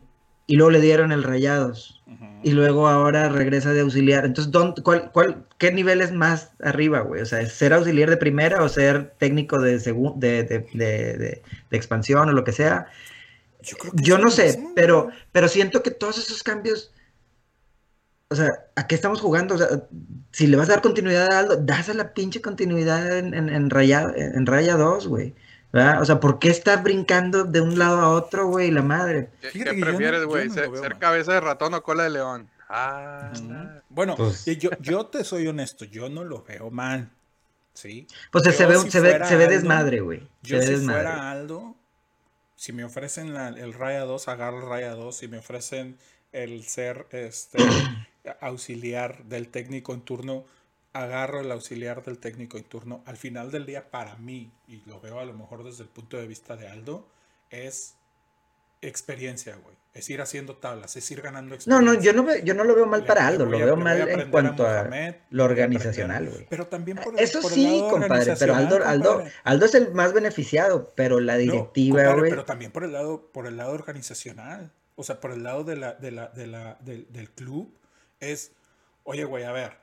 y 0.47 0.58
luego 0.58 0.71
le 0.71 0.82
dieron 0.82 1.13
el 1.13 1.23
Rayados 1.23 2.03
ujú. 2.06 2.25
y 2.43 2.51
luego 2.51 2.89
ahora 2.89 3.29
regresa 3.29 3.71
de 3.71 3.79
auxiliar. 3.79 4.25
Entonces, 4.25 4.51
¿dónde- 4.51 4.82
cuál, 4.84 5.10
cuál, 5.13 5.45
¿qué 5.58 5.71
nivel 5.71 6.01
es 6.01 6.12
más 6.12 6.51
arriba, 6.62 6.99
güey? 6.99 7.21
O 7.21 7.25
sea, 7.25 7.39
¿es 7.39 7.53
¿ser 7.53 7.71
auxiliar 7.71 8.10
de 8.10 8.17
primera 8.17 8.62
o 8.62 8.67
ser 8.67 9.13
técnico 9.17 9.62
de, 9.62 9.79
de, 9.79 9.93
de, 10.17 10.67
de- 10.73 11.17
de- 11.17 11.77
expansión 11.77 12.27
o 12.27 12.34
lo 12.34 12.43
que 12.43 12.51
sea? 12.51 12.88
Yo, 13.62 13.77
creo 13.77 13.93
que 13.93 14.03
Yo 14.03 14.17
no 14.17 14.29
sé, 14.29 14.47
mismo, 14.58 14.73
pero, 14.75 15.08
pero 15.32 15.47
siento 15.47 15.82
que 15.82 15.91
todos 15.91 16.17
esos 16.17 16.43
cambios, 16.43 16.91
o 18.33 18.35
sea, 18.35 18.65
¿a 18.75 18.87
qué 18.87 18.95
estamos 18.95 19.21
jugando? 19.21 19.55
O 19.55 19.57
sea, 19.57 19.67
si 20.31 20.47
le 20.47 20.57
vas 20.57 20.67
a 20.69 20.73
dar 20.73 20.81
continuidad 20.81 21.31
a 21.31 21.39
Aldo, 21.39 21.57
das 21.57 21.87
la 21.95 22.13
pinche 22.13 22.41
continuidad 22.41 23.17
en, 23.17 23.33
en, 23.33 23.49
en 23.49 23.69
Raya, 23.69 24.11
en 24.15 24.45
Raya 24.45 24.75
2, 24.75 25.07
güey. 25.07 25.33
¿verdad? 25.71 26.01
O 26.01 26.05
sea, 26.05 26.19
¿por 26.19 26.37
qué 26.37 26.49
estás 26.49 26.83
brincando 26.83 27.45
de 27.45 27.59
un 27.61 27.79
lado 27.79 27.99
a 27.99 28.09
otro, 28.09 28.47
güey, 28.47 28.69
la 28.69 28.83
madre? 28.83 29.29
¿Qué, 29.41 29.49
Fíjate 29.49 29.75
qué 29.75 29.81
prefieres, 29.81 30.23
güey? 30.25 30.47
no 30.49 30.53
¿Ser, 30.53 30.97
cabeza 30.99 31.33
de 31.33 31.39
ratón 31.39 31.73
o 31.73 31.81
cola 31.81 32.03
de 32.03 32.09
león? 32.11 32.47
Ah, 32.69 33.31
Bueno, 33.89 34.15
Pues- 34.15 34.45
yo, 34.45 34.69
yo 34.79 35.05
te 35.07 35.23
soy 35.23 35.47
honesto, 35.47 35.85
yo 35.85 36.09
no 36.09 36.23
lo 36.23 36.43
veo 36.43 36.69
mal. 36.69 37.09
¿Sí? 37.73 38.05
Pues 38.31 38.43
Yo 38.43 38.51
se 38.51 38.67
ve, 38.67 38.77
si 38.77 38.91
se 38.91 38.99
ve, 38.99 39.13
se 39.25 39.35
ve 39.35 39.45
Aldo, 39.45 39.55
desmadre, 39.55 39.99
güey. 40.01 40.19
Se 40.43 40.49
Yo 40.49 40.57
ve 40.59 40.65
si 40.67 40.71
desmadre. 40.73 41.01
fuera 41.03 41.31
Aldo, 41.31 41.75
si 42.55 42.71
me 42.71 42.83
ofrecen 42.83 43.33
la- 43.33 43.47
el 43.49 43.73
Raya 43.73 44.01
2, 44.01 44.27
agarro 44.27 44.59
el 44.59 44.69
Raya 44.69 44.91
2. 44.93 45.17
Si 45.17 45.27
me 45.27 45.39
ofrecen 45.39 45.97
el 46.31 46.63
ser 46.65 47.07
este, 47.11 47.57
auxiliar 48.39 49.23
del 49.25 49.49
técnico 49.49 49.93
en 49.93 50.01
turno, 50.01 50.45
agarro 50.93 51.39
el 51.41 51.51
auxiliar 51.51 52.03
del 52.03 52.19
técnico 52.19 52.57
en 52.57 52.63
turno. 52.63 53.01
Al 53.05 53.17
final 53.17 53.51
del 53.51 53.65
día, 53.65 53.89
para 53.89 54.15
mí, 54.17 54.51
y 54.67 54.81
lo 54.86 54.99
veo 55.01 55.19
a 55.19 55.25
lo 55.25 55.33
mejor 55.33 55.63
desde 55.63 55.83
el 55.83 55.89
punto 55.89 56.17
de 56.17 56.27
vista 56.27 56.55
de 56.55 56.67
Aldo, 56.67 57.07
es 57.49 57.95
experiencia, 58.81 59.55
güey. 59.55 59.75
Es 59.93 60.09
ir 60.09 60.21
haciendo 60.21 60.55
tablas, 60.55 60.95
es 60.95 61.09
ir 61.12 61.21
ganando 61.21 61.49
No, 61.49 61.55
experiencia. 61.55 61.93
no, 61.93 62.01
yo 62.01 62.13
no, 62.13 62.36
yo 62.43 62.53
no 62.55 62.63
lo 62.63 62.73
veo 62.75 62.88
mal 62.88 63.01
Le- 63.01 63.05
para 63.07 63.27
Aldo, 63.27 63.45
lo 63.45 63.57
veo 63.59 63.75
mal 63.75 64.09
en 64.09 64.31
cuanto 64.31 64.67
a 64.67 64.81
Mohamed, 64.83 65.15
lo 65.29 65.43
organizacional, 65.43 66.27
güey. 66.29 66.47
Pero 66.49 66.65
también 66.67 66.97
por 66.97 67.13
el, 67.13 67.19
Eso 67.19 67.41
por 67.41 67.51
el 67.51 67.55
sí, 67.55 67.63
lado 67.79 67.89
compadre, 67.91 68.33
pero 68.39 68.55
Aldo, 68.55 68.75
organizacional, 68.75 68.88
Aldo, 68.91 69.09
compadre. 69.12 69.31
Aldo 69.43 69.65
es 69.67 69.75
el 69.75 69.91
más 69.93 70.13
beneficiado, 70.13 70.91
pero 70.95 71.19
la 71.19 71.33
No, 71.36 71.39
directiva, 71.39 71.97
compadre, 71.97 72.19
güey. 72.19 72.29
pero 72.31 72.45
también 72.45 72.71
por 72.71 72.83
el 72.83 72.91
lado, 72.91 73.29
por 73.31 73.45
el 73.45 73.55
lado 73.57 73.71
organizacional. 73.73 74.71
O 74.95 75.03
sea, 75.03 75.19
por 75.21 75.31
el 75.31 75.43
lado 75.43 75.63
de 75.63 75.75
la, 75.75 75.93
de 75.93 76.12
la, 76.12 76.27
de 76.29 76.47
la, 76.47 76.77
del 76.81 77.29
club, 77.29 77.71
es, 78.31 78.51
oye, 79.03 79.25
güey, 79.25 79.43
a 79.43 79.51
ver, 79.51 79.77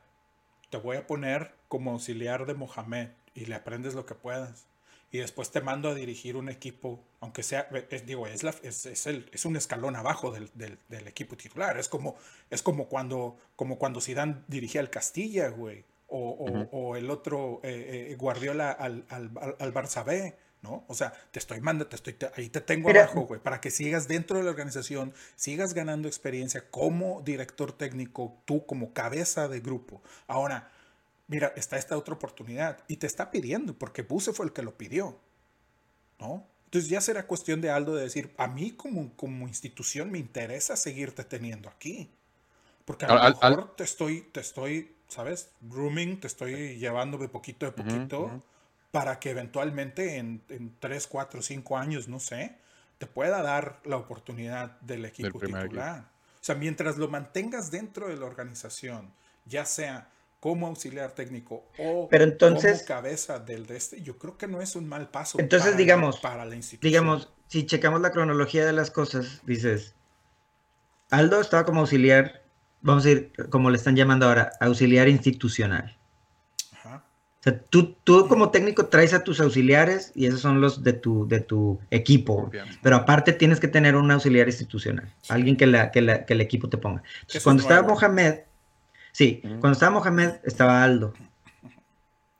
te 0.70 0.76
voy 0.76 0.96
a 0.96 1.06
poner 1.06 1.54
como 1.68 1.92
auxiliar 1.92 2.46
de 2.46 2.54
Mohamed 2.54 3.08
y 3.34 3.46
le 3.46 3.54
aprendes 3.54 3.94
lo 3.94 4.06
que 4.06 4.14
puedas. 4.14 4.66
Y 5.12 5.18
después 5.18 5.50
te 5.50 5.60
mando 5.60 5.88
a 5.88 5.94
dirigir 5.94 6.36
un 6.36 6.48
equipo, 6.48 7.02
aunque 7.20 7.42
sea, 7.42 7.68
es, 7.90 8.06
digo, 8.06 8.28
es, 8.28 8.44
la, 8.44 8.54
es, 8.62 8.86
es 8.86 9.06
el, 9.06 9.28
es 9.32 9.44
un 9.44 9.56
escalón 9.56 9.96
abajo 9.96 10.30
del, 10.30 10.50
del, 10.54 10.78
del 10.88 11.08
equipo 11.08 11.36
titular. 11.36 11.76
Es 11.78 11.88
como, 11.88 12.16
es 12.48 12.62
como 12.62 12.86
cuando, 12.86 13.36
como 13.56 13.76
cuando 13.76 14.00
Zidane 14.00 14.42
dirigía 14.46 14.80
al 14.80 14.90
Castilla, 14.90 15.48
güey. 15.48 15.84
O, 16.12 16.18
o, 16.18 16.76
o 16.76 16.96
el 16.96 17.08
otro 17.08 17.60
eh, 17.62 18.08
eh, 18.10 18.14
Guardiola 18.16 18.72
al, 18.72 19.04
al, 19.10 19.30
al, 19.40 19.56
al 19.58 19.74
Barça 19.74 20.04
B, 20.04 20.36
¿no? 20.62 20.84
O 20.88 20.94
sea, 20.94 21.12
te 21.30 21.38
estoy 21.38 21.60
mandando, 21.60 21.88
te 21.88 21.96
estoy, 21.96 22.12
te- 22.14 22.30
ahí 22.36 22.48
te 22.50 22.60
tengo 22.60 22.88
Mira. 22.88 23.02
abajo, 23.02 23.22
güey, 23.22 23.40
para 23.40 23.60
que 23.60 23.70
sigas 23.70 24.08
dentro 24.08 24.38
de 24.38 24.44
la 24.44 24.50
organización, 24.50 25.14
sigas 25.36 25.74
ganando 25.74 26.08
experiencia 26.08 26.70
como 26.70 27.22
director 27.22 27.72
técnico, 27.72 28.42
tú 28.44 28.66
como 28.66 28.92
cabeza 28.92 29.48
de 29.48 29.60
grupo. 29.60 30.02
Ahora, 30.26 30.70
mira, 31.28 31.52
está 31.56 31.78
esta 31.78 31.96
otra 31.98 32.14
oportunidad 32.14 32.78
y 32.88 32.96
te 32.96 33.06
está 33.06 33.30
pidiendo, 33.30 33.74
porque 33.78 34.02
Buse 34.02 34.32
fue 34.34 34.46
el 34.46 34.52
que 34.52 34.62
lo 34.62 34.76
pidió, 34.76 35.18
¿no? 36.18 36.46
Entonces 36.66 36.88
ya 36.90 37.00
será 37.00 37.26
cuestión 37.26 37.60
de 37.60 37.70
Aldo 37.70 37.96
de 37.96 38.04
decir, 38.04 38.32
a 38.36 38.46
mí 38.46 38.72
como, 38.72 39.12
como 39.16 39.48
institución 39.48 40.10
me 40.10 40.18
interesa 40.18 40.76
seguirte 40.76 41.24
teniendo 41.24 41.68
aquí. 41.68 42.10
Porque 42.84 43.06
a 43.06 43.10
lo 43.10 43.14
Al- 43.14 43.36
al- 43.42 43.56
mejor 43.56 43.76
te 43.76 43.84
estoy, 43.84 44.22
te 44.32 44.40
estoy, 44.40 44.94
¿sabes? 45.08 45.50
Grooming, 45.62 46.20
te 46.20 46.28
estoy 46.28 46.78
llevando 46.78 47.18
de 47.18 47.28
poquito 47.28 47.66
de 47.66 47.72
poquito 47.72 48.20
ujú. 48.26 48.42
Para 48.90 49.18
que 49.20 49.30
eventualmente 49.30 50.16
en, 50.16 50.42
en 50.48 50.74
3, 50.80 51.06
4, 51.06 51.42
5 51.42 51.78
años, 51.78 52.08
no 52.08 52.18
sé, 52.20 52.56
te 52.98 53.06
pueda 53.06 53.42
dar 53.42 53.80
la 53.84 53.96
oportunidad 53.96 54.78
del 54.80 55.04
equipo 55.04 55.38
titular. 55.38 56.00
O 56.34 56.42
sea, 56.44 56.54
mientras 56.54 56.96
lo 56.98 57.08
mantengas 57.08 57.70
dentro 57.70 58.08
de 58.08 58.16
la 58.16 58.26
organización, 58.26 59.12
ya 59.46 59.64
sea 59.64 60.08
como 60.40 60.66
auxiliar 60.66 61.12
técnico 61.12 61.66
o 61.78 62.08
Pero 62.08 62.24
entonces- 62.24 62.78
como 62.78 62.86
cabeza 62.88 63.38
del 63.38 63.66
de 63.66 63.76
este, 63.76 64.00
yo 64.02 64.16
creo 64.18 64.38
que 64.38 64.46
no 64.48 64.60
es 64.62 64.74
un 64.74 64.88
mal 64.88 65.08
paso. 65.10 65.38
Entonces, 65.38 65.66
para 65.66 65.72
la- 65.72 65.78
digamos, 65.78 66.18
para 66.20 66.44
la 66.46 66.56
institución. 66.56 66.88
Digamos, 66.90 67.28
si 67.46 67.66
checamos 67.66 68.00
la 68.00 68.10
cronología 68.10 68.64
de 68.64 68.72
las 68.72 68.90
cosas, 68.90 69.40
dices, 69.44 69.94
Aldo 71.10 71.40
estaba 71.40 71.64
como 71.64 71.80
auxiliar, 71.80 72.42
vamos 72.80 73.04
a 73.04 73.10
ir, 73.10 73.32
como 73.50 73.68
le 73.70 73.76
están 73.76 73.96
llamando 73.96 74.26
ahora, 74.26 74.52
auxiliar 74.60 75.08
institucional. 75.08 75.96
O 77.40 77.42
sea, 77.42 77.58
tú, 77.58 77.94
tú 78.04 78.28
como 78.28 78.50
técnico 78.50 78.86
traes 78.86 79.14
a 79.14 79.24
tus 79.24 79.40
auxiliares 79.40 80.12
y 80.14 80.26
esos 80.26 80.40
son 80.40 80.60
los 80.60 80.84
de 80.84 80.92
tu, 80.92 81.26
de 81.26 81.40
tu 81.40 81.80
equipo. 81.90 82.50
Pero 82.82 82.96
aparte 82.96 83.32
tienes 83.32 83.58
que 83.60 83.66
tener 83.68 83.96
un 83.96 84.10
auxiliar 84.10 84.46
institucional, 84.46 85.10
alguien 85.30 85.56
que, 85.56 85.66
la, 85.66 85.90
que, 85.90 86.02
la- 86.02 86.26
que 86.26 86.34
el 86.34 86.42
equipo 86.42 86.68
te 86.68 86.76
ponga. 86.76 87.02
Entonces, 87.20 87.42
cuando 87.42 87.60
es 87.62 87.64
estaba 87.64 87.80
nuevo. 87.80 87.94
Mohamed, 87.98 88.40
sí, 89.12 89.40
cuando 89.42 89.72
estaba 89.72 89.92
Mohamed 89.92 90.32
estaba 90.44 90.84
Aldo. 90.84 91.14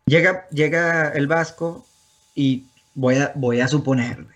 Llega, 0.06 0.48
llega 0.50 1.08
el 1.10 1.26
Vasco 1.28 1.86
y 2.34 2.66
voy 2.94 3.16
a, 3.16 3.32
voy 3.36 3.60
a 3.60 3.68
suponer. 3.68 4.26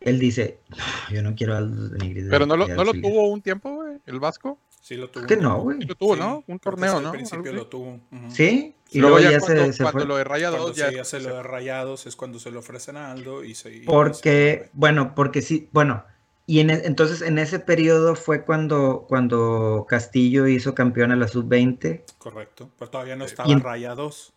Él 0.00 0.18
dice, 0.18 0.58
"No, 0.68 0.76
yo 1.14 1.22
no 1.22 1.34
quiero 1.34 1.54
a 1.54 1.58
Aldo 1.58 1.88
de 1.88 1.98
Nigris 1.98 2.24
de- 2.26 2.30
Pero 2.30 2.46
no 2.46 2.56
lo, 2.56 2.66
de 2.66 2.74
no 2.74 2.84
lo 2.84 2.90
auxiliar". 2.90 3.10
tuvo 3.12 3.28
un 3.30 3.40
tiempo, 3.40 3.74
güey, 3.74 3.96
el 4.06 4.20
Vasco. 4.20 4.58
Sí 4.84 4.96
lo 4.98 5.08
tuvo. 5.08 5.26
que 5.26 5.36
un 5.36 5.42
no, 5.42 5.60
güey. 5.62 5.78
Sí 5.80 5.86
lo 5.86 5.94
tuvo, 5.94 6.12
Sí, 6.14 6.20
¿no? 6.20 6.44
Un 6.46 6.58
torneo, 6.58 6.90
sí, 6.90 6.96
Al 6.98 7.02
¿no? 7.04 7.12
principio 7.12 7.52
lo 7.54 7.66
tuvo. 7.68 8.00
ujú. 8.12 8.30
Sí, 8.30 8.74
y 8.90 8.98
Luego 8.98 9.16
luego 9.16 9.30
ya 9.30 9.38
ya 9.38 9.40
cuando, 9.40 9.64
se, 9.64 9.72
se 9.72 9.82
cuando 9.82 10.00
fue. 10.00 10.06
lo 10.08 10.16
de 10.18 10.24
Raya 10.24 10.50
Cuando 10.50 10.68
2 10.68 10.76
se 10.76 10.92
ya... 10.94 11.00
hace 11.00 11.20
lo 11.20 11.36
de 11.36 11.42
rayados 11.42 12.06
es 12.06 12.16
cuando 12.16 12.38
se 12.38 12.50
lo 12.50 12.58
ofrecen 12.58 12.98
a 12.98 13.10
Aldo 13.10 13.44
y 13.44 13.54
se. 13.54 13.78
se 13.80 13.84
Porque, 13.86 14.68
bueno, 14.74 15.14
porque 15.14 15.40
sí, 15.40 15.70
bueno, 15.72 16.04
y 16.46 16.60
en, 16.60 16.68
e- 16.68 16.82
entonces 16.84 17.22
en 17.22 17.38
ese 17.38 17.60
periodo 17.60 18.14
fue 18.14 18.44
cuando, 18.44 19.06
cuando 19.08 19.86
Castillo 19.88 20.46
hizo 20.48 20.74
campeón 20.74 21.12
a 21.12 21.16
la 21.16 21.28
sub-20. 21.28 22.02
Correcto. 22.18 22.68
Pero 22.78 22.90
todavía 22.90 23.16
no 23.16 23.24
estaba 23.24 23.50
en- 23.50 23.60
rayados. 23.60 24.34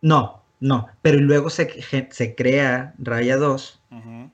No, 0.00 0.42
no, 0.58 0.88
pero 1.00 1.20
luego 1.20 1.48
se, 1.48 1.80
se 2.10 2.34
crea 2.34 2.92
Raya 2.98 3.36
2 3.36 3.80
Ujú. 3.92 4.32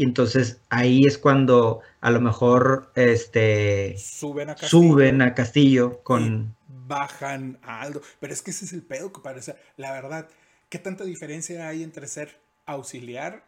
Y 0.00 0.04
entonces 0.04 0.60
ahí 0.70 1.04
es 1.06 1.18
cuando 1.18 1.80
a 2.00 2.10
lo 2.10 2.20
mejor 2.20 2.90
este, 2.94 3.96
Suben 3.98 4.48
a 4.50 4.56
Castillo. 4.56 4.70
suben 4.70 5.22
a 5.22 5.34
Castillo 5.34 6.02
con... 6.02 6.56
bajan 6.66 7.58
a 7.62 7.82
Aldo. 7.82 8.00
Pero 8.18 8.32
es 8.32 8.42
que 8.42 8.50
ese 8.50 8.64
es 8.64 8.72
el 8.72 8.82
pedo 8.82 9.12
que 9.12 9.20
parece. 9.20 9.56
La 9.76 9.92
verdad, 9.92 10.28
¿qué 10.68 10.78
tanta 10.78 11.04
diferencia 11.04 11.68
hay 11.68 11.82
entre 11.82 12.06
ser 12.06 12.40
auxiliar 12.66 13.44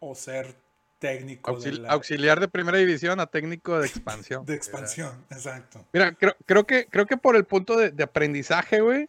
o 0.00 0.14
ser 0.14 0.56
técnico 0.98 1.58
de, 1.58 1.72
la- 1.72 1.90
auxiliar 1.92 2.40
de 2.40 2.48
primera 2.48 2.78
división 2.78 3.20
a 3.20 3.26
técnico 3.26 3.78
de 3.78 3.86
expansión. 3.92 4.44
de 4.44 4.54
expansión? 4.54 5.24
Exacto. 5.30 5.84
Mira, 5.92 6.14
creo, 6.14 6.36
creo 6.46 6.66
que, 6.66 6.86
creo 6.86 7.06
que 7.06 7.16
por 7.16 7.36
el 7.36 7.44
punto 7.44 7.76
de, 7.76 7.90
de 7.90 8.02
aprendizaje, 8.04 8.80
güey, 8.80 9.08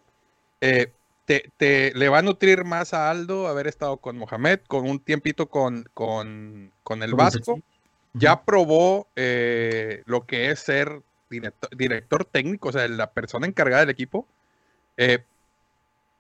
eh, 0.62 0.94
te, 1.28 1.52
te- 1.58 1.92
le 1.94 2.08
va 2.08 2.20
a 2.20 2.22
nutrir 2.22 2.64
más 2.64 2.94
a 2.94 3.10
Aldo 3.12 3.48
haber 3.50 3.68
estado 3.68 3.98
con 3.98 4.18
Mohamed, 4.18 4.62
con 4.68 4.90
un 4.90 5.00
tiempito 5.00 5.48
con, 5.50 5.88
con, 5.94 6.72
con 6.84 7.04
el 7.04 7.14
Vasco. 7.14 7.60
Ya 8.14 8.42
probó 8.44 9.08
eh, 9.18 10.02
lo 10.06 10.26
que 10.26 10.50
es 10.50 10.60
ser 10.62 11.02
director, 11.30 11.70
director 11.78 12.24
técnico, 12.26 12.70
o 12.70 12.72
sea, 12.72 12.88
la 12.88 13.12
persona 13.12 13.46
encargada 13.46 13.82
del 13.82 13.90
equipo. 13.92 14.26
Eh, 14.96 15.20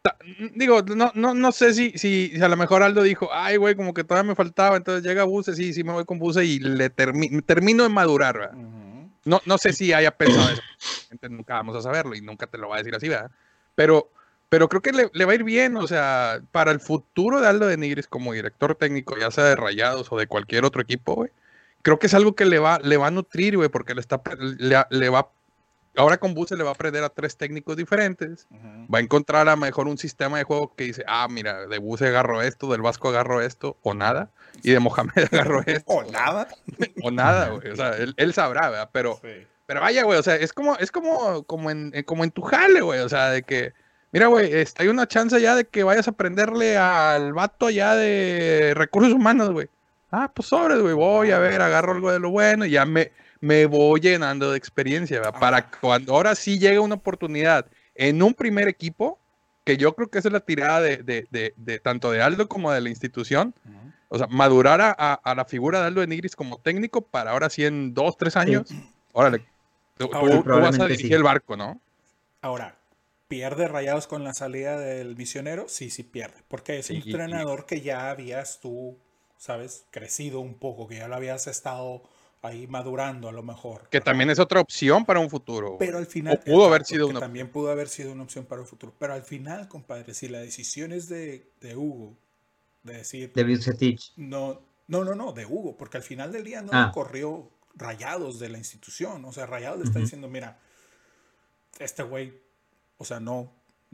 ta- 0.01 0.17
digo, 0.53 0.82
no, 0.84 1.11
no, 1.15 1.34
no 1.34 1.51
sé 1.53 1.73
si, 1.73 1.91
si, 1.97 2.34
si 2.36 2.41
a 2.41 2.49
lo 2.49 2.57
mejor 2.57 2.84
Aldo 2.84 3.01
dijo, 3.01 3.29
ay, 3.32 3.55
güey, 3.55 3.75
como 3.75 3.93
que 3.93 4.03
todavía 4.03 4.29
me 4.29 4.36
faltaba, 4.36 4.75
entonces 4.75 5.03
llega 5.03 5.23
Buse, 5.23 5.55
sí, 5.55 5.73
sí, 5.73 5.86
me 5.86 5.93
voy 5.93 6.03
con 6.03 6.19
Buse 6.19 6.43
y 6.43 6.59
le 6.59 6.93
termi- 6.93 7.43
termino 7.45 7.84
de 7.84 7.89
madurar, 7.89 8.38
¿verdad? 8.38 8.55
Ujú. 8.57 9.09
No, 9.23 9.41
no 9.45 9.57
sé 9.57 9.71
si 9.71 9.93
haya 9.93 10.11
pensado 10.11 10.49
eso. 10.49 10.61
Nunca 11.29 11.53
vamos 11.53 11.77
a 11.77 11.82
saberlo 11.82 12.13
y 12.13 12.21
nunca 12.21 12.45
te 12.47 12.57
lo 12.57 12.67
va 12.69 12.75
a 12.75 12.79
decir 12.79 12.93
así, 12.93 13.07
¿verdad? 13.07 13.32
Pero, 13.73 14.11
pero 14.49 14.69
creo 14.69 14.81
que 14.81 14.91
le, 14.93 15.09
le 15.13 15.25
va 15.25 15.31
a 15.33 15.35
ir 15.35 15.43
bien, 15.43 15.75
o 15.77 15.87
sea, 15.87 16.41
para 16.51 16.71
el 16.71 16.79
futuro 16.79 17.41
de 17.41 17.47
Aldo 17.47 17.67
de 17.67 17.77
Nigris 17.77 18.07
como 18.07 18.33
director 18.33 18.75
técnico, 18.75 19.17
ya 19.17 19.31
sea 19.31 19.43
de 19.45 19.55
Rayados 19.55 20.11
o 20.11 20.17
de 20.17 20.27
cualquier 20.27 20.63
otro 20.65 20.81
equipo, 20.81 21.15
güey. 21.15 21.31
Creo 21.81 21.99
que 21.99 22.07
es 22.07 22.13
algo 22.13 22.33
que 22.35 22.45
le 22.45 22.59
va, 22.59 22.79
le 22.83 22.97
va 22.97 23.07
a 23.07 23.11
nutrir, 23.11 23.55
güey, 23.57 23.69
porque 23.69 23.93
le 23.93 24.01
está, 24.01 24.21
le, 24.39 24.77
le 24.89 25.09
va, 25.09 25.29
ahora 25.95 26.17
con 26.17 26.33
Buse 26.33 26.55
le 26.57 26.63
va 26.63 26.71
a 26.71 26.73
aprender 26.73 27.03
a 27.03 27.09
tres 27.09 27.37
técnicos 27.37 27.77
diferentes. 27.77 28.47
Va 28.93 28.97
a 28.99 29.01
encontrar 29.01 29.47
a 29.47 29.51
lo 29.51 29.57
mejor 29.57 29.87
un 29.87 29.97
sistema 29.97 30.37
de 30.37 30.43
juego 30.43 30.73
que 30.75 30.85
dice, 30.85 31.03
ah, 31.07 31.27
mira, 31.29 31.65
de 31.67 31.77
Buse 31.77 32.07
agarro 32.07 32.41
esto, 32.41 32.69
del 32.71 32.81
Vasco 32.81 33.09
agarro 33.09 33.41
esto, 33.41 33.77
o 33.83 33.93
nada, 33.93 34.29
y 34.63 34.71
de 34.71 34.79
Mohamed 34.79 35.11
agarro 35.31 35.61
esto, 35.65 35.91
O 35.93 36.03
nada. 36.11 36.47
o 37.03 37.11
nada, 37.11 37.49
güey. 37.49 37.69
O 37.71 37.75
sea, 37.75 37.91
él, 37.97 38.13
él 38.17 38.33
sabrá, 38.33 38.69
¿verdad? 38.69 38.89
Pero, 38.91 39.19
Sí. 39.21 39.45
pero 39.65 39.79
vaya, 39.81 40.03
güey, 40.03 40.19
o 40.19 40.23
sea, 40.23 40.35
es 40.35 40.51
como, 40.53 40.75
es 40.77 40.91
como, 40.91 41.43
como 41.43 41.69
en- 41.71 41.91
como 42.05 42.23
en 42.25 42.31
tu 42.31 42.41
jale, 42.41 42.81
güey, 42.81 42.99
o 43.01 43.07
sea, 43.09 43.29
de 43.29 43.43
que, 43.43 43.73
mira, 44.18 44.28
güey, 44.28 44.51
este, 44.51 44.82
hay 44.82 44.89
una 44.89 45.07
chance 45.07 45.39
ya 45.39 45.55
de 45.55 45.65
que 45.68 45.84
vayas 45.84 46.07
a 46.07 46.11
aprenderle 46.11 46.76
al 46.78 47.34
vato 47.34 47.70
ya 47.70 47.95
de 47.95 48.74
recursos 48.76 49.13
humanos, 49.13 49.51
güey. 49.51 49.68
Ah, 50.11 50.32
pues 50.34 50.47
sobres, 50.47 50.80
güey, 50.80 50.93
voy 50.95 51.30
a 51.32 51.38
ver, 51.39 51.61
agarro 51.61 51.91
algo 51.93 52.11
de 52.11 52.20
lo 52.20 52.32
bueno 52.32 52.65
y 52.65 52.72
ya 52.72 52.86
me, 52.86 53.11
me 53.41 53.65
voy 53.68 53.99
llenando 53.99 54.49
de 54.51 54.57
experiencia, 54.57 55.20
¿verdad? 55.20 55.39
Para 55.39 55.70
cuando 55.70 56.15
ahora 56.15 56.34
sí 56.34 56.57
llegue 56.57 56.80
una 56.80 56.95
oportunidad 56.95 57.68
en 57.93 58.24
un 58.24 58.34
primer 58.34 58.68
equipo, 58.68 59.20
que 59.63 59.78
yo 59.78 59.93
creo 59.93 60.09
que 60.09 60.18
esa 60.18 60.30
es 60.30 60.34
la 60.34 60.39
tirada 60.39 60.82
de, 60.82 60.97
de, 60.97 61.28
de, 61.30 61.53
de 61.57 61.80
tanto 61.80 62.09
de 62.11 62.22
Aldo 62.22 62.47
como 62.47 62.72
de 62.72 62.82
la 62.82 62.89
institución, 62.89 63.53
o 64.09 64.18
sea, 64.18 64.26
madurar 64.28 64.82
a, 64.82 64.95
a- 64.97 65.13
a 65.15 65.36
la 65.36 65.45
figura 65.45 65.82
de 65.82 65.88
Aldo 65.88 66.01
de 66.01 66.07
Nigris 66.07 66.36
como 66.36 66.57
técnico 66.57 67.01
para 67.01 67.32
ahora 67.32 67.49
sí 67.49 67.65
en 67.65 67.93
dos, 67.93 68.18
tres 68.18 68.36
años, 68.38 68.74
órale, 69.11 69.45
Tú, 69.97 70.09
Ahora, 70.13 70.36
tú- 70.38 70.43
tú 70.43 70.59
vas 70.59 70.80
a 70.80 70.84
dirigir 70.88 71.07
sí. 71.07 71.13
el 71.13 71.24
barco, 71.24 71.57
¿no? 71.57 71.82
Ahora, 72.41 72.76
¿pierde 73.28 73.67
Rayados 73.67 74.07
con 74.07 74.23
la 74.23 74.34
salida 74.34 74.80
del 74.80 75.15
misionero? 75.15 75.65
Sí, 75.67 75.89
sí 75.89 76.03
pierde. 76.03 76.43
Porque 76.47 76.80
es 76.80 76.89
un 76.89 76.97
Sí, 76.97 77.03
y- 77.05 77.11
entrenador 77.11 77.65
que 77.65 77.82
ya 77.82 78.09
habías 78.09 78.59
tú, 78.59 78.97
¿sabes? 79.38 79.86
Crecido 79.91 80.39
un 80.39 80.55
poco, 80.55 80.88
que 80.88 80.95
ya 80.97 81.07
lo 81.07 81.15
habías 81.15 81.47
estado 81.47 82.03
ahí 82.41 82.67
madurando 82.67 83.28
a 83.28 83.32
lo 83.32 83.43
mejor. 83.43 83.89
Que 83.89 83.99
también 83.99 84.30
es 84.30 84.39
otra 84.39 84.61
opción 84.61 85.05
para 85.05 85.19
un 85.19 85.30
futuro. 85.30 85.75
Pero 85.80 85.97
al 85.97 86.05
final. 86.05 86.39
O 86.41 86.43
pudo 86.51 86.65
haber 86.65 86.86
sido 86.86 87.07
una 87.07 87.19
También 87.19 87.49
pudo 87.49 87.71
haber 87.71 87.89
sido 87.89 88.11
una 88.11 88.23
opción 88.23 88.45
para 88.45 88.61
el 88.61 88.67
futuro. 88.67 88.93
Pero 88.97 89.13
al 89.13 89.23
final, 89.23 89.67
compadre, 89.67 90.13
si 90.13 90.28
la 90.30 90.39
decisión 90.39 90.91
es 90.93 91.09
de, 91.09 91.49
de 91.61 91.75
Hugo, 91.75 92.15
de 92.84 92.93
decir. 92.97 93.34
De 93.34 93.43
Vucetich. 93.43 94.13
No, 94.15 94.61
no, 94.88 95.03
no, 95.03 95.15
no, 95.15 95.34
de 95.34 95.45
Hugo, 95.45 95.75
porque 95.75 95.97
al 95.97 96.03
final 96.03 96.32
del 96.32 96.43
día 96.45 96.61
no 96.61 96.69
Ah. 96.73 96.91
corrió 96.93 97.49
Rayados 97.75 98.39
de 98.39 98.49
la 98.49 98.57
institución. 98.59 99.25
O 99.25 99.34
sea, 99.34 99.45
Rayados 99.45 99.80
le 99.80 99.86
está 99.86 99.99
diciendo, 99.99 100.28
mira, 100.30 100.57
este 101.80 102.01
güey, 102.03 102.34
o 102.97 103.05
sea, 103.05 103.19
no. 103.19 103.51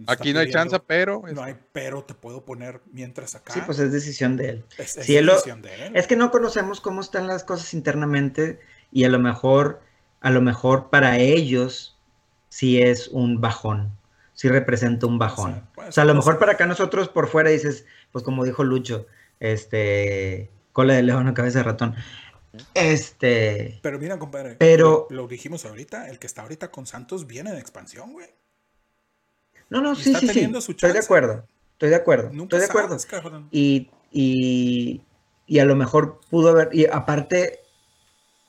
Aquí 0.07 0.33
no 0.33 0.39
hay 0.39 0.47
pidiendo- 0.47 0.51
chance, 0.71 0.79
pero. 0.87 1.21
No 1.33 1.43
hay, 1.43 1.55
pero 1.71 2.03
te 2.03 2.13
puedo 2.15 2.43
poner 2.45 2.81
mientras 2.91 3.35
acá. 3.35 3.53
Sí, 3.53 3.61
pues 3.65 3.77
es 3.79 3.91
decisión 3.91 4.37
de 4.37 4.49
él. 4.49 4.65
es, 4.77 4.97
es 4.97 5.05
si 5.05 5.15
él 5.17 5.25
lo- 5.27 5.33
decisión 5.33 5.61
de 5.61 5.85
él. 5.87 5.95
Es 5.95 6.07
que 6.07 6.15
no 6.15 6.31
conocemos 6.31 6.81
cómo 6.81 7.01
están 7.01 7.27
las 7.27 7.43
cosas 7.43 7.73
internamente 7.73 8.59
y 8.91 9.03
a 9.03 9.09
lo 9.09 9.19
mejor, 9.19 9.81
a 10.21 10.31
lo 10.31 10.41
mejor 10.41 10.89
para 10.89 11.17
ellos 11.19 11.97
sí 12.49 12.81
es 12.81 13.07
un 13.09 13.39
bajón, 13.39 13.91
sí 14.33 14.47
representa 14.49 15.05
un 15.05 15.19
bajón. 15.19 15.67
puede 15.75 15.89
o 15.89 15.91
sea, 15.91 16.03
a 16.03 16.05
lo 16.05 16.13
puede 16.13 16.19
mejor 16.25 16.39
para 16.39 16.53
acá 16.53 16.65
nosotros 16.65 17.07
por 17.09 17.27
fuera 17.27 17.49
dices, 17.51 17.85
pues 18.11 18.23
como 18.23 18.45
dijo 18.45 18.63
Lucho, 18.63 19.05
este, 19.39 20.49
cola 20.71 20.93
de 20.95 21.03
león 21.03 21.27
o 21.27 21.33
cabeza 21.35 21.59
de 21.59 21.63
ratón. 21.65 21.95
Este, 22.73 23.79
Pero 23.83 23.99
mira, 23.99 24.17
compadre, 24.19 24.55
Pero- 24.57 25.07
lo, 25.09 25.15
lo 25.23 25.27
dijimos 25.27 25.65
ahorita, 25.65 26.09
el 26.09 26.17
que 26.19 26.27
está 26.27 26.41
ahorita 26.43 26.71
con 26.71 26.85
Santos 26.87 27.27
viene 27.27 27.51
de 27.51 27.59
expansión, 27.59 28.13
güey. 28.13 28.27
No, 29.82 29.89
no, 29.89 29.95
sí, 29.95 30.13
sí, 30.15 30.28
sí, 30.28 30.51
estoy 30.69 30.91
de 30.91 30.99
acuerdo, 30.99 31.45
estoy 31.74 31.89
de 31.89 31.95
acuerdo, 31.95 32.30
Nunca 32.32 32.57
estoy 32.57 32.59
de 32.59 32.65
acuerdo. 32.65 32.99
sabes, 32.99 33.34
y, 33.51 33.89
y, 34.11 35.01
y 35.47 35.59
a 35.59 35.65
lo 35.65 35.76
mejor 35.76 36.21
pudo 36.30 36.49
haber, 36.49 36.69
y 36.71 36.86
aparte, 36.86 37.59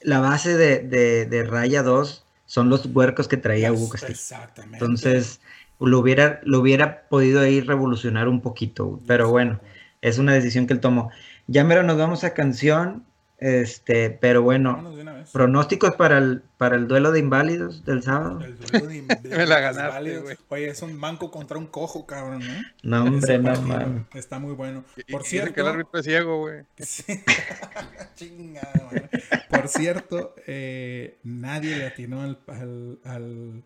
la 0.01 0.20
base 0.20 0.57
de, 0.57 0.81
de, 0.81 1.27
de 1.27 1.45
Raya 1.45 1.83
2 1.83 2.25
son 2.47 2.68
los 2.68 2.87
huercos 2.87 3.27
que 3.27 3.37
traía 3.37 3.72
Hugo 3.72 3.89
Castillo. 3.89 4.12
Exactamente. 4.12 4.77
Entonces, 4.77 5.41
lo 5.81 5.99
hubiera, 5.99 6.41
lo 6.45 6.61
hubiera 6.61 7.09
podido 7.09 7.41
ahí 7.41 7.61
revolucionar 7.61 8.29
un 8.29 8.41
poquito, 8.41 9.01
pero 9.07 9.31
bueno, 9.31 9.61
es 10.03 10.18
una 10.18 10.35
decisión 10.35 10.66
que 10.66 10.75
él 10.75 10.81
tomó. 10.81 11.11
Ya 11.47 11.64
mero 11.64 11.83
nos 11.83 11.97
vamos 11.99 12.25
a 12.25 12.35
canción, 12.35 13.05
este, 13.39 14.11
pero 14.11 14.43
bueno, 14.43 14.95
pronósticos 15.32 15.95
para 15.97 16.18
el, 16.18 16.43
para 16.57 16.76
el 16.76 16.87
duelo 16.89 17.11
de 17.12 17.18
inválidos 17.18 17.85
del 17.85 18.03
sábado. 18.03 18.41
El 18.43 18.57
duelo 18.59 18.87
de- 18.87 19.03
de- 19.28 19.37
Me 19.37 19.47
la 19.47 19.57
de 19.57 19.62
ganaste, 19.62 19.89
válidos. 19.89 20.22
güey. 20.22 20.37
Oye, 20.49 20.68
es 20.68 20.82
un 20.82 20.97
manco 20.97 21.30
contra 21.30 21.59
un 21.59 21.66
cojo, 21.66 22.07
cabrón, 22.07 22.43
¿no? 22.47 22.55
No, 23.03 23.05
hombre, 23.11 23.39
no. 23.39 24.07
Está 24.14 24.39
muy 24.39 24.55
bueno. 24.55 24.85
Por 25.11 25.22
y 25.22 25.24
cierto, 25.24 25.53
que 25.55 25.61
el 25.62 25.66
árbitro 25.66 25.99
es 26.01 26.07
ciego, 26.07 26.39
güey. 26.39 26.62
Sí. 26.78 27.05
Chingada, 28.14 28.72
madre. 28.85 29.11
Por 29.51 29.68
cierto, 29.68 30.35
eh, 30.47 31.18
nadie 31.24 31.76
le 31.76 31.87
atinó 31.87 32.22
al, 32.22 32.39
al, 32.49 32.99
al- 33.05 33.62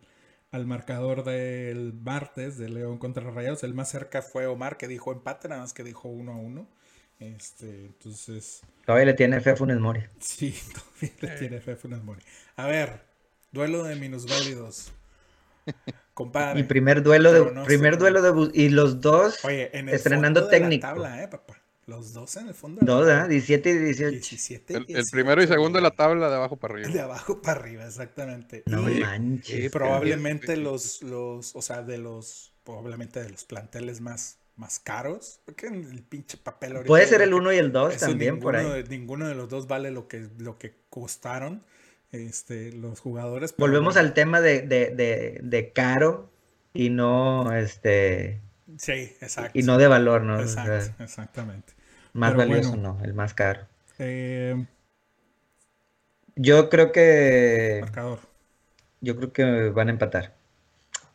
al 0.51 0.67
marcador 0.67 1.25
del 1.25 1.93
martes 1.93 2.57
de 2.57 2.71
León 2.71 2.97
contra 2.99 3.31
Rayados. 3.31 3.63
El 3.65 3.75
más 3.75 3.91
cerca 3.91 4.23
fue 4.23 4.47
Omar, 4.47 4.79
que 4.79 4.89
dijo 4.89 5.13
empate, 5.13 5.49
nada 5.49 5.61
más 5.61 5.75
que 5.75 5.85
dijo 5.85 6.09
uno 6.09 6.33
a 6.33 6.37
uno. 6.37 6.67
Este, 7.19 7.87
entonces, 7.87 8.63
Todavía 8.85 9.07
le 9.07 9.15
tiene 9.15 9.41
fe 9.41 9.51
a 9.51 9.57
Funes 9.57 9.79
Mori. 9.81 10.03
sí, 10.21 10.55
todavía 10.73 11.17
le 11.21 11.29
tiene 11.39 11.61
fe 11.61 11.73
a 11.73 11.77
Funes 11.77 12.03
Mori. 12.03 12.23
A 12.57 12.67
ver, 12.67 13.05
duelo 13.53 13.83
de 13.85 13.97
minusválidos. 13.97 14.93
Compadre. 16.15 16.55
Mi 16.55 16.65
primer 16.65 17.03
duelo 17.03 17.33
de, 17.33 17.41
pronóstico. 17.43 17.67
primer 17.67 17.99
duelo 17.99 18.23
de 18.23 18.51
y 18.55 18.69
los 18.71 19.01
dos 19.01 19.45
Oye, 19.45 19.77
en 19.77 19.89
el 19.89 19.95
estrenando 19.95 20.41
fondo 20.41 20.51
de 20.51 20.59
la 20.61 20.71
técnico. 20.71 20.87
tabla, 20.87 21.23
eh, 21.23 21.29
papá. 21.29 21.63
Los 21.87 22.13
dos 22.13 22.37
en 22.37 22.49
el 22.49 22.55
fondo. 22.55 22.81
de 22.81 22.87
la 22.87 22.95
Dos, 22.95 23.07
tabla. 23.07 23.25
¿ah? 23.25 23.29
17 23.29 23.71
y 23.71 23.79
18. 23.79 24.11
17, 24.11 24.75
El, 24.75 24.87
el 24.93 25.07
18, 25.07 25.11
primero 25.11 25.43
y 25.43 25.47
segundo 25.47 25.79
de 25.79 25.83
la 25.83 25.91
tabla 25.93 26.29
de 26.29 26.37
abajo 26.37 26.57
para 26.57 26.75
De 26.83 27.01
arriba. 27.01 27.05
abajo 27.05 27.41
para 27.43 27.61
arriba, 27.61 27.87
exactamente. 27.87 28.63
No 28.67 28.89
y 28.91 28.95
manches. 28.95 29.71
probablemente 29.71 30.57
los, 30.57 31.03
los, 31.03 31.55
o 31.57 31.63
sea, 31.63 31.83
de 31.83 31.99
los, 31.99 32.55
probablemente 32.65 33.23
de 33.23 33.31
los 33.31 33.45
planteles 33.45 34.01
más, 34.01 34.39
más 34.59 34.79
caros. 34.81 35.41
Porque 35.45 35.67
el 35.69 36.03
pinche 36.03 36.37
papel 36.37 36.73
ahorita. 36.77 36.89
Puede 36.89 37.07
ser 37.07 37.23
el 37.23 37.31
lo 37.31 37.37
que- 37.37 37.41
1 37.43 37.53
y 37.53 37.57
el 37.59 37.73
2 37.73 37.95
eso 37.95 38.07
también 38.07 38.41
por 38.41 38.57
ahí. 38.57 38.85
ninguno 38.89 39.27
de 39.29 39.35
los 39.35 39.49
dos 39.49 39.67
vale 39.67 39.91
lo 39.91 40.09
que, 40.09 40.29
lo 40.39 40.59
que 40.59 40.75
costaron 40.91 41.65
este, 42.13 42.73
los 42.73 43.01
jugadores. 43.01 43.55
Volvemos 43.57 43.97
al 43.97 44.15
tema 44.15 44.41
de, 44.41 44.63
de, 44.63 44.91
de, 44.95 45.41
de 45.43 45.73
caro 45.73 46.31
y 46.75 46.91
no 46.91 47.53
este 47.57 48.41
Sí, 48.77 48.93
exacto. 49.21 49.59
y 49.59 49.63
no 49.63 49.79
de 49.79 49.87
valor, 49.89 50.23
¿no? 50.23 50.39
O 50.39 50.47
sea, 50.47 50.65
Exacto, 50.77 51.03
exactamente. 51.05 51.73
más 52.13 52.31
Pero 52.33 52.39
valioso 52.49 52.71
bueno. 52.71 52.99
no, 52.99 53.05
el 53.05 53.15
más 53.15 53.33
caro. 53.35 53.67
Eh, 53.99 54.67
Yo 56.37 56.69
creo 56.71 56.93
que 56.93 57.79
marcador. 57.81 58.21
yo 59.01 59.17
creo 59.17 59.33
que 59.33 59.71
van 59.71 59.89
a 59.89 59.93
empatar. 59.93 60.37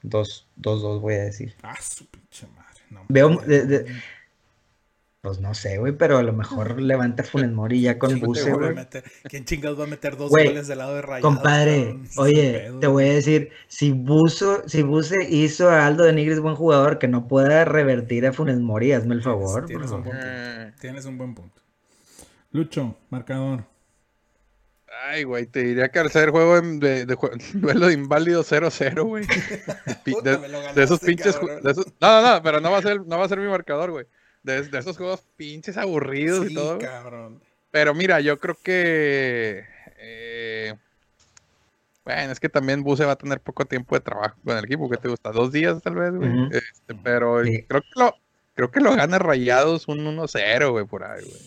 Dos, 0.02 0.48
dos, 0.56 0.82
dos 0.82 1.02
voy 1.02 1.14
a 1.16 1.24
decir. 1.24 1.56
Ah, 1.64 1.80
su 1.82 2.06
pinche 2.08 2.46
madre. 2.48 2.72
No, 2.94 3.06
Veo 3.10 3.30
mames. 3.32 3.48
de- 3.48 3.66
de- 3.66 3.86
Pues 5.22 5.39
no 5.39 5.54
sé, 5.54 5.78
güey, 5.78 5.94
pero 5.94 6.18
a 6.18 6.24
lo 6.24 6.34
mejor 6.34 6.82
levanta 6.82 7.24
Funes 7.24 7.50
Mori 7.52 7.80
ya 7.80 7.98
con 7.98 8.10
¿Quién 8.12 8.26
buce, 8.26 8.41
chingados 8.41 8.62
va 8.62 8.66
a 8.66 8.72
güey. 8.74 8.84
meter- 8.86 9.04
¿Quién 9.30 9.46
chingados 9.46 9.80
va 9.80 9.84
a 9.86 9.88
meter 9.88 10.18
dos 10.18 10.30
goles 10.30 10.68
del 10.68 10.78
lado 10.80 10.96
de 10.96 11.02
Rayados? 11.02 11.22
Compadre, 11.34 11.98
oye, 12.18 12.54
pedo, 12.66 12.80
te 12.80 12.88
voy 12.88 13.06
a 13.06 13.14
decir, 13.14 13.50
si 13.68 13.94
Buzo, 13.94 14.68
si 14.68 14.82
Buse 14.84 15.16
hizo 15.30 15.70
a 15.70 15.86
Aldo 15.88 16.04
de 16.04 16.12
Nigris 16.12 16.41
buen 16.41 16.56
jugador, 16.56 17.00
que 17.00 17.08
no 17.08 17.28
pueda 17.30 17.64
revertir 17.64 18.28
a 18.28 18.34
Funes 18.34 18.60
Mori, 18.60 18.91
hazme 18.91 19.16
el 19.16 19.24
favor. 19.24 19.62
por 19.62 19.66
Tienes 19.66 19.91
un 19.91 20.04
favor. 20.04 20.06
buen 20.18 20.20
Eh. 20.28 20.64
punto. 20.66 20.78
Tienes 20.82 21.06
un 21.06 21.18
buen 21.18 21.36
punto. 21.36 21.62
Lucho, 22.52 22.98
marcador. 23.10 23.64
Ay, 25.06 25.24
güey, 25.24 25.46
te 25.48 25.64
diría 25.64 25.89
que 25.89 26.00
al 26.00 26.10
ser 26.12 26.30
juego 26.30 26.60
de, 26.62 26.78
de, 26.80 27.06
de 27.06 27.16
jue- 27.16 27.38
duelo 27.54 27.88
de 27.88 27.94
inválido 27.94 28.44
0-0, 28.44 29.04
güey. 29.04 29.26
Puta, 30.06 30.32
De, 30.32 30.38
me 30.38 30.48
lo 30.50 30.74
de 30.74 30.84
esos 30.84 31.00
pinches. 31.00 31.38
de 31.64 31.72
esos- 31.72 31.88
no, 32.00 32.22
no, 32.22 32.34
no, 32.36 32.44
pero 32.44 32.60
no 32.62 32.72
va 32.72 32.78
a 32.78 32.82
ser, 32.82 33.02
no 33.06 33.18
va 33.18 33.26
a 33.26 33.30
ser 33.30 33.39
mi 33.39 33.48
marcador, 33.48 33.91
güey. 33.91 34.06
De, 34.44 34.62
de 34.64 34.78
esos 34.80 34.98
juegos 34.98 35.24
pinches 35.36 35.78
aburridos 35.78 36.50
y 36.50 36.54
todo. 36.54 36.78
cabrón. 36.80 37.41
Pero 37.72 37.94
mira, 37.94 38.20
yo 38.22 38.38
creo 38.39 38.56
que. 38.62 39.66
eh, 39.98 40.74
bueno, 42.06 42.32
es 42.34 42.39
que 42.39 42.50
también 42.50 42.84
Buse 42.84 43.06
va 43.06 43.14
a 43.14 43.18
tener 43.18 43.39
poco 43.39 43.66
tiempo 43.66 43.96
de 43.96 44.02
trabajo 44.02 44.36
con 44.44 44.58
el 44.58 44.66
equipo. 44.66 44.89
¿Qué 44.89 44.98
te 44.98 45.08
gusta? 45.08 45.32
¿Dos 45.32 45.52
días 45.54 45.82
tal 45.82 45.96
vez, 45.96 46.14
güey? 46.14 46.30
Este, 46.52 46.94
pero 47.02 47.44
Sí. 47.44 47.64
creo 47.68 47.82
que 47.82 47.89
lo. 48.00 48.16
Creo 48.56 48.70
que 48.70 48.82
lo 48.82 48.94
gana 48.96 49.18
Rayados 49.18 49.88
un 49.88 50.06
1-0, 50.06 50.70
güey, 50.72 50.86
por 50.86 51.04
ahí, 51.04 51.24
güey. 51.24 51.41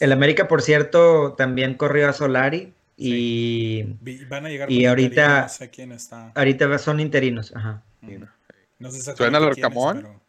El 0.00 0.12
América, 0.12 0.48
por 0.48 0.62
cierto, 0.62 1.34
también 1.34 1.74
corrió 1.74 2.08
a 2.08 2.12
Solari 2.12 2.72
y 2.96 3.82
Van 4.28 4.46
a 4.46 4.48
llegar 4.48 4.70
Y 4.70 4.86
ahorita- 4.86 5.22
interino, 5.22 5.42
No 5.42 5.48
sé 5.48 5.70
quién 5.70 5.92
está. 5.92 6.32
ahorita 6.34 6.78
son 6.78 7.00
interinos. 7.00 7.52
Ajá. 7.54 7.82
No 8.78 8.90
sé 8.90 9.14
¿Suena 9.16 9.38
es, 9.38 9.44
Arcamón? 9.44 9.96
pero- 10.02 10.24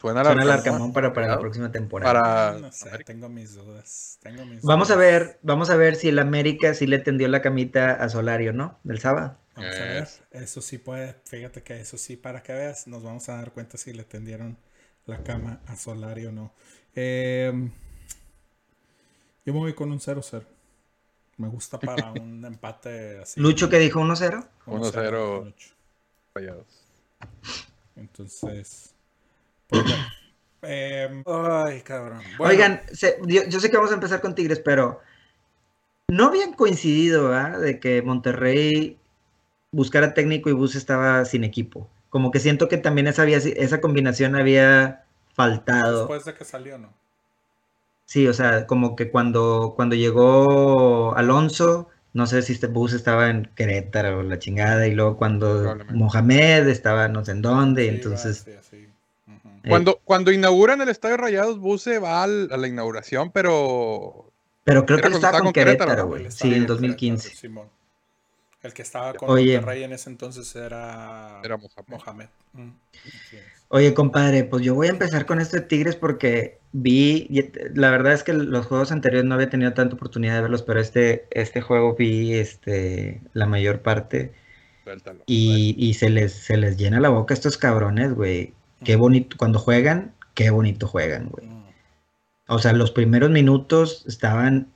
Suena 0.00 0.20
el 0.20 0.26
Arcamón, 0.28 0.50
Arcamón 0.50 0.92
para, 0.92 1.12
para 1.12 1.26
la 1.26 1.40
próxima 1.40 1.72
temporada. 1.72 2.12
Para. 2.52 2.58
No 2.60 2.70
sé, 2.72 2.90
tengo 3.04 3.28
mis 3.28 3.54
dudas. 3.54 4.18
Tengo 4.22 4.46
mis 4.46 4.62
Vamos 4.62 4.92
a 4.92 4.96
ver, 4.96 5.40
vamos 5.42 5.70
a 5.70 5.76
ver 5.76 5.96
si 5.96 6.08
el 6.10 6.20
América 6.20 6.72
sí 6.74 6.86
le 6.86 7.00
tendió 7.00 7.26
la 7.26 7.42
camita 7.42 7.94
a 7.94 8.08
Solari 8.08 8.46
o 8.48 8.52
no, 8.52 8.78
del 8.84 9.00
sábado. 9.00 9.36
Vamos 9.56 9.74
a 9.74 9.80
ver. 9.84 10.02
Es. 10.04 10.22
Eso 10.30 10.60
sí 10.60 10.78
puede. 10.78 11.16
Fíjate 11.24 11.62
que 11.64 11.80
eso 11.80 11.98
sí, 11.98 12.16
para 12.16 12.44
que 12.44 12.52
veas, 12.52 12.86
nos 12.86 13.02
vamos 13.02 13.28
a 13.28 13.38
dar 13.38 13.50
cuenta 13.50 13.76
si 13.76 13.92
le 13.92 14.04
tendieron 14.04 14.56
la 15.06 15.24
cama 15.24 15.60
a 15.66 15.74
Solari 15.74 16.26
o 16.26 16.32
no. 16.32 16.54
Eh, 16.94 17.68
yo 19.48 19.54
me 19.54 19.60
voy 19.60 19.72
con 19.72 19.90
un 19.90 19.98
0-0. 19.98 20.42
Me 21.38 21.48
gusta 21.48 21.78
para 21.78 22.12
un 22.12 22.44
empate 22.44 23.20
así. 23.20 23.40
Lucho 23.40 23.70
que 23.70 23.78
dijo 23.78 23.98
1-0. 23.98 24.46
1-0. 24.66 25.44
Lucho. 25.46 25.70
Rayados. 26.34 26.66
Entonces. 27.96 28.94
pues. 29.68 29.84
Em, 30.60 31.24
ay, 31.26 31.80
cabrón. 31.80 32.20
Bueno, 32.36 32.52
Oigan, 32.52 32.82
se- 32.92 33.16
yo, 33.24 33.42
yo 33.48 33.58
sé 33.58 33.70
que 33.70 33.76
vamos 33.78 33.90
a 33.90 33.94
empezar 33.94 34.20
con 34.20 34.34
Tigres, 34.34 34.58
pero 34.62 35.00
no 36.08 36.26
habían 36.26 36.52
coincidido, 36.52 37.30
¿verdad? 37.30 37.58
De 37.60 37.80
que 37.80 38.02
Monterrey 38.02 38.98
buscara 39.72 40.12
técnico 40.12 40.50
y 40.50 40.52
Bus 40.52 40.74
estaba 40.74 41.24
sin 41.24 41.42
equipo. 41.42 41.88
Como 42.10 42.30
que 42.30 42.40
siento 42.40 42.68
que 42.68 42.76
también 42.76 43.06
esa, 43.06 43.22
había- 43.22 43.38
esa 43.38 43.80
combinación 43.80 44.36
había 44.36 45.06
faltado. 45.32 46.00
Después 46.00 46.26
de 46.26 46.34
que 46.34 46.44
salió, 46.44 46.76
¿no? 46.76 46.92
Sí, 48.08 48.26
o 48.26 48.32
sea, 48.32 48.66
como 48.66 48.96
que 48.96 49.10
cuando, 49.10 49.74
cuando 49.76 49.94
llegó 49.94 51.14
Alonso, 51.14 51.90
no 52.14 52.26
sé 52.26 52.40
si 52.40 52.54
este 52.54 52.66
Bus 52.66 52.94
estaba 52.94 53.28
en 53.28 53.44
Querétaro 53.54 54.20
o 54.20 54.22
la 54.22 54.38
chingada, 54.38 54.86
y 54.86 54.94
luego 54.94 55.18
cuando. 55.18 55.76
Mohamed 55.90 56.66
estaba 56.68 57.08
no 57.08 57.22
sé 57.22 57.32
en 57.32 57.42
dónde, 57.42 57.82
Sí, 57.82 57.88
entonces... 57.90 58.46
va, 58.48 58.62
sí, 58.62 58.88
eh, 59.28 59.68
Cuando, 59.68 60.00
cuando 60.04 60.32
inauguran 60.32 60.80
el 60.80 60.88
Estadio 60.88 61.18
Rayados, 61.18 61.58
Buse 61.58 61.98
va 61.98 62.22
al- 62.22 62.48
a 62.50 62.56
la 62.56 62.66
inauguración, 62.66 63.30
pero 63.30 64.32
pero 64.64 64.86
creo 64.86 64.96
que 64.96 65.06
él 65.08 65.12
cuando 65.12 65.18
estaba 65.18 65.32
estaba 65.36 65.44
con 65.44 65.52
Querétaro, 65.52 66.06
güey. 66.06 66.30
Sí, 66.30 66.48
en 66.48 66.54
en 66.54 66.66
2015. 66.66 67.22
Querétaro, 67.28 67.40
Simón. 67.42 67.68
El 68.62 68.72
que 68.72 68.82
estaba 68.82 69.12
con 69.12 69.28
Oye. 69.28 69.56
Monterrey 69.56 69.84
en 69.84 69.92
ese 69.92 70.08
entonces 70.08 70.56
era, 70.56 71.40
Era 71.44 71.58
Mohamed. 71.58 71.88
Mohamed. 71.88 72.28
Mm. 72.54 72.70
Oye, 73.70 73.92
compadre, 73.92 74.44
pues 74.44 74.64
yo 74.64 74.74
voy 74.74 74.86
a 74.86 74.90
empezar 74.90 75.26
con 75.26 75.40
esto 75.40 75.56
de 75.56 75.62
Tigres 75.62 75.94
porque 75.94 76.58
vi, 76.72 77.28
la 77.74 77.90
verdad 77.90 78.14
es 78.14 78.22
que 78.22 78.32
los 78.32 78.66
juegos 78.66 78.92
anteriores 78.92 79.26
no 79.26 79.34
había 79.34 79.50
tenido 79.50 79.74
tanta 79.74 79.94
oportunidad 79.94 80.36
de 80.36 80.40
verlos, 80.42 80.62
pero 80.62 80.80
este, 80.80 81.26
este 81.30 81.60
juego 81.60 81.94
vi 81.94 82.32
este, 82.34 83.20
la 83.34 83.44
mayor 83.46 83.82
parte 83.82 84.32
Suéltalo. 84.84 85.22
y, 85.26 85.74
y 85.78 85.94
se 85.94 86.08
les, 86.08 86.32
se 86.32 86.56
les 86.56 86.78
llena 86.78 86.98
la 87.00 87.10
boca 87.10 87.34
a 87.34 87.36
estos 87.36 87.58
cabrones, 87.58 88.14
güey. 88.14 88.54
Qué 88.84 88.96
bonito, 88.96 89.36
cuando 89.36 89.58
juegan, 89.58 90.14
qué 90.34 90.48
bonito 90.50 90.86
juegan, 90.86 91.28
güey. 91.28 91.46
O 92.46 92.58
sea, 92.58 92.72
los 92.72 92.90
primeros 92.90 93.28
minutos 93.30 94.04
estaban 94.08 94.68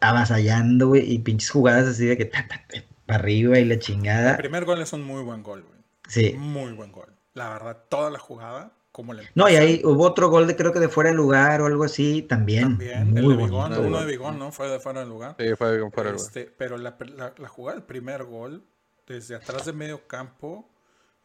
avasallando, 0.00 0.88
güey, 0.88 1.10
y 1.12 1.18
pinches 1.18 1.50
jugadas 1.50 1.88
así 1.88 2.06
de 2.06 2.16
que 2.16 2.26
para 2.26 2.62
arriba 3.08 3.58
y 3.58 3.64
la 3.64 3.74
El 3.74 3.80
chingada. 3.80 4.36
primer 4.36 4.64
gol 4.64 4.80
es 4.82 4.92
un 4.92 5.02
muy 5.02 5.22
buen 5.24 5.42
gol, 5.42 5.62
güey. 5.62 5.80
Sí. 6.08 6.34
Muy 6.38 6.72
buen 6.72 6.92
gol. 6.92 7.15
La 7.36 7.50
verdad, 7.50 7.84
toda 7.88 8.10
la 8.10 8.18
jugada, 8.18 8.72
como 8.92 9.12
le 9.12 9.24
No, 9.34 9.48
y 9.50 9.56
ahí 9.56 9.82
hubo 9.84 10.04
otro 10.04 10.30
gol 10.30 10.46
de 10.46 10.56
creo 10.56 10.72
que 10.72 10.80
de 10.80 10.88
fuera 10.88 11.10
de 11.10 11.16
lugar 11.16 11.60
o 11.60 11.66
algo 11.66 11.84
así, 11.84 12.22
también. 12.22 12.62
También, 12.70 13.16
el 13.16 13.22
muy 13.22 13.36
de 13.36 13.44
Bigón, 13.44 13.70
bonito, 13.70 13.82
uno 13.82 14.00
de. 14.00 14.06
Bigón, 14.06 14.38
¿no? 14.38 14.52
Fue 14.52 14.68
de 14.70 14.80
fuera 14.80 15.00
del 15.00 15.10
lugar. 15.10 15.36
Sí, 15.38 15.44
fue 15.54 15.56
fuera 15.56 15.74
de 15.76 15.78
lugar. 15.80 16.16
Este, 16.16 16.44
pero 16.46 16.78
la, 16.78 16.96
la- 17.14 17.34
la 17.36 17.48
jugada 17.48 17.76
del 17.76 17.86
primer 17.86 18.24
gol, 18.24 18.64
desde 19.06 19.34
atrás 19.34 19.66
de 19.66 19.74
medio 19.74 20.08
campo, 20.08 20.70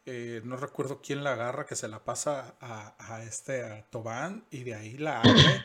eh, 0.04 0.42
no 0.44 0.56
recuerdo 0.56 1.00
quién 1.02 1.24
la 1.24 1.32
agarra, 1.32 1.64
que 1.64 1.76
se 1.76 1.88
la 1.88 2.04
pasa 2.04 2.56
a, 2.60 2.94
a 2.98 3.22
este 3.22 3.64
a 3.64 3.82
Tobán 3.88 4.44
y 4.50 4.64
de 4.64 4.74
ahí 4.74 4.98
la 4.98 5.20
abre. 5.20 5.64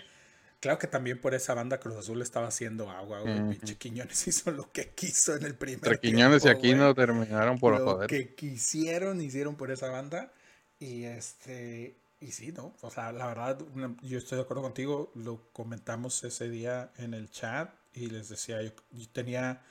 Claro 0.67 0.79
que 0.79 0.87
también 0.87 1.21
por 1.21 1.33
esa 1.33 1.53
banda 1.53 1.79
Cruz 1.79 1.95
Azul 1.95 2.21
estaba 2.21 2.49
haciendo 2.49 2.89
agua, 2.89 3.21
güey. 3.21 3.39
Ujú. 3.39 3.51
Pinche 3.51 3.75
Quiñones 3.75 4.27
hizo 4.27 4.51
lo 4.51 4.69
que 4.69 4.89
quiso 4.89 5.33
en 5.33 5.45
el 5.45 5.55
primer 5.55 5.75
Entre 5.75 5.97
Quiñones 5.97 6.41
y 6.41 6.43
tiempo, 6.43 6.59
Aquino 6.59 6.83
güey. 6.83 6.93
terminaron 6.93 7.57
por 7.57 7.79
lo 7.79 7.85
joder. 7.85 8.09
que 8.09 8.35
quisieron, 8.35 9.21
hicieron 9.21 9.55
por 9.55 9.71
esa 9.71 9.89
banda. 9.89 10.29
Y 10.77 11.05
este, 11.05 11.95
y 12.19 12.33
sí, 12.33 12.51
¿no? 12.51 12.75
O 12.81 12.91
sea, 12.91 13.13
la 13.13 13.27
verdad, 13.27 13.57
yo 14.01 14.17
estoy 14.17 14.35
de 14.35 14.41
acuerdo 14.41 14.61
contigo. 14.61 15.09
Lo 15.15 15.39
comentamos 15.53 16.21
ese 16.25 16.49
día 16.49 16.91
en 16.97 17.13
el 17.13 17.31
chat 17.31 17.73
y 17.93 18.07
les 18.07 18.27
decía, 18.27 18.61
yo, 18.61 18.71
yo 18.91 19.07
tenía, 19.13 19.61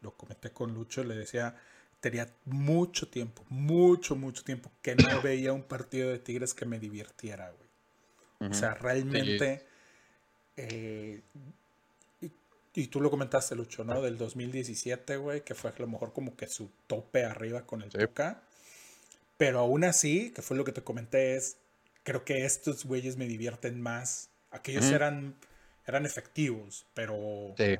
lo 0.00 0.16
comenté 0.16 0.50
con 0.50 0.74
Lucho, 0.74 1.04
le 1.04 1.14
decía, 1.14 1.54
tenía 2.00 2.28
mucho 2.46 3.06
tiempo, 3.06 3.44
mucho, 3.48 4.16
mucho 4.16 4.42
tiempo 4.42 4.72
que 4.82 4.96
no 4.96 5.06
veía 5.22 5.52
un 5.52 5.62
partido 5.62 6.10
de 6.10 6.18
Tigres 6.18 6.52
que 6.52 6.66
me 6.66 6.80
divirtiera, 6.80 7.52
güey. 7.52 8.50
O 8.50 8.54
sea, 8.54 8.74
realmente. 8.74 9.72
Eh, 10.56 11.20
y, 12.20 12.30
y 12.74 12.86
tú 12.88 13.00
lo 13.00 13.10
comentaste, 13.10 13.54
Lucho, 13.54 13.84
¿no? 13.84 14.00
Del 14.02 14.16
2017, 14.18 15.16
güey, 15.16 15.42
que 15.42 15.54
fue 15.54 15.70
a 15.70 15.74
lo 15.78 15.86
mejor 15.86 16.12
como 16.12 16.36
que 16.36 16.46
su 16.46 16.70
tope 16.86 17.24
arriba 17.24 17.66
con 17.66 17.82
el 17.82 17.90
Sí. 17.90 17.98
Tuca. 17.98 18.42
Pero 19.36 19.58
aún 19.58 19.84
así, 19.84 20.30
que 20.30 20.42
fue 20.42 20.56
lo 20.56 20.64
que 20.64 20.72
te 20.72 20.82
comenté, 20.82 21.36
es. 21.36 21.56
Creo 22.04 22.24
que 22.24 22.44
estos 22.44 22.84
güeyes 22.84 23.16
me 23.16 23.26
divierten 23.26 23.80
más. 23.80 24.28
Aquellos 24.50 24.84
Ujú. 24.86 24.94
eran, 24.94 25.34
eran 25.86 26.04
efectivos, 26.06 26.86
pero, 26.94 27.54
Sí. 27.56 27.76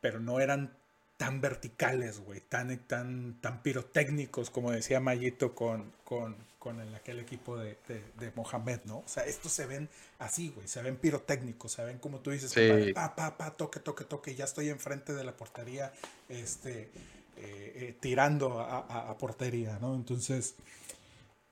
pero 0.00 0.20
no 0.20 0.40
eran 0.40 0.76
tan 1.16 1.40
verticales, 1.40 2.20
güey, 2.20 2.40
tan, 2.40 2.76
tan, 2.86 3.40
tan 3.40 3.62
pirotécnicos, 3.62 4.50
como 4.50 4.70
decía 4.70 5.00
Mayito 5.00 5.54
con, 5.54 5.90
con, 6.04 6.36
con 6.58 6.80
el- 6.80 6.94
aquel 6.94 7.18
equipo 7.20 7.56
de, 7.56 7.78
de, 7.88 8.02
de 8.18 8.32
Mohamed, 8.34 8.80
¿no? 8.84 8.98
O 8.98 9.08
sea, 9.08 9.24
estos 9.24 9.52
se 9.52 9.64
ven 9.66 9.88
así, 10.18 10.50
güey, 10.54 10.68
se 10.68 10.82
ven 10.82 10.96
pirotécnicos, 10.96 11.72
se 11.72 11.84
ven 11.84 11.98
como 11.98 12.20
tú 12.20 12.30
dices, 12.32 12.50
Sí. 12.50 12.92
pa, 12.92 13.14
pa, 13.16 13.36
pa, 13.38 13.50
toque, 13.56 13.80
toque, 13.80 14.04
toque, 14.04 14.34
ya 14.34 14.44
estoy 14.44 14.68
enfrente 14.68 15.14
de 15.14 15.24
la 15.24 15.36
portería, 15.36 15.92
este, 16.28 16.82
eh, 16.82 17.72
eh, 17.76 17.96
tirando 18.00 18.60
a, 18.60 18.80
a- 18.80 19.10
a 19.10 19.18
portería, 19.18 19.78
¿no? 19.80 19.94
Entonces, 19.94 20.54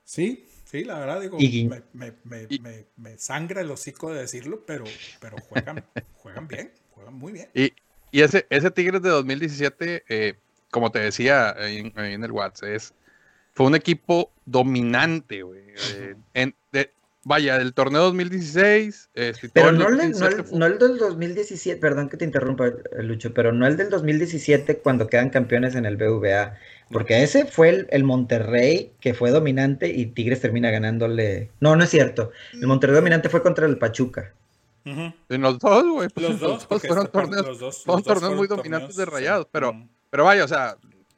sí, 0.03 0.45
sí, 0.65 0.83
la 0.83 0.99
verdad, 0.99 1.21
digo, 1.21 1.37
Y- 1.39 1.67
me, 1.67 1.81
me, 1.93 2.13
me- 2.59 2.85
me 2.97 3.17
sangra 3.17 3.61
el 3.61 3.71
hocico 3.71 4.11
de 4.13 4.21
decirlo, 4.21 4.65
pero, 4.65 4.85
pero 5.19 5.37
juegan, 5.49 5.83
juegan 6.17 6.47
bien, 6.47 6.71
juegan 6.91 7.13
muy 7.15 7.33
bien. 7.33 7.49
Y, 7.53 7.73
y 8.15 8.21
ese, 8.21 8.45
ese 8.49 8.71
Tigres 8.71 9.01
de 9.01 9.09
2017, 9.09 10.03
eh, 10.07 10.35
como 10.71 10.89
te 10.91 10.99
decía 10.99 11.51
ahí 11.57 11.77
en, 11.79 11.93
ahí 11.95 12.13
en 12.13 12.23
el 12.23 12.31
WhatsApp, 12.31 12.69
es, 12.69 12.93
fue 13.53 13.65
un 13.65 13.75
equipo 13.75 14.31
dominante, 14.45 15.43
güey. 15.43 15.63
eh, 15.93 16.15
en- 16.33 16.55
de- 16.71 16.91
vaya, 17.25 17.57
del 17.57 17.73
torneo 17.73 18.03
2016. 18.03 19.09
este, 19.15 19.49
Pero 19.49 19.69
el 19.69 19.77
no, 19.79 19.89
el, 19.89 19.97
no, 19.97 20.03
2017 20.03 20.53
el, 20.53 20.59
no 20.59 20.65
el 20.65 20.77
del 20.79 20.97
2017, 20.97 21.81
perdón 21.81 22.07
que 22.07 22.17
te 22.17 22.23
interrumpa, 22.25 22.67
eh, 22.67 23.03
Lucho, 23.03 23.33
pero 23.33 23.51
no 23.51 23.67
el 23.67 23.75
del 23.77 23.89
2017 23.89 24.77
cuando 24.77 25.07
quedan 25.07 25.29
campeones 25.29 25.75
en 25.75 25.85
el 25.85 25.97
BVA, 25.97 26.55
porque 26.91 27.23
ese 27.23 27.45
fue 27.45 27.69
el, 27.69 27.87
el 27.89 28.03
Monterrey 28.03 28.91
que 29.01 29.13
fue 29.13 29.31
dominante 29.31 29.89
y 29.89 30.05
Tigres 30.05 30.39
termina 30.39 30.69
ganándole. 30.71 31.49
No, 31.59 31.75
no 31.75 31.83
es 31.83 31.89
cierto. 31.89 32.31
El 32.53 32.67
Monterrey 32.67 32.95
dominante 32.95 33.27
fue 33.27 33.41
contra 33.41 33.65
el 33.65 33.77
Pachuca. 33.77 34.33
En 34.85 35.41
los 35.41 35.59
dos, 35.59 35.83
güey. 35.87 36.09
pues, 36.09 36.29
Los 36.29 36.39
dos, 36.39 36.65
fueron 36.65 37.07
torneos, 37.07 37.45
los 37.45 37.59
dos- 37.59 37.83
fueron 37.83 37.97
los 37.97 38.05
dos 38.05 38.13
torneos 38.21 38.35
muy 38.35 38.47
dominantes 38.47 38.95
torneos, 38.95 38.97
de 38.97 39.05
rayados, 39.17 39.43
sí. 39.45 39.49
pero, 39.51 39.87
pero 40.09 40.23
vaya, 40.25 40.43
o 40.43 40.47
sea, 40.47 40.77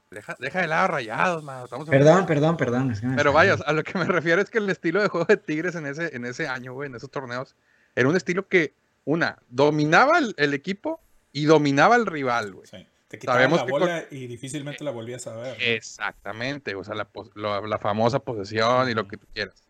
deja, 0.09 0.35
deja 0.39 0.61
de 0.61 0.67
lado 0.67 0.87
rayados, 0.87 1.43
man. 1.43 1.63
estamos 1.65 1.89
Perdón, 1.89 2.25
perdón, 2.25 2.55
perdón. 2.57 2.93
que 2.93 3.07
Pero 3.15 3.33
vaya, 3.33 3.57
a 3.65 3.73
lo 3.73 3.83
que 3.83 3.97
me 3.97 4.05
refiero 4.05 4.41
es 4.41 4.49
que 4.49 4.57
el 4.59 4.69
estilo 4.69 5.01
de 5.01 5.09
juego 5.09 5.25
de 5.25 5.37
Tigres 5.37 5.75
en 5.75 5.85
ese, 5.85 6.15
en 6.15 6.25
ese 6.25 6.47
año, 6.47 6.73
güey, 6.73 6.89
en 6.89 6.95
esos 6.95 7.11
torneos, 7.11 7.55
era 7.95 8.07
un 8.07 8.15
estilo 8.15 8.47
que, 8.47 8.73
una, 9.05 9.37
dominaba 9.49 10.17
el, 10.17 10.33
el 10.37 10.53
equipo 10.53 11.01
y 11.33 11.45
dominaba 11.45 11.95
el 11.95 12.05
rival, 12.05 12.53
güey. 12.53 12.67
Sí. 12.67 12.87
Te 13.09 13.21
Sabemos 13.21 13.59
la 13.61 13.65
que 13.65 13.71
bola 13.71 14.03
y 14.11 14.27
difícilmente 14.27 14.83
la 14.83 14.91
volvías 14.91 15.27
a 15.27 15.35
ver. 15.37 15.55
Exactamente, 15.61 16.75
o 16.75 16.83
sea, 16.83 16.93
la, 16.93 17.05
pos- 17.05 17.31
lo- 17.35 17.65
la 17.65 17.79
famosa 17.79 18.19
posesión 18.19 18.89
y 18.89 18.93
lo 18.93 19.07
que 19.07 19.15
tú 19.17 19.25
quieras. 19.33 19.63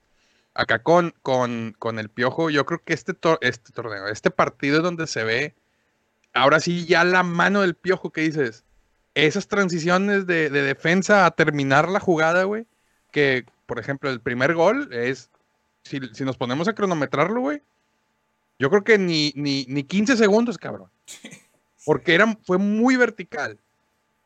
Acá 0.59 0.81
con, 0.81 1.13
con, 1.21 1.75
con 1.77 1.99
el 1.99 2.09
Piojo, 2.09 2.49
yo 2.49 2.65
creo 2.65 2.81
que 2.83 2.93
este, 2.93 3.13
tor- 3.13 3.37
este 3.41 3.71
torneo, 3.71 4.07
este 4.07 4.31
partido 4.31 4.77
es 4.77 4.83
donde 4.83 5.05
se 5.05 5.23
ve, 5.23 5.53
ahora 6.33 6.59
sí, 6.59 6.85
ya 6.87 7.03
la 7.03 7.21
mano 7.21 7.61
del 7.61 7.75
Piojo 7.75 8.11
que 8.11 8.21
dices, 8.21 8.65
esas 9.13 9.47
transiciones 9.47 10.25
de, 10.25 10.49
de 10.49 10.61
defensa 10.63 11.25
a 11.27 11.31
terminar 11.31 11.87
la 11.89 11.99
jugada, 11.99 12.43
güey, 12.45 12.65
que, 13.11 13.45
por 13.67 13.77
ejemplo, 13.77 14.09
el 14.09 14.19
primer 14.19 14.55
gol 14.55 14.91
es, 14.91 15.29
si, 15.83 15.99
si 16.13 16.23
nos 16.25 16.37
ponemos 16.37 16.67
a 16.67 16.73
cronometrarlo, 16.73 17.39
güey, 17.41 17.61
yo 18.57 18.71
creo 18.71 18.83
que 18.83 18.97
ni, 18.97 19.33
ni, 19.35 19.65
ni 19.69 19.83
15 19.83 20.17
segundos, 20.17 20.57
cabrón. 20.57 20.89
Porque 21.85 22.15
era, 22.15 22.35
fue 22.43 22.57
muy 22.57 22.95
vertical. 22.97 23.59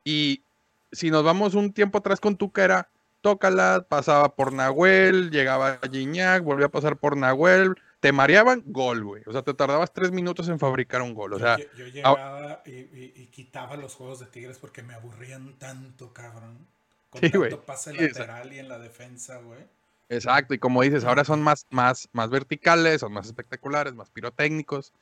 Y 0.05 0.41
si 0.93 1.11
nos 1.11 1.23
vamos 1.23 1.53
un 1.55 1.73
tiempo 1.73 1.97
atrás 1.97 2.19
con 2.21 2.38
Tuca, 2.38 2.63
era 2.63 2.89
tócala, 3.22 3.86
pasaba 3.88 4.36
por 4.36 4.53
Nahuel, 4.53 5.32
llegaba 5.32 5.80
a 5.82 5.88
Gignac, 5.89 6.43
volvía 6.43 6.65
a 6.67 6.69
pasar 6.69 6.97
por 6.97 7.15
Nahuel, 7.17 7.76
te 7.99 8.11
mareaban, 8.11 8.63
gol, 8.65 9.03
güey. 9.03 9.24
O 9.28 9.32
sea, 9.32 9.43
te 9.43 9.53
tardabas 9.53 9.93
tres 9.93 10.11
minutos 10.11 10.49
en 10.49 10.57
fabricar 10.59 11.01
un 11.01 11.13
gol. 11.13 11.34
O 11.34 11.38
Yo 11.38 11.45
sea, 11.45 11.57
yo, 11.78 11.86
llegaba 11.88 12.61
y, 12.65 12.72
y- 12.72 13.13
y 13.15 13.28
quitaba 13.28 13.78
los 13.78 13.93
juegos 13.95 14.19
de 14.19 14.26
Tigres 14.26 14.57
porque 14.57 14.82
me 14.84 14.93
aburrían 14.95 15.53
tanto, 15.59 16.11
cabrón. 16.11 16.57
Con 17.11 17.19
Sí, 17.22 17.30
tanto 17.30 17.38
güey. 17.39 17.57
pase 17.65 17.91
Sí, 17.91 17.97
exacto. 17.97 18.19
lateral 18.32 18.53
y 18.53 18.59
en 18.59 18.69
la 18.69 18.80
defensa, 18.80 19.38
güey. 19.38 19.59
exacto. 20.09 20.53
Y 20.53 20.59
como 20.59 20.82
dices, 20.82 21.03
ahora 21.03 21.24
son 21.24 21.41
más, 21.41 21.67
más, 21.69 22.09
más 22.13 22.30
verticales, 22.30 23.01
son 23.01 23.13
más 23.13 23.28
espectaculares, 23.28 23.93
más 23.93 24.09
pirotécnicos. 24.09 24.93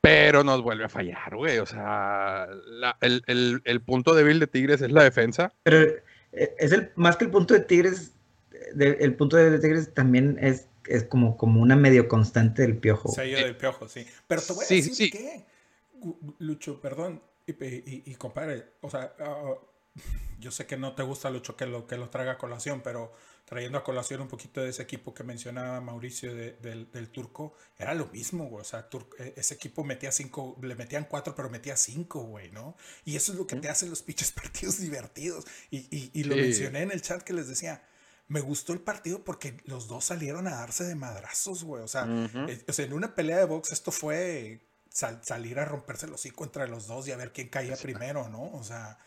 Pero 0.00 0.44
nos 0.44 0.62
vuelve 0.62 0.84
a 0.84 0.88
fallar, 0.88 1.34
güey. 1.34 1.58
O 1.58 1.66
sea, 1.66 2.46
la- 2.66 2.96
el, 3.00 3.22
el- 3.26 3.60
el 3.64 3.80
punto 3.82 4.14
débil 4.14 4.38
de 4.38 4.46
Tigres 4.46 4.80
es 4.80 4.92
la 4.92 5.02
defensa. 5.02 5.52
Pero 5.64 5.92
es 6.32 6.72
el, 6.72 6.92
más 6.96 7.16
que 7.16 7.24
el 7.24 7.30
punto 7.30 7.54
de 7.54 7.60
Tigres, 7.60 8.12
de- 8.74 8.98
el 9.00 9.14
punto 9.14 9.36
de 9.36 9.58
Tigres 9.58 9.92
también 9.94 10.38
es, 10.40 10.68
es 10.86 11.04
como, 11.04 11.36
como 11.36 11.60
una 11.60 11.76
medio 11.76 12.08
constante 12.08 12.62
del 12.62 12.76
piojo. 12.76 13.08
Sello 13.10 13.38
del 13.38 13.56
piojo, 13.56 13.88
sí. 13.88 14.06
Pero 14.26 14.42
te 14.42 14.52
voy 14.52 14.64
a 14.64 14.68
Sí, 14.68 14.76
decir 14.76 14.94
sí. 14.94 15.10
que, 15.10 15.44
Lucho, 16.38 16.80
perdón, 16.80 17.22
y, 17.46 17.52
y- 17.52 18.02
y, 18.06 18.14
compadre, 18.14 18.64
o 18.82 18.90
sea, 18.90 19.14
ah, 19.20 19.54
yo 20.38 20.50
sé 20.50 20.66
que 20.66 20.76
no 20.76 20.94
te 20.94 21.02
gusta, 21.02 21.30
Lucho, 21.30 21.56
que 21.56 21.66
lo, 21.66 21.86
que 21.86 21.96
lo 21.96 22.08
traiga 22.10 22.32
a 22.32 22.38
colación, 22.38 22.82
pero 22.82 23.12
trayendo 23.48 23.78
a 23.78 23.84
colación 23.84 24.20
un 24.20 24.28
poquito 24.28 24.60
de 24.60 24.70
ese 24.70 24.82
equipo 24.82 25.14
que 25.14 25.24
mencionaba 25.24 25.80
Mauricio 25.80 26.34
de- 26.34 26.52
del, 26.58 26.90
del 26.92 27.08
turco, 27.08 27.54
era 27.78 27.94
lo 27.94 28.06
mismo, 28.08 28.44
güey. 28.46 28.60
O 28.60 28.64
sea, 28.64 28.88
eh, 29.18 29.32
ese 29.36 29.54
equipo 29.54 29.84
metía 29.84 30.12
cinco, 30.12 30.56
le 30.62 30.74
metían 30.74 31.06
cuatro, 31.08 31.34
pero 31.34 31.48
metía 31.48 31.76
cinco, 31.76 32.20
güey, 32.24 32.50
¿no? 32.50 32.76
Y 33.04 33.16
eso 33.16 33.32
es 33.32 33.38
lo 33.38 33.46
que 33.46 33.56
te 33.56 33.68
hace 33.68 33.86
los 33.88 34.02
pinches 34.02 34.32
partidos 34.32 34.78
divertidos. 34.78 35.46
Y, 35.70 35.78
y- 35.96 36.10
y 36.12 36.24
lo 36.24 36.34
Sí. 36.34 36.40
mencioné 36.42 36.82
en 36.82 36.90
el 36.92 37.00
chat 37.02 37.22
que 37.22 37.32
les 37.32 37.48
decía. 37.48 37.82
Me 38.30 38.40
gustó 38.42 38.74
el 38.74 38.80
partido 38.80 39.24
porque 39.24 39.56
los 39.64 39.88
dos 39.88 40.04
salieron 40.04 40.46
a 40.46 40.56
darse 40.56 40.84
de 40.84 40.94
madrazos, 40.94 41.64
güey. 41.64 41.82
O 41.82 41.88
sea, 41.88 42.04
eh, 42.48 42.62
o 42.68 42.72
sea, 42.74 42.84
en 42.84 42.92
una 42.92 43.14
pelea 43.14 43.38
de 43.38 43.46
box 43.46 43.72
esto 43.72 43.90
fue 43.90 44.60
sal- 44.90 45.22
salir 45.24 45.58
a 45.58 45.64
romperse 45.64 46.04
el 46.04 46.12
hocico 46.12 46.44
entre 46.44 46.68
los 46.68 46.86
dos 46.86 47.08
y 47.08 47.12
a 47.12 47.16
ver 47.16 47.32
quién 47.32 47.48
caía 47.48 47.76
primero, 47.78 48.28
¿no? 48.28 48.42
O 48.52 48.62
sea, 48.62 48.98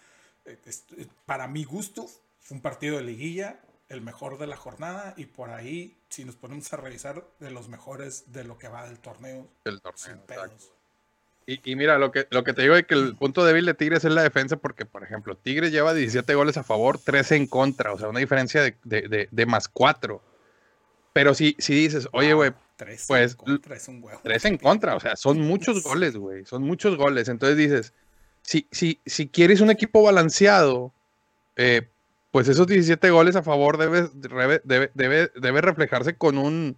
eh, 0.46 0.58
es- 0.66 0.86
eh, 0.98 1.06
para 1.28 1.48
mi 1.48 1.64
gusto 1.66 2.10
fue 2.40 2.58
un 2.58 2.64
partido 2.64 2.98
de 2.98 3.04
liguilla, 3.04 3.60
el 3.92 4.02
mejor 4.02 4.38
de 4.38 4.48
la 4.48 4.58
jornada 4.58 5.14
y 5.18 5.26
por 5.26 5.50
ahí, 5.52 5.96
si 6.10 6.26
nos 6.26 6.36
ponemos 6.36 6.72
a 6.74 6.78
revisar, 6.78 7.26
de 7.40 7.52
los 7.52 7.68
mejores 7.70 8.32
de 8.32 8.44
lo 8.44 8.58
que 8.58 8.68
va 8.68 8.88
del 8.88 9.00
torneo. 9.00 9.48
El 9.66 9.82
torneo, 9.82 9.98
Sin 9.98 10.18
pedos. 10.20 10.72
Y, 11.46 11.72
y 11.72 11.76
mira, 11.76 11.98
lo 11.98 12.12
que, 12.12 12.28
lo 12.30 12.44
que 12.44 12.54
te 12.54 12.62
digo 12.62 12.76
es 12.76 12.86
que 12.86 12.94
el 12.94 13.16
punto 13.16 13.44
débil 13.44 13.66
de 13.66 13.74
Tigres 13.74 14.06
es 14.06 14.12
la 14.12 14.22
defensa, 14.24 14.58
porque, 14.58 14.86
por 14.86 15.04
ejemplo, 15.04 15.36
Tigres 15.36 15.72
lleva 15.72 15.94
17 15.94 16.34
goles 16.36 16.56
a 16.58 16.64
favor, 16.64 16.98
13 17.00 17.36
en 17.36 17.48
contra, 17.48 17.92
o 17.94 17.98
sea, 18.00 18.08
una 18.10 18.20
diferencia 18.20 18.62
de, 18.62 18.76
de- 18.84 19.08
de- 19.08 19.28
de 19.32 19.46
más 19.46 19.68
4. 19.68 20.22
Pero 21.14 21.34
si, 21.34 21.56
si 21.60 21.74
dices, 21.74 22.08
oye, 22.14 22.34
güey, 22.34 22.54
Tres 22.78 23.06
pues, 23.08 23.32
en 23.34 23.38
contra, 23.38 23.76
es 23.76 23.88
un 23.88 24.04
huevo. 24.04 24.22
3 24.24 24.46
en 24.46 24.58
contra, 24.58 24.96
o 24.96 25.00
sea, 25.00 25.16
son 25.16 25.40
muchos 25.42 25.84
goles, 25.84 26.16
güey, 26.16 26.46
son 26.46 26.64
muchos 26.64 26.96
goles. 26.96 27.28
Entonces 27.28 27.58
dices, 27.58 27.94
si, 28.44 28.68
si, 28.72 29.00
si 29.06 29.28
quieres 29.28 29.60
un 29.62 29.70
equipo 29.72 30.02
balanceado, 30.04 30.94
eh, 31.58 31.90
pues 32.32 32.48
esos 32.48 32.66
17 32.68 33.10
goles 33.12 33.36
a 33.36 33.44
favor 33.44 33.78
debe, 33.78 34.10
debe, 34.14 34.62
debe, 34.64 35.32
debe, 35.36 35.62
reflejarse 35.62 36.16
con 36.16 36.38
un, 36.38 36.78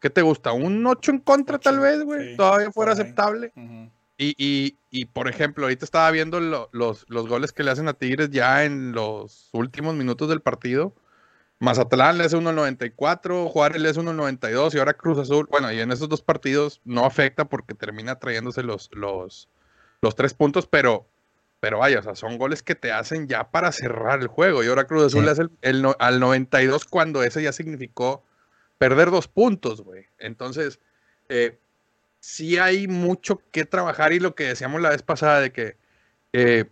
¿qué 0.00 0.10
te 0.10 0.22
gusta? 0.22 0.52
Un 0.52 0.86
8 0.86 1.10
en 1.12 1.18
contra 1.20 1.58
tal 1.58 1.80
vez, 1.80 2.02
güey, 2.02 2.30
sí, 2.30 2.36
todavía 2.36 2.70
fuera 2.70 2.92
aceptable. 2.92 3.52
Y, 4.18 4.34
y, 4.36 4.76
y, 4.90 5.06
por 5.06 5.28
ejemplo, 5.28 5.64
ahorita 5.64 5.86
estaba 5.86 6.10
viendo 6.10 6.40
lo- 6.40 6.68
los, 6.72 7.06
los 7.08 7.26
goles 7.26 7.52
que 7.52 7.62
le 7.64 7.70
hacen 7.70 7.88
a 7.88 7.94
Tigres 7.94 8.28
ya 8.30 8.64
en 8.64 8.92
los 8.92 9.48
últimos 9.52 9.94
minutos 9.94 10.28
del 10.28 10.42
partido. 10.42 10.92
Mazatlán 11.58 12.18
le 12.18 12.24
hace 12.24 12.36
1.94, 12.36 13.48
Juárez 13.48 13.80
le 13.82 13.88
hace 13.90 14.00
1.92 14.00 14.74
y 14.74 14.78
ahora 14.78 14.94
Cruz 14.94 15.18
Azul. 15.18 15.46
Bueno, 15.50 15.70
y 15.72 15.80
en 15.80 15.90
esos 15.92 16.08
dos 16.08 16.22
partidos 16.22 16.80
no 16.84 17.04
afecta 17.04 17.46
porque 17.46 17.74
termina 17.74 18.18
trayéndose 18.18 18.62
los, 18.62 18.90
los, 18.92 19.48
los 20.02 20.14
tres 20.14 20.34
puntos, 20.34 20.66
pero, 20.66 21.06
pero 21.60 21.78
vaya, 21.78 21.98
o 22.00 22.02
sea, 22.02 22.14
son 22.14 22.38
goles 22.38 22.62
que 22.62 22.74
te 22.74 22.90
hacen 22.90 23.28
ya 23.28 23.50
para 23.50 23.70
cerrar 23.72 24.20
el 24.20 24.28
juego. 24.28 24.64
Y 24.64 24.68
ahora 24.68 24.86
Cruz 24.86 25.04
Azul 25.04 25.20
Sí. 25.20 25.24
le 25.26 25.30
hace 25.32 25.42
el, 25.42 25.50
el 25.62 25.82
no- 25.82 25.96
al 25.98 26.18
92 26.18 26.84
cuando 26.86 27.22
ese 27.22 27.42
ya 27.42 27.52
significó 27.52 28.24
perder 28.78 29.10
dos 29.10 29.28
puntos, 29.28 29.82
güey. 29.82 30.06
Entonces, 30.18 30.80
eh, 31.28 31.58
sí 32.18 32.56
hay 32.58 32.88
mucho 32.88 33.42
que 33.52 33.66
trabajar 33.66 34.12
y 34.14 34.20
lo 34.20 34.34
que 34.34 34.44
decíamos 34.44 34.80
la 34.80 34.88
vez 34.90 35.02
pasada 35.02 35.40
de 35.40 35.52
que 35.52 35.76
eh, 36.32 36.64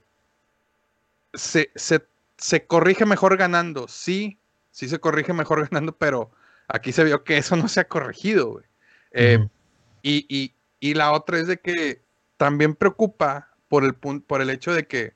se, 1.34 1.70
se- 1.74 2.06
se 2.36 2.66
corrige 2.66 3.04
mejor 3.04 3.36
ganando, 3.36 3.88
sí, 3.88 4.38
sí 4.70 4.88
se 4.88 4.98
corrige 5.00 5.32
mejor 5.32 5.60
ganando, 5.70 5.92
pero 5.96 6.30
aquí 6.68 6.92
se 6.92 7.04
vio 7.04 7.24
que 7.24 7.38
eso 7.38 7.56
no 7.56 7.68
se 7.68 7.80
ha 7.80 7.88
corregido, 7.88 8.52
güey. 8.52 8.64
Eh, 9.12 9.46
y, 10.02 10.24
y- 10.28 10.54
y 10.80 10.94
la 10.94 11.12
otra 11.12 11.38
es 11.38 11.46
de 11.46 11.58
que 11.58 12.00
también 12.36 12.74
preocupa 12.74 13.47
por 13.68 13.84
el, 13.84 13.98
pun- 13.98 14.22
por 14.24 14.40
el 14.42 14.50
hecho 14.50 14.72
de 14.72 14.86
que 14.86 15.14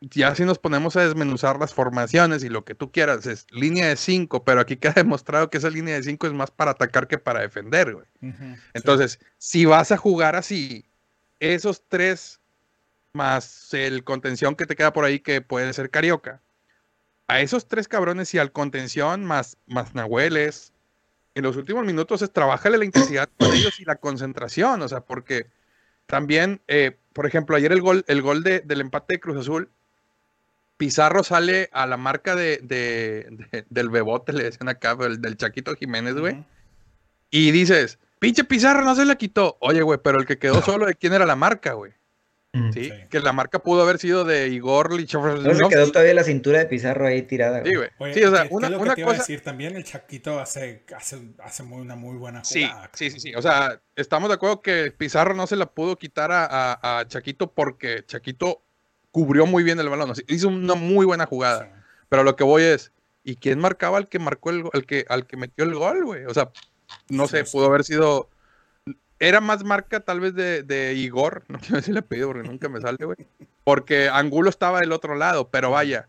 ya 0.00 0.34
si 0.34 0.44
nos 0.44 0.58
ponemos 0.58 0.96
a 0.96 1.02
desmenuzar 1.02 1.58
las 1.58 1.72
formaciones 1.72 2.44
y 2.44 2.50
lo 2.50 2.64
que 2.64 2.74
tú 2.74 2.92
quieras 2.92 3.24
es 3.26 3.46
línea 3.50 3.88
de 3.88 3.96
5, 3.96 4.44
pero 4.44 4.60
aquí 4.60 4.76
queda 4.76 4.92
demostrado 4.96 5.48
que 5.50 5.58
esa 5.58 5.70
línea 5.70 5.94
de 5.94 6.02
5 6.02 6.26
es 6.26 6.32
más 6.32 6.50
para 6.50 6.72
atacar 6.72 7.08
que 7.08 7.18
para 7.18 7.40
defender, 7.40 7.94
güey. 7.94 8.06
Entonces, 8.74 9.18
si 9.38 9.64
vas 9.64 9.92
a 9.92 9.96
jugar 9.96 10.36
así, 10.36 10.84
esos 11.40 11.82
tres 11.88 12.40
más 13.12 13.72
el 13.72 14.04
contención 14.04 14.56
que 14.56 14.66
te 14.66 14.76
queda 14.76 14.92
por 14.92 15.04
ahí 15.04 15.20
que 15.20 15.40
puede 15.40 15.72
ser 15.72 15.90
Carioca, 15.90 16.42
a 17.28 17.40
esos 17.40 17.68
tres 17.68 17.88
cabrones 17.88 18.34
y 18.34 18.38
al 18.38 18.52
contención 18.52 19.24
más, 19.24 19.56
más 19.66 19.94
Nahueles, 19.94 20.72
en 21.34 21.44
los 21.44 21.56
últimos 21.56 21.84
minutos 21.86 22.20
es 22.22 22.30
trabajarle 22.32 22.78
la 22.78 22.84
intensidad 22.84 23.28
con 23.38 23.52
ellos 23.54 23.80
y 23.80 23.84
la 23.84 23.96
concentración, 23.96 24.82
o 24.82 24.88
sea, 24.88 25.00
porque 25.00 25.46
también, 26.06 26.60
eh, 26.68 26.98
por 27.14 27.24
ejemplo, 27.26 27.56
ayer 27.56 27.72
el 27.72 27.80
gol, 27.80 28.04
el 28.08 28.20
gol 28.20 28.42
de- 28.42 28.60
del 28.60 28.82
empate 28.82 29.14
de 29.14 29.20
Cruz 29.20 29.38
Azul, 29.38 29.70
Pizarro 30.76 31.22
sale 31.22 31.70
a 31.72 31.86
la 31.86 31.96
marca 31.96 32.34
de, 32.34 32.58
de- 32.62 33.28
de- 33.52 33.64
del 33.70 33.88
bebote, 33.90 34.32
le 34.32 34.44
decían 34.44 34.68
acá, 34.68 34.94
del, 34.96 35.20
del 35.22 35.36
Chaquito 35.36 35.74
Jiménez, 35.76 36.14
güey. 36.16 36.44
Y 37.30 37.52
dices, 37.52 37.98
pinche 38.18 38.44
Pizarro 38.44 38.82
no 38.84 38.94
se 38.94 39.04
la 39.04 39.14
quitó. 39.16 39.56
Oye, 39.60 39.82
güey, 39.82 39.98
pero 40.02 40.18
el 40.18 40.26
que 40.26 40.38
quedó 40.38 40.60
solo 40.62 40.86
de 40.86 40.94
quién 40.94 41.12
era 41.14 41.26
la 41.26 41.36
marca, 41.36 41.72
güey. 41.74 41.92
Mm. 42.56 42.72
¿Sí? 42.72 42.84
Sí. 42.84 42.92
Que 43.10 43.18
la 43.18 43.32
marca 43.32 43.58
pudo 43.58 43.82
haber 43.82 43.98
sido 43.98 44.24
de 44.24 44.46
Igor 44.48 44.90
No, 44.90 44.96
se 45.54 45.68
quedó 45.68 45.90
todavía 45.90 46.14
la 46.14 46.22
cintura 46.22 46.60
de 46.60 46.66
Pizarro 46.66 47.06
ahí 47.06 47.22
tirada. 47.22 47.62
Sí, 47.64 47.74
güey. 47.74 47.88
Oye, 47.98 48.14
Sí, 48.14 48.22
o 48.22 48.30
sea, 48.30 48.42
¿qué- 48.44 48.48
qué 48.48 48.54
una, 48.54 48.66
es 48.68 48.72
lo 48.72 48.78
que 48.84 48.90
te 48.90 49.00
iba 49.00 49.10
a 49.10 49.12
cosa. 49.14 49.22
decir? 49.22 49.40
También 49.42 49.74
el 49.76 49.82
Chaquito 49.82 50.38
hace, 50.38 50.84
hace, 50.96 51.18
hace 51.42 51.62
muy, 51.64 51.80
una 51.80 51.96
muy 51.96 52.16
buena 52.16 52.44
Sí, 52.44 52.64
jugada. 52.64 52.90
sí, 52.94 53.10
sí, 53.10 53.18
sí. 53.18 53.34
O 53.34 53.42
sea, 53.42 53.80
estamos 53.96 54.28
de 54.28 54.34
acuerdo 54.36 54.62
que 54.62 54.92
Pizarro 54.96 55.34
no 55.34 55.46
se 55.48 55.56
la 55.56 55.66
pudo 55.66 55.96
quitar 55.96 56.30
a, 56.30 56.44
a- 56.46 57.00
a 57.00 57.08
Chaquito 57.08 57.52
porque 57.52 58.04
Chaquito 58.06 58.62
cubrió 59.10 59.46
muy 59.46 59.64
bien 59.64 59.80
el 59.80 59.88
balón. 59.88 60.10
o 60.10 60.14
sea, 60.14 60.24
hizo 60.28 60.46
una 60.48 60.74
muy 60.76 61.04
buena 61.06 61.26
jugada. 61.26 61.64
Sí. 61.64 61.82
Pero 62.08 62.22
lo 62.22 62.36
que 62.36 62.44
voy 62.44 62.62
es, 62.62 62.92
¿y 63.24 63.34
quién 63.36 63.58
marcaba 63.58 63.98
al 63.98 64.08
que 64.08 64.20
marcó 64.20 64.50
el, 64.50 64.62
al 64.72 64.86
que, 64.86 65.04
al 65.08 65.26
que 65.26 65.36
metió 65.36 65.64
el 65.64 65.74
gol, 65.74 66.04
güey? 66.04 66.24
O 66.26 66.34
sea, 66.34 66.50
no 67.08 67.26
sé, 67.26 67.44
Sí, 67.44 67.52
pudo 67.52 67.66
haber 67.66 67.82
sido. 67.82 68.28
Era 69.24 69.40
más 69.40 69.64
marca 69.64 70.00
tal 70.00 70.20
vez 70.20 70.34
de, 70.34 70.62
de 70.62 70.94
Igor, 70.94 71.44
no 71.48 71.58
quiero 71.58 71.76
decirle 71.76 72.00
apellido 72.00 72.28
porque 72.28 72.48
nunca 72.48 72.68
me 72.68 72.80
sale, 72.80 73.04
güey. 73.04 73.18
Porque 73.64 74.08
Angulo 74.08 74.50
estaba 74.50 74.80
del 74.80 74.92
otro 74.92 75.14
lado, 75.14 75.48
pero 75.48 75.70
vaya, 75.70 76.08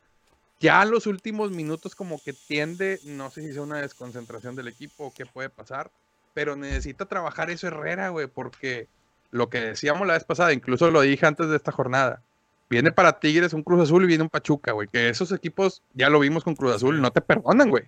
ya 0.59 0.81
en 0.83 0.91
los 0.91 1.07
últimos 1.07 1.51
minutos 1.51 1.95
como 1.95 2.21
que 2.21 2.33
tiende, 2.33 2.99
no 3.05 3.29
sé 3.29 3.41
si 3.41 3.53
sea 3.53 3.61
una 3.61 3.81
desconcentración 3.81 4.55
del 4.55 4.67
equipo 4.67 5.05
o 5.05 5.13
qué 5.13 5.25
puede 5.25 5.49
pasar, 5.49 5.91
pero 6.33 6.55
necesita 6.55 7.05
trabajar 7.05 7.49
eso 7.49 7.67
Herrera, 7.67 8.09
güey, 8.09 8.27
porque 8.27 8.87
lo 9.31 9.49
que 9.49 9.59
decíamos 9.61 10.05
la 10.07 10.13
vez 10.13 10.23
pasada, 10.23 10.53
incluso 10.53 10.91
lo 10.91 11.01
dije 11.01 11.25
antes 11.25 11.47
de 11.47 11.55
esta 11.55 11.71
jornada, 11.71 12.21
viene 12.69 12.91
para 12.91 13.19
Tigres 13.19 13.53
un 13.53 13.63
Cruz 13.63 13.81
Azul 13.81 14.03
y 14.03 14.07
viene 14.07 14.23
un 14.23 14.29
Pachuca, 14.29 14.73
güey, 14.73 14.87
que 14.87 15.09
esos 15.09 15.31
equipos, 15.31 15.81
ya 15.93 16.09
lo 16.09 16.19
vimos 16.19 16.43
con 16.43 16.55
Cruz 16.55 16.75
Azul, 16.75 17.01
no 17.01 17.11
te 17.11 17.21
perdonan, 17.21 17.69
güey 17.69 17.85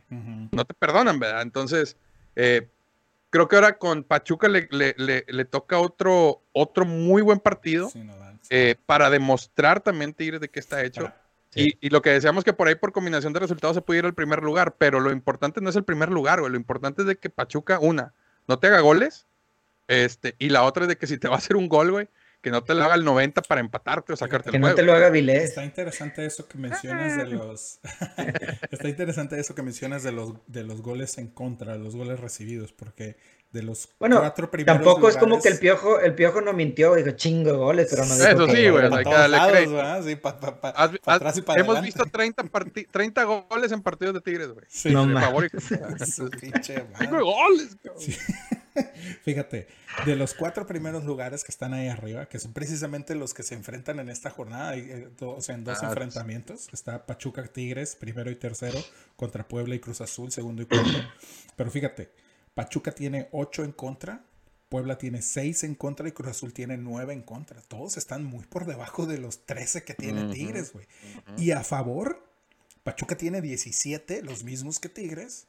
no 0.51 0.65
te 0.65 0.73
perdonan, 0.73 1.19
¿verdad? 1.19 1.41
Entonces, 1.41 1.95
eh, 2.35 2.67
creo 3.37 3.47
que 3.47 3.55
ahora 3.55 3.77
con 3.77 4.03
Pachuca 4.03 4.47
le, 4.47 4.67
le- 4.71 4.95
le- 4.97 5.25
le 5.27 5.45
toca 5.45 5.79
otro, 5.79 6.41
otro 6.51 6.85
muy 6.85 7.21
buen 7.21 7.39
partido 7.39 7.89
Sí, 7.89 7.99
no 8.03 8.17
dan. 8.17 8.39
eh, 8.49 8.75
para 8.85 9.09
demostrar 9.09 9.81
también 9.81 10.13
Tigres 10.13 10.41
de 10.41 10.49
qué 10.49 10.59
está 10.59 10.83
hecho. 10.83 11.03
Para- 11.03 11.21
Y, 11.55 11.77
y 11.81 11.89
lo 11.89 12.01
que 12.01 12.09
decíamos 12.11 12.43
que 12.43 12.53
por 12.53 12.67
ahí 12.67 12.75
por 12.75 12.91
combinación 12.91 13.33
de 13.33 13.39
resultados 13.39 13.75
se 13.75 13.81
puede 13.81 13.99
ir 13.99 14.05
al 14.05 14.13
primer 14.13 14.43
lugar, 14.43 14.75
pero 14.77 14.99
lo 14.99 15.11
importante 15.11 15.61
no 15.61 15.69
es 15.69 15.75
el 15.75 15.83
primer 15.85 16.09
lugar, 16.09 16.39
güey. 16.41 16.51
Lo 16.51 16.57
importante 16.57 17.01
es 17.03 17.07
de 17.07 17.17
que 17.17 17.29
Pachuca, 17.29 17.79
una, 17.79 18.13
no 18.47 18.59
te 18.59 18.67
haga 18.67 18.81
goles, 18.81 19.25
este, 19.87 20.35
y 20.39 20.49
la 20.49 20.63
otra 20.63 20.83
es 20.83 20.89
de 20.89 20.97
que 20.97 21.07
si 21.07 21.17
te 21.17 21.27
va 21.27 21.35
a 21.35 21.37
hacer 21.37 21.55
un 21.55 21.67
gol, 21.69 21.91
güey, 21.91 22.09
que 22.47 22.51
no 22.51 22.63
te 22.63 22.73
lo 22.73 22.83
haga 22.83 22.95
el 22.95 23.03
90 23.03 23.41
para 23.43 23.61
empatarte 23.61 24.13
o 24.13 24.15
sacarte 24.15 24.49
Que 24.51 24.57
el 24.57 24.61
no 24.61 24.67
juego. 24.67 24.75
te 24.75 24.83
lo 24.83 24.93
haga 24.93 25.09
Vilés. 25.09 25.43
Está 25.43 25.63
interesante 25.65 26.25
eso 26.25 26.47
que 26.47 26.57
mencionas 26.57 27.17
de 27.17 27.25
los. 27.25 27.79
está 28.71 28.87
interesante 28.89 29.39
eso 29.39 29.53
que 29.55 29.61
mencionas 29.63 30.03
de 30.03 30.11
los 30.11 30.33
de 30.47 30.63
los 30.63 30.81
goles 30.81 31.17
en 31.17 31.27
contra, 31.27 31.75
los 31.77 31.95
goles 31.95 32.19
recibidos, 32.19 32.71
porque 32.73 33.17
de 33.51 33.63
los 33.63 33.89
Bueno, 33.97 34.19
cuatro 34.19 34.51
primeros 34.51 34.75
tampoco 34.75 35.07
es 35.07 35.15
como 35.15 35.41
que 35.41 35.47
el 35.47 35.57
piojo, 35.57 36.01
el 36.01 36.13
piojo 36.15 36.41
no 36.41 36.51
mintió, 36.51 36.95
dijo 36.95 37.11
chingo 37.11 37.51
de 37.51 37.57
goles, 37.57 37.87
pero 37.89 38.05
no 38.05 38.13
dijo 38.15 38.27
Eso 38.27 38.45
que- 38.47 38.55
sí, 38.55 38.69
güey, 38.69 38.85
o 38.85 38.89
sea, 38.89 38.89
para 38.89 38.97
hay 38.97 39.03
que 39.03 39.09
todos 39.09 39.17
darle 39.19 39.37
lados, 39.37 39.51
crédito. 39.53 39.73
¿verdad? 39.73 40.03
Sí, 40.03 40.15
pa- 40.17 40.39
pa- 40.39 40.61
pa- 40.61 40.69
Has- 40.71 40.89
pa' 40.99 41.11
has- 41.13 41.15
atrás 41.15 41.37
y 41.37 41.41
para 41.43 41.61
hemos 41.61 41.81
visto 41.81 42.03
30, 42.05 42.43
parti- 42.43 42.85
30 42.91 43.23
goles 43.23 43.71
en 43.71 43.81
partidos 43.81 44.15
de 44.15 44.21
Tigres, 44.21 44.49
güey. 44.49 44.65
Sí. 44.69 44.89
No. 44.91 45.03
Cinco 45.07 45.31
goles, 47.25 47.77
cabrón. 47.83 48.03
Fíjate, 49.23 49.67
de 50.05 50.15
los 50.15 50.33
cuatro 50.33 50.65
primeros 50.65 51.03
lugares 51.03 51.43
que 51.43 51.51
están 51.51 51.73
ahí 51.73 51.87
arriba, 51.87 52.27
que 52.27 52.39
son 52.39 52.53
precisamente 52.53 53.15
los 53.15 53.33
que 53.33 53.43
se 53.43 53.55
enfrentan 53.55 53.99
en 53.99 54.09
esta 54.09 54.29
jornada, 54.29 54.75
eh, 54.75 55.09
o 55.19 55.41
sea, 55.41 55.55
en 55.55 55.63
dos 55.63 55.79
Ah, 55.81 55.87
enfrentamientos, 55.87 56.67
está 56.71 57.05
Pachuca 57.05 57.45
Tigres, 57.47 57.95
primero 57.95 58.31
y 58.31 58.35
tercero, 58.35 58.79
contra 59.15 59.47
Puebla 59.47 59.75
y 59.75 59.79
Cruz 59.79 60.01
Azul, 60.01 60.31
segundo 60.31 60.61
y 60.61 60.65
cuarto. 60.65 60.97
Pero 61.55 61.71
fíjate, 61.71 62.11
Pachuca 62.53 62.91
tiene 62.91 63.29
ocho 63.31 63.63
en 63.63 63.71
contra, 63.71 64.23
Puebla 64.69 64.97
tiene 64.97 65.21
seis 65.21 65.63
en 65.63 65.75
contra 65.75 66.07
y 66.07 66.11
Cruz 66.11 66.29
Azul 66.29 66.53
tiene 66.53 66.77
nueve 66.77 67.13
en 67.13 67.21
contra. 67.21 67.61
Todos 67.61 67.97
están 67.97 68.23
muy 68.25 68.45
por 68.45 68.65
debajo 68.65 69.05
de 69.05 69.17
los 69.17 69.45
13 69.45 69.83
que 69.83 69.93
tiene 69.93 70.33
Tigres, 70.33 70.73
güey. 70.73 70.85
Y 71.37 71.51
a 71.51 71.63
favor, 71.63 72.21
Pachuca 72.83 73.15
tiene 73.15 73.41
17, 73.41 74.23
los 74.23 74.43
mismos 74.43 74.79
que 74.79 74.89
Tigres. 74.89 75.47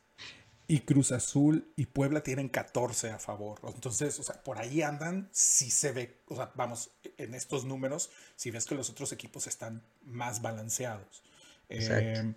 Y 0.70 0.80
Cruz 0.80 1.12
Azul 1.12 1.72
y 1.76 1.86
Puebla 1.86 2.22
tienen 2.22 2.50
14 2.50 3.10
a 3.10 3.18
favor. 3.18 3.58
Entonces, 3.74 4.18
o 4.20 4.22
sea, 4.22 4.42
por 4.42 4.58
ahí 4.58 4.82
andan, 4.82 5.30
si 5.32 5.70
se 5.70 5.92
ve, 5.92 6.20
o 6.26 6.36
sea, 6.36 6.52
vamos, 6.54 6.90
en 7.16 7.34
estos 7.34 7.64
números, 7.64 8.10
si 8.36 8.50
ves 8.50 8.66
que 8.66 8.74
los 8.74 8.90
otros 8.90 9.10
equipos 9.12 9.46
están 9.46 9.82
más 10.04 10.42
balanceados. 10.42 11.22
Exacto. 11.70 12.20
Eh, 12.20 12.34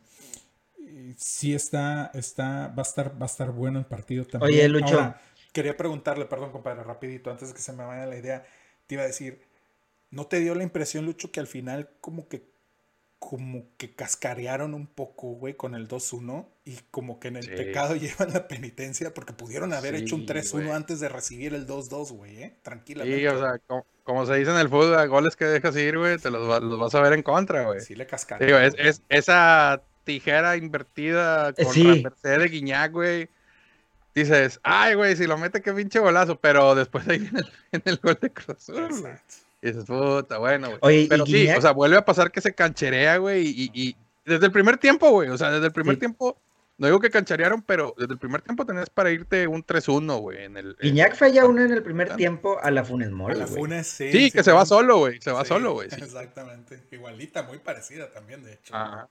sí 1.18 1.54
está, 1.54 2.10
está, 2.14 2.68
va 2.70 2.80
a 2.80 2.82
estar, 2.82 3.22
va 3.22 3.26
a 3.26 3.30
estar 3.30 3.52
bueno 3.52 3.80
el 3.80 3.86
partido 3.86 4.26
también. 4.26 4.54
Oye, 4.54 4.70
Lucho. 4.70 4.96
Ahora, 4.96 5.22
quería 5.52 5.76
preguntarle, 5.76 6.26
perdón, 6.26 6.52
compadre, 6.52 6.84
rapidito, 6.84 7.32
antes 7.32 7.50
de 7.50 7.54
que 7.54 7.62
se 7.62 7.74
me 7.74 7.84
vaya 7.84 8.06
la 8.06 8.18
idea, 8.18 8.46
te 8.88 8.96
iba 8.96 9.04
a 9.04 9.08
decir, 9.08 9.42
¿no 10.10 10.28
te 10.28 10.40
dio 10.40 10.56
la 10.56 10.64
impresión, 10.64 11.06
Lucho, 11.06 11.32
que 11.32 11.40
al 11.40 11.48
final 11.48 11.90
como 12.00 12.28
que 12.28 12.51
como 13.24 13.66
que 13.78 13.94
cascarearon 13.94 14.74
un 14.74 14.88
poco, 14.88 15.28
güey, 15.34 15.54
con 15.54 15.76
el 15.76 15.88
2-1 15.88 16.48
y 16.66 16.78
como 16.90 17.20
que 17.20 17.28
en 17.28 17.36
el 17.38 17.44
Sí. 17.44 17.52
pecado 17.52 17.96
llevan 18.28 18.34
la 18.34 18.48
penitencia 18.48 19.14
porque 19.14 19.32
pudieron 19.32 19.74
haber 19.74 19.94
hecho 19.94 20.16
un 20.16 20.22
Sí, 20.22 20.28
3-1 20.28 20.52
güey. 20.64 20.76
antes 20.76 21.00
de 21.00 21.08
recibir 21.08 21.54
el 21.54 21.68
2-2, 21.68 22.12
güey, 22.12 22.42
¿eh? 22.42 22.58
Tranquilamente. 22.64 23.20
Sí, 23.20 23.28
o 23.28 23.40
sea, 23.40 23.60
como, 23.68 23.86
como 24.04 24.26
se 24.26 24.36
dice 24.38 24.50
en 24.50 24.58
el 24.58 24.70
fútbol, 24.70 25.08
goles 25.08 25.36
que 25.36 25.46
dejas 25.46 25.76
ir, 25.78 26.00
güey, 26.00 26.18
te 26.18 26.32
los, 26.32 26.50
va- 26.50 26.60
los 26.60 26.80
vas 26.80 26.96
a 26.96 27.02
ver 27.02 27.14
en 27.14 27.22
contra, 27.22 27.64
güey. 27.64 27.80
Sí 27.82 27.94
le 27.94 28.06
Digo, 28.06 28.10
cascarearon. 28.10 28.64
es, 28.64 28.74
es- 28.80 29.02
esa 29.08 29.82
tijera 30.04 30.58
invertida 30.58 31.54
con 31.54 31.72
Sí. 31.74 31.84
la 31.84 32.10
Mercedes 32.10 32.40
de 32.40 32.48
Guiñac, 32.50 32.92
güey. 32.92 33.30
dices, 34.16 34.60
ay, 34.64 34.96
güey, 34.96 35.16
si 35.16 35.26
lo 35.28 35.38
mete, 35.38 35.62
qué 35.62 35.72
pinche 35.74 36.00
golazo, 36.00 36.38
pero 36.40 36.76
después 36.76 37.08
ahí 37.08 37.20
viene 37.20 37.40
el, 37.40 37.46
viene 37.72 37.84
el 37.86 37.98
gol 37.98 38.18
de 38.20 38.30
Cruz 38.34 38.50
Azul, 38.58 38.76
güey. 38.90 39.14
Exacto. 39.14 39.36
Y 39.62 39.68
dices, 39.68 39.86
puta, 39.86 40.38
bueno, 40.40 40.68
güey. 40.70 40.80
Oye, 40.82 41.02
¿y 41.02 41.08
Pero 41.08 41.26
sí, 41.26 41.34
Guiñac? 41.34 41.58
o 41.60 41.62
sea, 41.62 41.72
vuelve 41.72 41.98
a 41.98 42.06
pasar 42.06 42.32
que 42.32 42.42
se 42.42 42.54
cancherea, 42.56 43.18
güey, 43.18 43.46
y, 43.48 43.72
y- 43.74 43.90
y 43.90 43.96
desde 44.26 44.46
el 44.48 44.52
primer 44.52 44.78
tiempo, 44.78 45.10
güey, 45.12 45.30
o 45.30 45.38
sea, 45.38 45.52
desde 45.52 45.68
el 45.68 45.72
primer 45.72 45.96
Sí. 45.96 46.00
tiempo, 46.00 46.38
no 46.78 46.88
digo 46.88 47.00
que 47.00 47.12
cancharearon, 47.12 47.62
pero 47.62 47.94
desde 47.98 48.14
el 48.14 48.20
primer 48.20 48.42
tiempo 48.42 48.66
tenías 48.66 48.90
para 48.90 49.12
irte 49.12 49.46
un 49.46 49.64
3-1, 49.64 50.18
güey, 50.20 50.46
en 50.46 50.58
el... 50.58 50.70
en- 50.70 50.76
Guiñac 50.90 51.16
falla 51.16 51.46
uno 51.46 51.62
en 51.64 51.72
el 51.74 51.84
primer 51.84 52.16
tiempo 52.16 52.58
a 52.60 52.72
la 52.72 52.84
Funes 52.84 53.10
A 53.10 53.12
Mori, 53.12 53.36
la. 53.38 53.46
Funes, 53.46 53.86
sí. 53.88 54.12
Sí, 54.12 54.32
que 54.32 54.44
se 54.44 54.52
va 54.52 54.66
solo, 54.66 54.98
güey, 54.98 55.22
se 55.22 55.32
va 55.32 55.44
sí, 55.44 55.50
solo, 55.50 55.74
güey. 55.74 55.90
sí. 55.92 56.02
Exactamente. 56.02 56.80
Igualita, 56.92 57.44
muy 57.44 57.60
parecida 57.60 58.12
también, 58.12 58.44
de 58.44 58.54
hecho. 58.54 58.76
Ajá. 58.76 59.08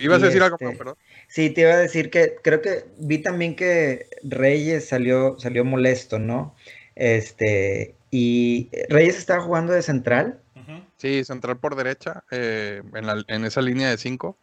Ibas 0.00 0.22
a 0.22 0.26
decir 0.26 0.42
algo, 0.42 0.56
este- 0.60 0.76
perdón. 0.76 0.96
Sí, 1.28 1.50
te 1.50 1.62
iba 1.62 1.72
a 1.72 1.76
decir 1.76 2.10
que 2.10 2.36
creo 2.42 2.60
que 2.62 2.86
vi 2.98 3.18
también 3.18 3.54
que 3.56 4.06
Reyes 4.24 4.88
salió, 4.88 5.36
salió 5.40 5.64
molesto, 5.64 6.18
¿no? 6.20 6.54
Este, 6.94 7.94
y 8.12 8.70
Reyes 8.88 9.16
estaba 9.18 9.42
jugando 9.42 9.72
de 9.72 9.82
central. 9.82 10.38
Sí, 10.98 11.24
central 11.24 11.56
por 11.58 11.74
derecha, 11.74 12.22
eh, 12.30 12.80
en, 12.94 13.06
la- 13.08 13.24
en 13.26 13.44
esa 13.44 13.60
línea 13.60 13.90
de 13.90 13.98
5. 13.98 14.38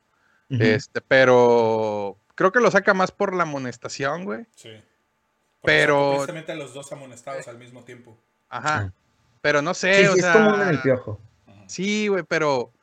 Ujú. 0.52 0.62
Este, 0.62 1.00
pero 1.00 2.18
creo 2.36 2.52
que 2.52 2.60
lo 2.60 2.70
saca 2.70 2.94
más 2.94 3.12
por 3.12 3.34
la 3.34 3.44
amonestación, 3.44 4.26
güey. 4.26 4.46
Sí. 4.58 4.70
Porque 5.62 5.64
Pero- 5.64 6.12
Precisamente 6.16 6.56
los 6.56 6.74
dos 6.74 6.92
amonestados 6.92 7.48
al 7.48 7.58
mismo 7.58 7.86
tiempo. 7.86 8.18
Ajá. 8.50 8.92
Pero 9.42 9.62
no 9.62 9.74
sé, 9.74 10.02
sí, 10.02 10.06
o 10.08 10.14
sí, 10.16 10.20
sea, 10.22 10.34
es 10.34 10.62
en 10.62 10.68
el 10.68 10.82
piojo. 10.82 11.22
Sí, 11.68 12.10
güey, 12.10 12.24
pero 12.24 12.74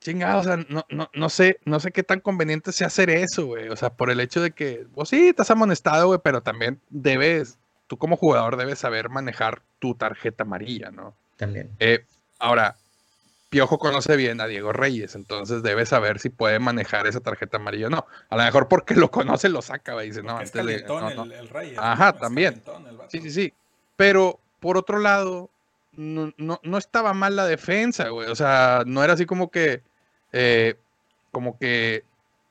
chingado, 0.00 0.40
o 0.40 0.44
sea, 0.44 0.56
no, 0.68 0.86
no, 0.88 1.10
no 1.12 1.28
sé, 1.28 1.58
no 1.66 1.80
sé 1.80 1.90
qué 1.92 2.02
tan 2.02 2.20
conveniente 2.20 2.72
sea 2.72 2.86
hacer 2.86 3.10
eso, 3.10 3.44
güey. 3.46 3.68
O 3.68 3.76
sea, 3.76 3.90
por 3.90 4.08
el 4.10 4.20
hecho 4.20 4.40
de 4.40 4.52
que, 4.52 4.86
pues 4.94 5.10
sí, 5.10 5.28
estás 5.28 5.50
amonestado, 5.50 6.06
güey, 6.06 6.20
pero 6.22 6.42
también 6.42 6.80
debes, 6.88 7.58
tú 7.88 7.96
como 7.96 8.16
jugador 8.16 8.56
debes 8.56 8.78
saber 8.78 9.08
manejar 9.08 9.60
tu 9.80 9.94
tarjeta 9.96 10.44
amarilla, 10.44 10.90
¿no? 10.92 11.14
También. 11.36 11.70
Eh, 11.80 12.04
ahora, 12.38 12.76
Piojo 13.50 13.78
conoce 13.78 14.14
bien 14.16 14.40
a 14.40 14.46
Diego 14.46 14.72
Reyes, 14.72 15.14
entonces 15.14 15.62
debe 15.62 15.86
saber 15.86 16.20
si 16.20 16.28
puede 16.28 16.58
manejar 16.58 17.06
esa 17.06 17.20
tarjeta 17.20 17.56
amarilla 17.56 17.86
o 17.86 17.90
no. 17.90 18.06
A 18.28 18.36
lo 18.36 18.42
mejor 18.44 18.68
porque 18.68 18.94
lo 18.94 19.10
conoce 19.10 19.48
lo 19.48 19.62
saca, 19.62 19.94
güey, 19.94 20.06
y 20.06 20.10
dice, 20.10 20.22
no, 20.22 20.40
es 20.40 20.54
antes 20.54 20.66
de- 20.66 20.82
calentón 20.84 21.00
no, 21.00 21.10
no". 21.14 21.22
El, 21.24 21.32
el 21.32 21.48
Reyes. 21.48 21.78
Ajá, 21.78 22.12
también. 22.12 22.62
el. 22.66 22.98
Sí, 23.08 23.20
sí, 23.22 23.30
sí. 23.30 23.52
Pero 23.96 24.38
por 24.60 24.76
otro 24.76 24.98
lado, 24.98 25.48
no, 25.92 26.32
no, 26.36 26.60
no 26.62 26.78
estaba 26.78 27.14
mal 27.14 27.36
la 27.36 27.46
defensa, 27.46 28.08
güey. 28.10 28.28
O 28.28 28.36
sea, 28.36 28.82
no 28.86 29.02
era 29.02 29.14
así 29.14 29.24
como 29.24 29.50
que, 29.50 29.82
eh, 30.32 30.74
como 31.32 31.58
que, 31.58 32.04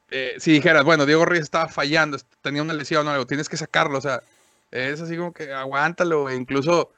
eh, 0.09 0.35
si 0.39 0.51
dijeras, 0.51 0.83
bueno, 0.83 1.05
Diego 1.05 1.25
Reyes 1.25 1.43
estaba 1.43 1.67
fallando, 1.67 2.17
tenía 2.41 2.63
una 2.63 2.73
lesión 2.73 3.07
o 3.07 3.11
algo, 3.11 3.27
tienes 3.27 3.49
que 3.49 3.57
sacarlo. 3.57 3.99
O 3.99 4.01
sea, 4.01 4.23
es 4.71 5.01
así 5.01 5.17
como 5.17 5.33
que 5.33 5.51
aguántalo. 5.53 6.31
Incluso 6.31 6.91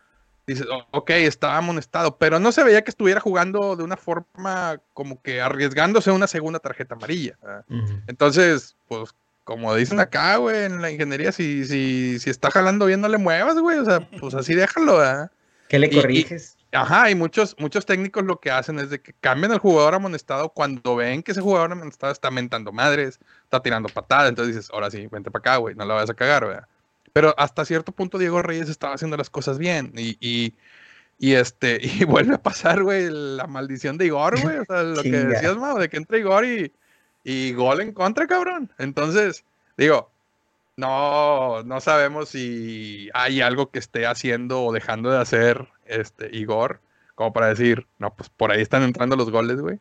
dices, 0.47 0.65
"Oh, 0.71 0.83
ok, 0.91 1.11
estaba 1.11 1.57
amonestado, 1.57 2.17
pero 2.17 2.39
no 2.39 2.51
se 2.51 2.63
veía 2.63 2.83
que 2.83 2.89
estuviera 2.89 3.19
jugando 3.19 3.75
de 3.75 3.83
una 3.83 3.97
forma 3.97 4.81
como 4.93 5.21
que 5.21 5.41
arriesgándose 5.41 6.09
una 6.11 6.27
segunda 6.27 6.59
tarjeta 6.59 6.95
amarilla. 6.95 7.37
Entonces, 8.07 8.75
pues, 8.87 9.11
como 9.43 9.73
dicen 9.75 9.99
acá, 9.99 10.35
güey, 10.37 10.65
en 10.65 10.81
la 10.81 10.91
ingeniería, 10.91 11.31
si, 11.31 11.65
si, 11.65 12.19
si 12.19 12.29
está 12.29 12.51
jalando 12.51 12.85
bien, 12.85 13.01
no 13.01 13.07
le 13.07 13.17
muevas, 13.17 13.57
güey. 13.59 13.77
O 13.79 13.85
sea, 13.85 13.99
pues 14.19 14.33
así 14.33 14.53
déjalo, 14.55 14.97
¿verdad? 14.97 15.31
¿Qué 15.67 15.77
le 15.79 15.87
Y- 15.87 15.89
y- 15.91 16.01
corriges? 16.01 16.55
Ajá, 16.71 17.09
y 17.09 17.15
muchos, 17.15 17.55
muchos 17.57 17.83
técnicos 17.87 18.23
lo 18.23 18.39
que 18.39 18.51
hacen 18.51 18.77
es 18.77 18.91
de 18.91 19.01
que 19.01 19.11
cambian 19.13 19.51
al 19.51 19.57
jugador 19.57 19.95
amonestado 19.95 20.49
cuando 20.49 20.95
ven 20.95 21.23
que 21.23 21.31
ese 21.31 21.41
jugador 21.41 21.71
amonestado 21.71 22.13
está 22.13 22.29
mentando 22.29 22.71
madres, 22.71 23.19
está 23.43 23.59
tirando 23.59 23.89
patadas, 23.89 24.29
entonces 24.29 24.55
dices, 24.55 24.71
ahora 24.71 24.91
sí, 24.91 25.07
vente 25.07 25.31
para 25.31 25.39
acá, 25.39 25.57
güey, 25.57 25.73
no 25.73 25.83
la 25.83 25.95
vas 25.95 26.11
a 26.11 26.13
cagar, 26.13 26.45
¿verdad? 26.45 26.67
Pero 27.13 27.33
hasta 27.37 27.65
cierto 27.65 27.91
punto 27.91 28.17
Diego 28.17 28.41
Reyes 28.41 28.69
estaba 28.69 28.95
haciendo 28.95 29.17
las 29.17 29.29
cosas 29.29 29.57
bien 29.57 29.93
y, 29.95 30.17
y, 30.19 30.55
y, 31.17 31.33
este, 31.33 31.79
y 31.81 32.05
vuelve 32.05 32.35
a 32.35 32.41
pasar, 32.41 32.83
güey, 32.83 33.07
la 33.09 33.47
maldición 33.47 33.97
de 33.97 34.07
Igor, 34.07 34.39
güey, 34.41 34.57
o 34.57 34.65
sea, 34.65 34.83
lo 34.83 35.01
que 35.03 35.11
decías, 35.11 35.57
Mau, 35.57 35.77
de 35.77 35.89
que 35.89 35.97
entra 35.97 36.17
Igor 36.17 36.45
y, 36.45 36.71
y 37.23 37.53
gol 37.53 37.81
en 37.81 37.93
contra, 37.93 38.27
cabrón. 38.27 38.71
Entonces, 38.77 39.43
digo, 39.77 40.09
no, 40.79 41.63
no 41.63 41.81
sabemos 41.81 42.29
si 42.29 43.09
hay 43.13 43.41
algo 43.41 43.69
que 43.69 43.79
esté 43.79 44.05
haciendo 44.05 44.63
o 44.63 44.71
dejando 44.71 45.11
de 45.11 45.17
hacer 45.17 45.67
este 45.85 46.35
Igor, 46.35 46.79
como 47.15 47.33
para 47.33 47.47
decir, 47.47 47.85
no, 47.97 48.15
pues 48.15 48.29
por 48.29 48.51
ahí 48.51 48.61
están 48.61 48.83
entrando 48.83 49.15
los 49.17 49.29
goles, 49.29 49.59
güey. 49.59 49.79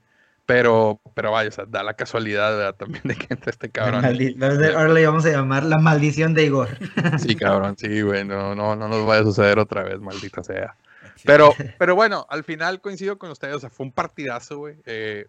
Pero, 0.48 0.98
pero 1.12 1.30
vaya, 1.30 1.50
o 1.50 1.52
sea, 1.52 1.66
da 1.66 1.82
la 1.82 1.92
casualidad 1.92 2.56
¿verdad? 2.56 2.74
también 2.74 3.02
de 3.04 3.16
que 3.16 3.26
entre 3.28 3.50
este 3.50 3.68
cabrón. 3.68 4.02
Ahora 4.02 4.88
le 4.88 5.06
vamos 5.06 5.26
a 5.26 5.30
llamar 5.30 5.62
la 5.62 5.76
maldición 5.76 6.32
de 6.32 6.44
Igor. 6.44 6.70
Sí, 7.18 7.36
cabrón, 7.36 7.76
sí, 7.76 8.00
güey, 8.00 8.24
no, 8.24 8.54
no, 8.54 8.74
no 8.74 8.88
nos 8.88 9.06
vaya 9.06 9.20
a 9.20 9.24
suceder 9.24 9.58
otra 9.58 9.82
vez, 9.82 10.00
maldita 10.00 10.42
sea. 10.42 10.74
Pero, 11.22 11.54
pero 11.78 11.94
bueno, 11.94 12.26
al 12.30 12.44
final 12.44 12.80
coincido 12.80 13.18
con 13.18 13.30
ustedes, 13.30 13.56
o 13.56 13.60
sea, 13.60 13.68
fue 13.68 13.84
un 13.84 13.92
partidazo, 13.92 14.56
güey. 14.56 14.76
Eh, 14.86 15.26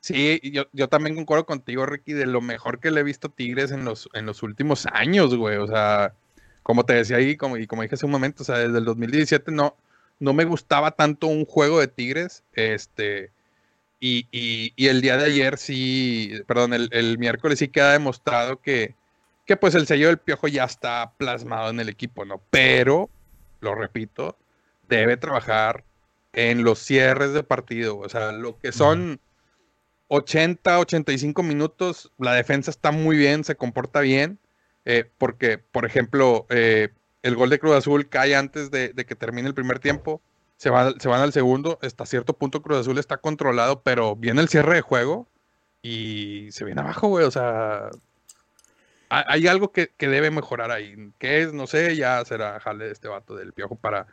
sí, 0.00 0.38
yo, 0.52 0.66
yo 0.74 0.88
también 0.88 1.16
concuerdo 1.16 1.46
contigo, 1.46 1.86
Ricky, 1.86 2.12
de 2.12 2.26
lo 2.26 2.42
mejor 2.42 2.78
que 2.78 2.90
le 2.90 3.00
he 3.00 3.04
visto 3.04 3.30
Tigres 3.30 3.70
en 3.70 3.86
los, 3.86 4.10
en 4.12 4.26
los 4.26 4.42
últimos 4.42 4.84
años, 4.92 5.34
güey. 5.34 5.56
O 5.56 5.66
sea, 5.66 6.12
como 6.62 6.84
te 6.84 6.92
decía 6.92 7.16
ahí, 7.16 7.38
como, 7.38 7.56
y 7.56 7.66
como 7.66 7.80
dije 7.80 7.94
hace 7.94 8.04
un 8.04 8.12
momento, 8.12 8.42
o 8.42 8.44
sea, 8.44 8.58
desde 8.58 8.76
el 8.76 8.84
2017 8.84 9.50
no, 9.50 9.76
no 10.20 10.34
me 10.34 10.44
gustaba 10.44 10.90
tanto 10.90 11.26
un 11.26 11.46
juego 11.46 11.80
de 11.80 11.88
Tigres, 11.88 12.42
este, 12.52 13.30
y, 14.00 14.26
y- 14.30 14.72
y 14.76 14.88
el 14.88 15.00
día 15.00 15.16
de 15.16 15.26
ayer 15.26 15.58
sí, 15.58 16.32
perdón, 16.46 16.74
el, 16.74 16.88
el 16.92 17.18
miércoles 17.18 17.58
sí 17.58 17.68
queda 17.68 17.92
demostrado 17.92 18.60
que, 18.60 18.94
que 19.46 19.56
pues 19.56 19.74
el 19.74 19.86
sello 19.86 20.08
del 20.08 20.18
piojo 20.18 20.48
ya 20.48 20.64
está 20.64 21.12
plasmado 21.18 21.70
en 21.70 21.80
el 21.80 21.88
equipo, 21.88 22.24
¿no? 22.24 22.42
Pero, 22.50 23.10
lo 23.60 23.74
repito, 23.74 24.36
debe 24.88 25.16
trabajar 25.16 25.84
en 26.32 26.62
los 26.64 26.78
cierres 26.80 27.32
de 27.32 27.42
partido, 27.42 27.98
o 27.98 28.08
sea, 28.08 28.32
lo 28.32 28.58
que 28.58 28.72
son 28.72 29.20
80, 30.08 30.78
85 30.78 31.42
minutos, 31.42 32.12
la 32.18 32.34
defensa 32.34 32.70
está 32.70 32.92
muy 32.92 33.16
bien, 33.16 33.44
se 33.44 33.56
comporta 33.56 34.00
bien, 34.00 34.38
eh, 34.84 35.10
porque, 35.18 35.58
por 35.58 35.84
ejemplo, 35.84 36.46
eh, 36.50 36.90
el 37.22 37.34
gol 37.36 37.50
de 37.50 37.58
Cruz 37.58 37.76
Azul 37.76 38.08
cae 38.08 38.34
antes 38.36 38.70
de, 38.70 38.90
de 38.92 39.06
que 39.06 39.14
termine 39.14 39.48
el 39.48 39.54
primer 39.54 39.78
tiempo, 39.80 40.22
se, 40.58 40.70
va- 40.70 40.94
se 41.00 41.08
van 41.08 41.22
al 41.22 41.32
segundo, 41.32 41.78
hasta 41.82 42.06
cierto 42.06 42.34
punto 42.34 42.62
Cruz 42.62 42.78
Azul 42.80 42.98
está 42.98 43.16
controlado, 43.18 43.82
pero 43.82 44.16
viene 44.16 44.42
el 44.42 44.48
cierre 44.50 44.74
de 44.76 44.82
juego 44.82 45.26
y 45.82 46.48
se 46.52 46.66
viene 46.66 46.82
abajo, 46.82 47.08
güey, 47.08 47.24
o 47.26 47.30
sea, 47.30 47.90
ha- 49.10 49.24
hay 49.32 49.46
algo 49.46 49.72
que, 49.72 49.88
que 49.96 50.08
debe 50.08 50.30
mejorar 50.30 50.70
ahí, 50.70 51.12
¿qué 51.18 51.42
es? 51.42 51.52
No 51.54 51.66
sé, 51.66 51.96
ya 51.96 52.24
será 52.24 52.60
jale 52.60 52.90
este 52.90 53.08
vato 53.08 53.34
del 53.36 53.52
piojo 53.54 53.76
para, 53.76 54.06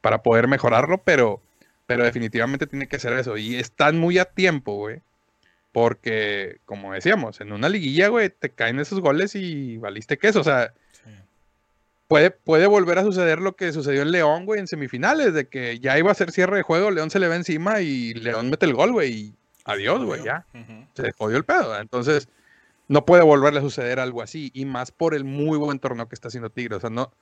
para 0.00 0.22
poder 0.22 0.48
mejorarlo, 0.48 0.98
pero, 1.04 1.40
pero 1.86 2.04
definitivamente 2.04 2.66
tiene 2.66 2.88
que 2.88 2.98
ser 2.98 3.12
eso, 3.14 3.36
y 3.36 3.56
están 3.56 3.98
muy 3.98 4.18
a 4.18 4.24
tiempo, 4.24 4.74
güey. 4.76 5.02
Porque, 5.72 6.58
como 6.64 6.92
decíamos, 6.92 7.40
en 7.40 7.52
una 7.52 7.68
liguilla, 7.68 8.08
güey, 8.08 8.28
te 8.30 8.50
caen 8.50 8.80
esos 8.80 9.00
goles 9.00 9.36
y 9.36 9.76
valiste 9.78 10.18
queso. 10.18 10.40
O 10.40 10.44
sea. 10.44 10.74
Puede, 12.10 12.32
puede 12.32 12.66
volver 12.66 12.98
a 12.98 13.04
suceder 13.04 13.40
lo 13.40 13.54
que 13.54 13.72
sucedió 13.72 14.02
en 14.02 14.10
León, 14.10 14.44
güey, 14.44 14.58
en 14.58 14.66
semifinales, 14.66 15.32
de 15.32 15.46
que 15.46 15.78
ya 15.78 15.96
iba 15.96 16.10
a 16.10 16.14
ser 16.16 16.32
cierre 16.32 16.56
de 16.56 16.62
juego, 16.64 16.90
León 16.90 17.08
se 17.08 17.20
le 17.20 17.28
va 17.28 17.36
encima 17.36 17.82
y 17.82 18.14
León 18.14 18.50
mete 18.50 18.66
el 18.66 18.74
gol, 18.74 18.90
güey, 18.90 19.12
y 19.12 19.34
adiós, 19.64 20.04
güey, 20.04 20.24
ya. 20.24 20.44
Se 20.94 21.12
jodió 21.12 21.36
el 21.36 21.44
pedo. 21.44 21.78
Entonces, 21.78 22.28
no 22.88 23.06
puede 23.06 23.22
volverle 23.22 23.60
a 23.60 23.62
suceder 23.62 24.00
algo 24.00 24.22
así, 24.22 24.50
y 24.54 24.64
más 24.64 24.90
por 24.90 25.14
el 25.14 25.22
muy 25.22 25.56
buen 25.56 25.78
torneo 25.78 26.08
que 26.08 26.16
está 26.16 26.26
haciendo 26.26 26.50
Tigre. 26.50 26.74
O 26.74 26.80
sea, 26.80 26.90
no. 26.90 27.12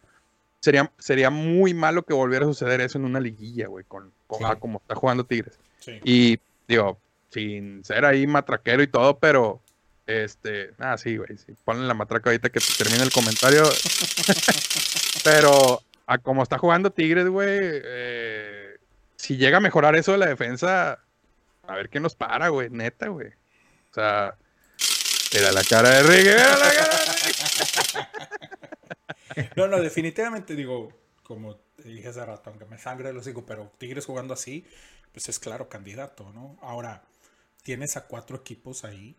Sería, 0.61 0.91
sería 0.99 1.29
muy 1.29 1.75
malo 1.75 2.05
que 2.05 2.15
volviera 2.15 2.47
a 2.47 2.49
suceder 2.49 2.81
eso 2.81 2.97
en 2.97 3.05
una 3.05 3.21
liguilla, 3.21 3.69
güey, 3.69 3.85
con, 3.85 4.11
con 4.27 4.39
Sí. 4.39 4.45
ah, 4.49 4.57
como 4.57 4.79
está 4.79 4.95
jugando 4.95 5.25
Tigres. 5.25 5.59
Sí. 5.81 6.01
Y 6.03 6.39
digo, 6.67 6.99
sin 7.29 7.85
ser 7.85 8.07
ahí 8.07 8.27
matraquero 8.27 8.83
y 8.83 8.87
todo, 8.87 9.19
pero 9.19 9.61
este, 10.09 10.73
ah, 10.79 10.97
sí, 10.97 11.19
güey, 11.19 11.37
sí, 11.37 11.55
ponle 11.67 11.87
la 11.87 11.93
matraca 11.93 12.31
ahorita 12.31 12.49
que 12.49 12.61
termine 12.79 13.03
el 13.03 13.13
comentario. 13.13 13.63
pero 15.25 15.83
a 16.07 16.17
como 16.17 16.43
está 16.43 16.57
jugando 16.57 16.91
Tigres, 16.91 17.29
güey, 17.29 17.51
eh, 17.53 18.79
si 19.17 19.37
llega 19.37 19.59
a 19.59 19.61
mejorar 19.61 19.97
eso 19.97 20.13
de 20.13 20.19
la 20.19 20.27
defensa, 20.27 20.99
a 21.67 21.75
ver 21.75 21.91
qué 21.91 22.01
nos 22.01 22.15
para, 22.15 22.49
güey, 22.49 22.71
neta, 22.71 23.09
güey. 23.09 23.29
O 23.91 23.95
sea, 23.95 24.35
era 25.31 25.53
la 25.53 25.63
cara 25.63 25.91
de 25.91 26.03
Ricky, 26.05 26.29
era 26.29 26.57
la 26.57 26.73
cara 26.73 27.05
de. 27.05 27.09
No, 29.57 29.69
no, 29.69 29.79
definitivamente 29.79 30.57
digo, 30.57 30.91
como 31.23 31.57
te 31.77 31.91
dije 31.91 32.09
hace 32.09 32.25
rato, 32.25 32.49
aunque 32.49 32.65
me 32.65 32.79
sangre 32.79 33.13
los 33.13 33.27
digo, 33.27 33.45
pero 33.45 33.71
Tigres 33.77 34.07
jugando 34.07 34.33
así, 34.33 34.67
pues 35.13 35.29
es 35.29 35.39
claro 35.39 35.69
candidato, 35.69 36.33
¿no? 36.33 36.57
Ahora, 36.63 37.03
tienes 37.63 37.99
a 37.99 38.07
cuatro 38.07 38.39
equipos 38.39 38.85
ahí. 38.85 39.19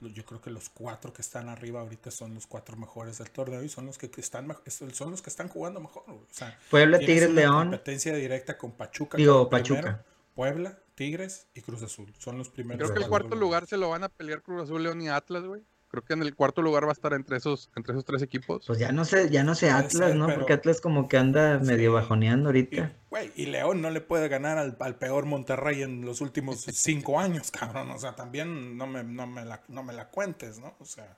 Yo 0.00 0.24
creo 0.24 0.40
que 0.40 0.50
los 0.50 0.68
cuatro 0.68 1.12
que 1.12 1.22
están 1.22 1.48
arriba 1.48 1.80
ahorita 1.80 2.10
son 2.10 2.34
los 2.34 2.46
cuatro 2.46 2.76
mejores 2.76 3.18
del 3.18 3.30
torneo 3.30 3.62
y 3.62 3.68
son 3.68 3.86
los 3.86 3.98
que, 3.98 4.10
que 4.10 4.20
están 4.20 4.48
son 4.92 5.10
los 5.10 5.22
que 5.22 5.30
están 5.30 5.48
jugando 5.48 5.80
mejor. 5.80 6.04
O 6.06 6.26
sea, 6.30 6.56
Puebla, 6.70 6.98
Tigres, 6.98 7.30
León. 7.30 7.70
competencia 7.70 8.14
directa 8.14 8.56
con 8.56 8.72
Pachuca. 8.72 9.16
Digo, 9.16 9.48
Pachuca. 9.50 9.80
primero, 9.80 10.04
Puebla, 10.34 10.78
Tigres 10.94 11.48
y 11.54 11.62
Cruz 11.62 11.82
Azul. 11.82 12.12
Son 12.18 12.38
los 12.38 12.48
primeros. 12.48 12.80
Creo 12.80 12.94
que 12.94 13.02
el 13.02 13.08
cuarto 13.08 13.34
lugar 13.34 13.66
se 13.66 13.76
lo 13.76 13.90
van 13.90 14.04
a 14.04 14.08
pelear 14.08 14.42
Cruz 14.42 14.62
Azul, 14.62 14.82
León 14.82 15.02
y 15.02 15.08
Atlas, 15.08 15.44
güey. 15.44 15.62
Creo 15.90 16.04
que 16.04 16.12
en 16.12 16.22
el 16.22 16.34
cuarto 16.34 16.60
lugar 16.60 16.84
va 16.84 16.90
a 16.90 16.92
estar 16.92 17.14
entre 17.14 17.38
esos, 17.38 17.70
entre 17.74 17.94
esos 17.94 18.04
tres 18.04 18.20
equipos. 18.22 18.64
Pues 18.66 18.78
ya 18.78 18.92
no 18.92 19.06
sé, 19.06 19.30
ya 19.30 19.42
no 19.42 19.54
sé 19.54 19.70
Atlas, 19.70 20.14
¿no? 20.14 20.26
pero- 20.26 20.40
Porque 20.40 20.52
Atlas 20.52 20.80
como 20.82 21.08
que 21.08 21.16
anda 21.16 21.58
medio 21.60 21.94
bajoneando 21.94 22.44
Y, 22.44 22.46
ahorita. 22.48 22.92
güey, 23.08 23.32
y 23.36 23.46
León 23.46 23.80
no 23.80 23.88
le 23.88 24.02
puede 24.02 24.28
ganar 24.28 24.58
al, 24.58 24.76
al 24.80 24.96
peor 24.96 25.24
Monterrey 25.24 25.82
en 25.82 26.04
los 26.04 26.20
últimos 26.20 26.60
cinco 26.72 27.18
años, 27.18 27.50
cabrón. 27.50 27.90
O 27.90 27.98
sea, 27.98 28.14
también 28.14 28.76
no 28.76 28.86
me, 28.86 29.02
no 29.02 29.26
me, 29.26 29.44
la, 29.46 29.62
no 29.68 29.82
me 29.82 29.94
la 29.94 30.08
cuentes, 30.10 30.58
¿no? 30.58 30.74
O 30.78 30.84
sea, 30.84 31.16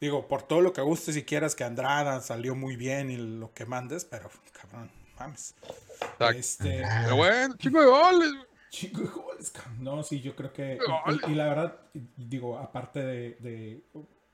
digo, 0.00 0.28
por 0.28 0.42
todo 0.42 0.60
lo 0.60 0.72
que 0.72 0.80
gustes 0.80 1.16
y 1.16 1.24
quieras 1.24 1.54
que 1.56 1.64
Andrada 1.64 2.20
salió 2.20 2.54
muy 2.54 2.76
bien 2.76 3.10
y 3.10 3.16
lo 3.16 3.52
que 3.54 3.66
mandes, 3.66 4.04
pero, 4.04 4.30
cabrón, 4.52 4.88
mames. 5.18 5.54
Exacto. 6.00 6.30
Este, 6.30 6.82
Pero 7.02 7.16
bueno, 7.16 7.56
chingo 7.56 7.80
de 7.80 7.86
goles. 7.86 8.32
Chingo 8.74 9.00
de 9.02 9.08
goles, 9.08 9.50
cabrón. 9.50 9.84
No, 9.84 10.02
sí, 10.02 10.20
yo 10.20 10.34
creo 10.34 10.52
que. 10.52 10.78
Y, 11.26 11.30
y 11.32 11.34
la 11.34 11.44
verdad, 11.48 11.78
digo, 12.16 12.58
aparte 12.58 13.00
de. 13.02 13.30
de, 13.40 13.82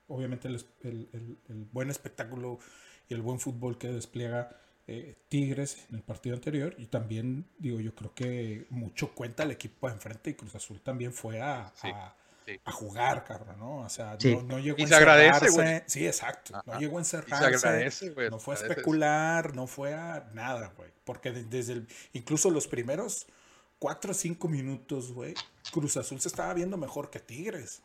obviamente, 0.07 0.47
el, 0.47 0.55
es- 0.55 0.65
el- 0.83 1.09
el- 1.13 1.37
el 1.49 1.65
buen 1.71 1.89
espectáculo 1.89 2.59
y 3.07 3.13
el 3.13 3.21
buen 3.21 3.39
fútbol 3.39 3.77
que 3.77 3.87
despliega 3.89 4.57
eh, 4.87 5.15
Tigres 5.29 5.85
en 5.89 5.95
el 5.97 6.01
partido 6.01 6.35
anterior, 6.35 6.73
y 6.77 6.87
también, 6.87 7.45
digo, 7.59 7.79
yo 7.79 7.93
creo 7.93 8.13
que 8.15 8.65
mucho 8.71 9.13
cuenta 9.13 9.43
el 9.43 9.51
equipo 9.51 9.87
de 9.87 9.93
enfrente 9.93 10.31
y 10.31 10.33
Cruz 10.33 10.55
Azul 10.55 10.81
también 10.81 11.13
fue 11.13 11.39
a. 11.41 11.71
Sí, 11.75 11.87
a- 11.93 12.15
sí. 12.47 12.59
a 12.65 12.71
jugar, 12.71 13.23
cabrón, 13.23 13.59
¿no? 13.59 13.77
O 13.81 13.89
sea, 13.89 14.17
Sí. 14.19 14.35
no, 14.35 14.41
no 14.41 14.59
llegó 14.59 14.77
Y 14.79 14.83
a 14.83 14.87
se 14.87 14.95
agradece, 14.95 15.45
encerrarse. 15.45 15.61
güey. 15.75 15.81
Sí, 15.85 16.07
exacto. 16.07 16.61
No 16.65 16.79
llegó 16.79 16.97
a 16.97 17.01
Y 17.01 17.05
se 17.05 17.17
encerrarse. 17.17 17.67
agradece, 17.67 18.09
güey. 18.09 18.29
No 18.31 18.39
fue 18.39 18.55
a 18.55 18.57
agradece. 18.57 18.79
especular, 18.79 19.55
no 19.55 19.67
fue 19.67 19.93
a 19.93 20.29
nada, 20.33 20.73
güey. 20.75 20.89
Porque 21.05 21.31
de- 21.31 21.43
desde 21.45 21.73
el, 21.73 21.87
incluso 22.13 22.49
los 22.49 22.67
primeros 22.67 23.27
4 23.81 24.11
o 24.11 24.13
5 24.13 24.47
minutos, 24.47 25.11
güey, 25.11 25.33
Cruz 25.73 25.97
Azul 25.97 26.21
se 26.21 26.27
estaba 26.27 26.53
viendo 26.53 26.77
mejor 26.77 27.09
que 27.09 27.19
Tigres. 27.19 27.81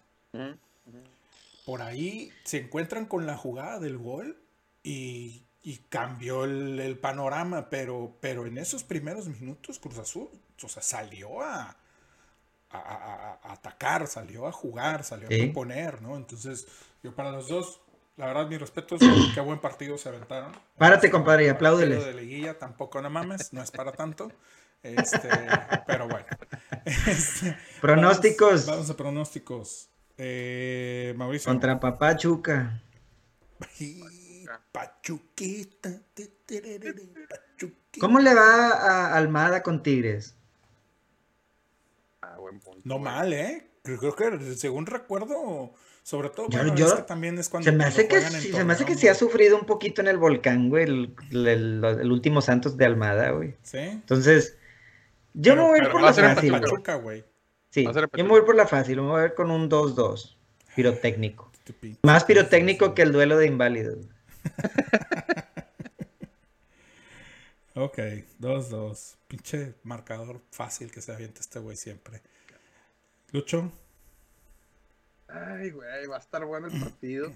Por 1.65 1.81
ahí 1.81 2.31
se 2.45 2.59
encuentran 2.59 3.07
con 3.07 3.27
la 3.27 3.35
jugada 3.37 3.81
del 3.81 3.97
gol 3.97 4.39
y, 4.83 5.43
y 5.63 5.79
cambió 5.89 6.45
el, 6.45 6.79
el 6.79 6.99
panorama, 6.99 7.71
pero, 7.71 8.15
pero 8.21 8.45
en 8.47 8.59
esos 8.59 8.85
primeros 8.85 9.27
minutos 9.27 9.79
Cruz 9.79 9.97
Azul, 9.99 10.29
o 10.63 10.69
sea, 10.69 10.83
salió 10.83 11.41
a, 11.41 11.63
a, 12.71 12.79
a- 12.79 13.41
a 13.43 13.53
atacar, 13.55 14.07
salió 14.07 14.47
a 14.47 14.53
jugar, 14.53 15.03
salió 15.03 15.29
Sí. 15.29 15.35
a 15.41 15.45
proponer, 15.45 16.03
¿no? 16.03 16.17
Entonces, 16.19 16.67
yo 17.03 17.15
para 17.15 17.31
los 17.33 17.49
dos, 17.49 17.81
la 18.19 18.27
verdad, 18.27 18.47
mi 18.49 18.59
respeto 18.59 18.97
es 18.97 19.01
qué 19.35 19.41
buen 19.41 19.61
partido 19.61 19.97
se 19.97 20.11
aventaron. 20.11 20.53
Párate, 20.77 21.11
compadre, 21.11 21.45
y 21.45 21.49
Partido 21.49 21.57
apláudeles. 21.71 22.05
de 22.05 22.13
liguilla 22.15 22.59
tampoco 22.59 23.01
no 23.01 23.09
mames, 23.09 23.53
no 23.55 23.63
es 23.63 23.71
para 23.71 23.93
tanto. 23.93 24.31
Este, 24.83 25.29
pero 25.87 26.09
bueno. 26.09 26.27
Este, 26.85 27.57
Pronósticos. 27.81 28.67
Vamos, 28.67 28.67
vamos 28.67 28.91
a 28.91 28.97
pronósticos. 28.97 29.89
Eh, 30.19 31.15
Mauricio. 31.17 31.51
Contra 31.51 31.81
Papá 31.81 32.17
Chuca. 32.17 32.81
Y 33.81 34.03
Pachuquita. 34.73 35.91
Pachuquita. 36.15 38.01
¿Cómo 38.01 38.21
le 38.21 38.35
va 38.35 38.69
a 38.71 39.17
Almada 39.17 39.63
con 39.63 39.83
Tigres? 39.83 40.37
Ah, 42.23 42.37
buen 42.39 42.61
punto. 42.61 42.81
No 42.85 42.99
mal, 42.99 43.33
¿eh? 43.33 43.69
Creo, 43.83 43.99
creo 44.15 44.39
que 44.39 44.55
según 44.55 44.87
recuerdo, 44.87 45.73
sobre 46.03 46.31
todo, 46.31 46.49
Yo- 46.49 46.59
bueno, 46.59 46.75
yo- 46.77 46.87
es 46.87 46.93
que 46.95 47.03
también 47.03 47.39
es 47.39 47.49
cuando 47.49 47.71
Se 47.71 47.77
me 47.77 47.85
hace 47.85 48.07
que 48.09 48.21
sí, 48.21 48.53
se 48.53 48.65
me 48.65 48.73
hace 48.73 48.85
que 48.85 48.93
torneo, 48.93 49.01
sí 49.01 49.09
ha 49.09 49.15
sufrido 49.15 49.57
un 49.59 49.65
poquito 49.67 50.01
en 50.03 50.09
el 50.09 50.19
volcán, 50.19 50.69
güey, 50.69 50.85
el, 50.85 51.15
el- 51.31 51.85
el 51.85 52.13
último 52.13 52.41
Santos 52.43 52.77
de 52.77 52.85
Almada, 52.85 53.31
güey. 53.31 53.55
Sí. 53.63 53.79
Entonces, 53.79 54.57
yo 55.39 55.55
me 55.55 55.63
voy 55.63 55.81
a 55.81 55.83
ir 55.85 55.91
por 55.91 56.03
la 56.03 56.13
fácil. 56.13 56.51
Pachuca. 56.51 57.01
Sí, 57.71 57.85
Va 57.85 57.91
a 57.91 57.95
ser 57.95 58.05
en 58.05 58.11
yo 58.19 58.25
me 58.25 58.31
voy 58.31 58.39
a 58.39 58.41
ir 58.41 58.47
por 58.47 58.57
la 58.57 58.67
fácil, 58.67 58.97
me 58.97 59.09
voy 59.09 59.19
a 59.19 59.23
ver 59.23 59.35
con 59.35 59.51
un 59.51 59.69
2-2. 59.69 60.37
Pirotécnico. 60.75 61.53
Más 62.03 62.25
pirotécnico 62.25 62.95
que 62.95 63.03
el 63.03 63.13
duelo 63.13 63.37
de 63.39 63.47
inválidos. 63.47 64.07
Ok, 67.79 67.99
2-2. 68.41 69.17
Pinche 69.29 69.75
marcador 69.83 70.41
fácil 70.51 70.91
que 70.91 71.03
se 71.03 71.13
avienta 71.13 71.41
este 71.41 71.59
güey 71.59 71.77
siempre. 71.77 72.23
Lucho. 73.33 73.71
Ay, 75.29 75.73
güey, 75.73 76.07
va 76.07 76.17
a 76.17 76.21
estar 76.21 76.43
bueno 76.47 76.69
el 76.69 76.81
partido. 76.81 77.31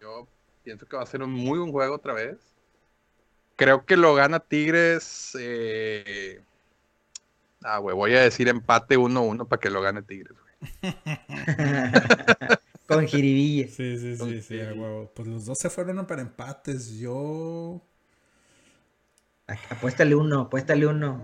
Yo 0.00 0.28
pienso 0.62 0.86
que 0.86 0.96
va 0.96 1.02
a 1.02 1.06
ser 1.06 1.24
un 1.24 1.32
muy 1.32 1.58
buen 1.58 1.72
juego 1.72 1.96
otra 1.96 2.12
vez. 2.12 2.38
Creo 3.56 3.84
que 3.84 3.96
lo 3.96 4.14
gana 4.14 4.38
Tigres. 4.38 5.36
eh, 5.36 6.40
Ah, 7.64 7.78
güey, 7.78 7.94
voy 7.94 8.14
a 8.14 8.22
decir 8.22 8.48
empate 8.48 8.96
1-1 8.96 9.48
para 9.48 9.60
que 9.60 9.70
lo 9.70 9.80
gane 9.80 10.02
Tigres, 10.02 10.36
güey. 10.38 10.52
con 12.86 13.06
jiribilla. 13.06 13.68
Sí, 13.68 13.98
sí, 13.98 14.16
sí, 14.16 14.42
sí, 14.42 14.60
a 14.60 14.72
huevo. 14.72 15.10
Pues 15.14 15.28
los 15.28 15.46
dos 15.46 15.58
se 15.58 15.70
fueron 15.70 16.06
para 16.06 16.22
empates. 16.22 16.98
Yo. 16.98 17.82
Apuéstale 19.70 20.14
uno, 20.14 20.42
apuéstale 20.42 20.86
uno. 20.86 21.20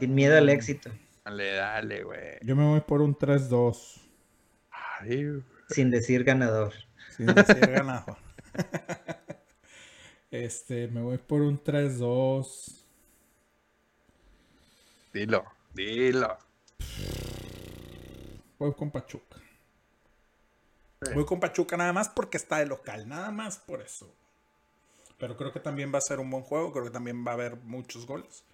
Sin 0.00 0.14
miedo 0.14 0.36
al 0.36 0.48
éxito. 0.48 0.90
Dale, 1.24 1.52
dale, 1.52 2.02
güey. 2.02 2.38
Yo 2.42 2.56
me 2.56 2.64
voy 2.64 2.80
por 2.80 3.00
un 3.02 3.16
3-2. 3.16 4.00
Ay, 4.70 5.28
güey. 5.28 5.42
Sin 5.68 5.90
decir 5.90 6.24
ganador. 6.24 6.72
Sin 7.16 7.26
decir 7.26 7.66
ganado. 7.70 8.16
Este, 10.30 10.88
me 10.88 11.02
voy 11.02 11.18
por 11.18 11.42
un 11.42 11.62
3-2. 11.62 12.81
Dilo, 15.12 15.44
dilo. 15.74 16.38
Voy 18.58 18.72
con 18.74 18.90
Pachuca. 18.90 19.36
Voy 21.14 21.24
con 21.24 21.40
Pachuca 21.40 21.76
nada 21.76 21.92
más 21.92 22.08
porque 22.08 22.36
está 22.36 22.58
de 22.58 22.66
local, 22.66 23.08
nada 23.08 23.30
más 23.30 23.58
por 23.58 23.80
eso. 23.82 24.12
Pero 25.18 25.36
creo 25.36 25.52
que 25.52 25.60
también 25.60 25.92
va 25.92 25.98
a 25.98 26.02
ser 26.02 26.20
un 26.20 26.30
buen 26.30 26.42
juego, 26.44 26.72
creo 26.72 26.84
que 26.84 26.90
también 26.90 27.26
va 27.26 27.32
a 27.32 27.34
haber 27.34 27.56
muchos 27.56 28.06
goles. 28.06 28.44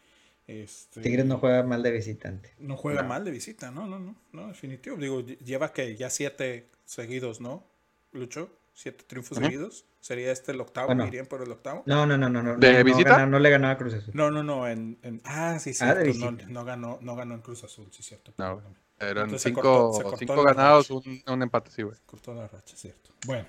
Este, 0.46 1.02
Tigres 1.02 1.26
no 1.26 1.38
juega 1.38 1.62
mal 1.62 1.82
de 1.82 1.90
visitante. 1.90 2.54
no 2.58 2.76
juega 2.78 3.02
mal 3.02 3.22
de 3.24 3.30
visita, 3.30 3.70
no, 3.70 3.86
no, 3.86 3.98
no, 3.98 4.16
no, 4.32 4.48
definitivo. 4.48 4.96
Digo, 4.96 5.20
lle- 5.20 5.38
lleva 5.40 5.74
que 5.74 5.94
ya 5.94 6.08
siete 6.08 6.70
seguidos, 6.86 7.40
¿no? 7.42 7.64
Lucho, 8.12 8.50
siete 8.78 9.04
triunfos 9.08 9.38
Ujú. 9.38 9.46
seguidos. 9.46 9.84
¿Sería 10.00 10.30
este 10.30 10.52
el 10.52 10.60
octavo? 10.60 10.86
Bueno. 10.86 11.04
¿Irían 11.06 11.26
por 11.26 11.42
el 11.42 11.50
octavo? 11.50 11.82
No, 11.86 12.06
no, 12.06 12.16
no, 12.16 12.28
no. 12.28 12.42
no 12.42 12.56
¿De 12.56 12.78
no, 12.78 12.84
visita? 12.84 13.26
no 13.26 13.38
le 13.40 13.50
ganaba 13.50 13.76
Cruz 13.76 13.94
Azul. 13.94 14.14
No, 14.14 14.30
no, 14.30 14.42
no, 14.44 14.68
en, 14.68 14.98
en- 15.02 15.20
ah, 15.24 15.58
sí, 15.58 15.70
Ah, 15.70 15.74
cierto, 15.74 16.00
de 16.04 16.14
no, 16.14 16.30
no 16.48 16.64
ganó, 16.64 16.98
no 17.02 17.16
ganó 17.16 17.34
en 17.34 17.40
Cruz 17.40 17.64
Azul, 17.64 17.88
sí, 17.90 18.02
cierto. 18.04 18.32
No. 18.38 18.62
Eran 19.00 19.24
Entonces 19.24 19.42
se 19.42 19.48
cinco, 19.48 19.62
cortó- 19.62 19.96
se 19.96 20.02
cortó 20.04 20.16
cinco 20.18 20.42
ganados, 20.44 20.90
un, 20.90 21.22
un 21.26 21.42
empate, 21.42 21.70
sí, 21.72 21.82
güey. 21.82 21.96
Cortó 22.06 22.32
la 22.34 22.46
racha, 22.46 22.76
cierto. 22.76 23.10
Bueno. 23.26 23.46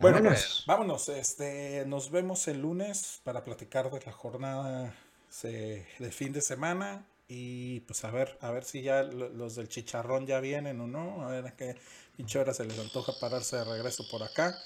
Bueno, 0.00 0.16
Vámonos. 0.16 0.32
pues, 0.40 0.64
vámonos. 0.66 1.08
Este, 1.10 1.84
nos 1.86 2.10
vemos 2.10 2.48
el 2.48 2.60
lunes 2.62 3.20
para 3.22 3.44
platicar 3.44 3.90
de 3.90 4.00
la 4.04 4.12
jornada 4.12 4.94
se- 5.28 5.86
de 5.98 6.10
fin 6.10 6.32
de 6.32 6.40
semana 6.40 7.06
y 7.28 7.80
pues 7.80 8.04
a 8.04 8.10
ver, 8.10 8.36
a 8.40 8.50
ver 8.50 8.64
si 8.64 8.82
ya 8.82 9.02
lo- 9.04 9.28
los 9.28 9.54
del 9.56 9.68
chicharrón 9.68 10.26
ya 10.26 10.40
vienen 10.40 10.80
o 10.80 10.86
no, 10.88 11.22
a 11.22 11.30
ver 11.30 11.46
a 11.46 11.54
qué 11.56 11.76
pinche 12.16 12.38
hora 12.38 12.54
se 12.54 12.64
les 12.64 12.78
antoja 12.78 13.12
pararse 13.18 13.56
de 13.56 13.64
regreso 13.64 14.06
por 14.08 14.22
acá. 14.22 14.58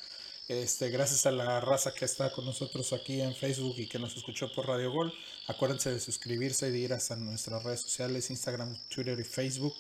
Este, 0.49 0.91
gracias 0.91 1.25
a 1.25 1.31
la 1.31 1.59
raza 1.61 1.95
que 1.95 2.05
está 2.05 2.31
con 2.31 2.45
nosotros 2.45 2.93
aquí 2.93 3.23
en 3.23 3.35
Facebook 3.35 3.77
y 3.79 3.89
que 3.89 3.99
nos 3.99 4.15
escuchó 4.17 4.53
por 4.55 4.67
Radio 4.67 4.93
Gol. 4.93 5.13
Acuérdense 5.49 5.91
de 5.91 6.01
suscribirse 6.01 6.69
y 6.69 6.73
de 6.73 6.79
ir 6.79 6.93
hasta 6.93 7.17
nuestras 7.17 7.63
redes 7.63 7.81
sociales, 7.81 8.29
Instagram, 8.29 8.77
Twitter 8.89 9.19
y 9.19 9.25
Facebook. 9.25 9.75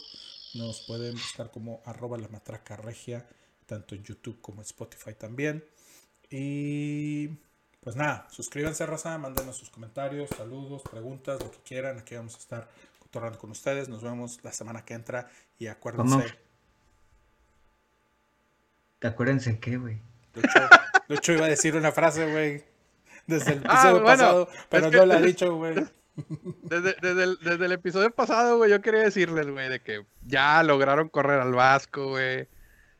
Nos 0.54 0.80
pueden 0.82 1.12
buscar 1.12 1.50
como 1.50 1.82
arroba 1.84 2.16
la 2.16 2.28
matraca 2.28 2.76
regia, 2.76 3.28
tanto 3.66 3.94
en 3.94 4.04
YouTube 4.04 4.40
como 4.40 4.62
en 4.62 4.66
Spotify 4.66 5.12
también. 5.14 5.64
Y 6.30 7.28
pues 7.80 7.96
nada, 7.96 8.26
suscríbanse, 8.30 8.86
raza, 8.86 9.18
mándenos 9.18 9.56
sus 9.56 9.68
comentarios, 9.68 10.30
saludos, 10.30 10.82
preguntas, 10.90 11.40
lo 11.40 11.50
que 11.50 11.58
quieran. 11.58 11.98
Aquí 11.98 12.14
vamos 12.14 12.36
a 12.36 12.38
estar 12.38 12.70
cotorrando 12.98 13.38
con 13.38 13.50
ustedes. 13.50 13.90
Nos 13.90 14.02
vemos 14.02 14.40
la 14.42 14.52
semana 14.52 14.82
que 14.82 14.94
entra 14.94 15.30
y 15.58 15.66
acuérdense. 15.66 16.43
Acuérdense 19.04 19.58
qué, 19.58 19.76
güey. 19.76 19.98
Lucho, 20.34 20.48
Lucho 21.08 21.32
iba 21.32 21.46
a 21.46 21.48
decir 21.48 21.76
una 21.76 21.92
frase, 21.92 22.30
güey, 22.30 22.64
desde 23.26 23.52
el 23.52 23.58
Ah, 23.66 23.72
episodio 23.72 23.92
bueno, 23.92 24.04
pasado, 24.06 24.48
pero 24.68 24.86
es 24.86 24.92
que- 24.92 24.96
no 24.98 25.06
la 25.06 25.16
ha 25.16 25.20
dicho, 25.20 25.54
güey. 25.56 25.74
Desde, 26.62 26.94
desde 27.02 27.24
el, 27.24 27.38
desde 27.42 27.66
el 27.66 27.72
episodio 27.72 28.10
pasado, 28.10 28.56
güey, 28.58 28.70
yo 28.70 28.80
quería 28.80 29.00
decirles, 29.00 29.48
güey, 29.50 29.68
de 29.68 29.80
que 29.80 30.04
ya 30.26 30.62
lograron 30.62 31.08
correr 31.08 31.40
al 31.40 31.52
Vasco, 31.52 32.08
güey. 32.10 32.46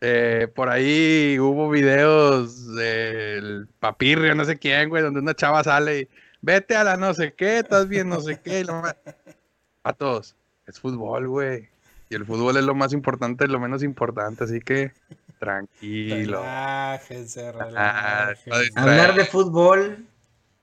Eh, 0.01 0.49
por 0.55 0.69
ahí 0.69 1.39
hubo 1.39 1.71
videos 1.71 2.75
del 2.75 3.69
papirrio, 3.81 4.35
no 4.35 4.45
sé 4.45 4.59
quién, 4.59 4.89
güey, 4.89 5.03
donde 5.03 5.21
una 5.21 5.35
chava 5.35 5.63
sale 5.65 6.01
y 6.01 6.09
vete 6.43 6.77
a 6.77 6.85
la 6.85 6.97
no 6.97 7.15
sé 7.15 7.33
qué, 7.35 7.59
estás 7.61 7.89
bien 7.89 8.09
no 8.09 8.21
sé 8.21 8.39
qué. 8.43 8.61
y 8.61 8.67
A 9.85 9.93
todos, 9.93 10.35
es 10.67 10.79
fútbol, 10.81 11.29
güey. 11.29 11.69
Y 12.11 12.17
el 12.17 12.27
fútbol 12.27 12.57
es 12.59 12.65
lo 12.65 12.75
más 12.75 12.93
importante, 12.93 13.47
lo 13.49 13.61
menos 13.61 13.83
importante, 13.83 14.45
así 14.45 14.61
que 14.61 14.93
tranquilo. 15.45 16.41
Relájense, 16.41 17.49
Ah, 17.49 17.53
relájense. 18.35 18.71
Hablar 18.75 19.15
de 19.15 19.25
fútbol. 19.27 20.07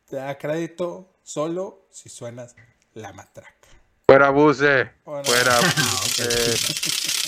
Te 0.09 0.15
da 0.17 0.37
crédito 0.37 1.13
solo 1.23 1.87
si 1.91 2.09
suenas 2.09 2.55
la 2.93 3.13
matraca. 3.13 3.49
Fuera 4.07 4.27
abuse, 4.27 4.91
Bueno. 5.05 5.23
fuera 5.23 5.55
abuse. 5.57 7.20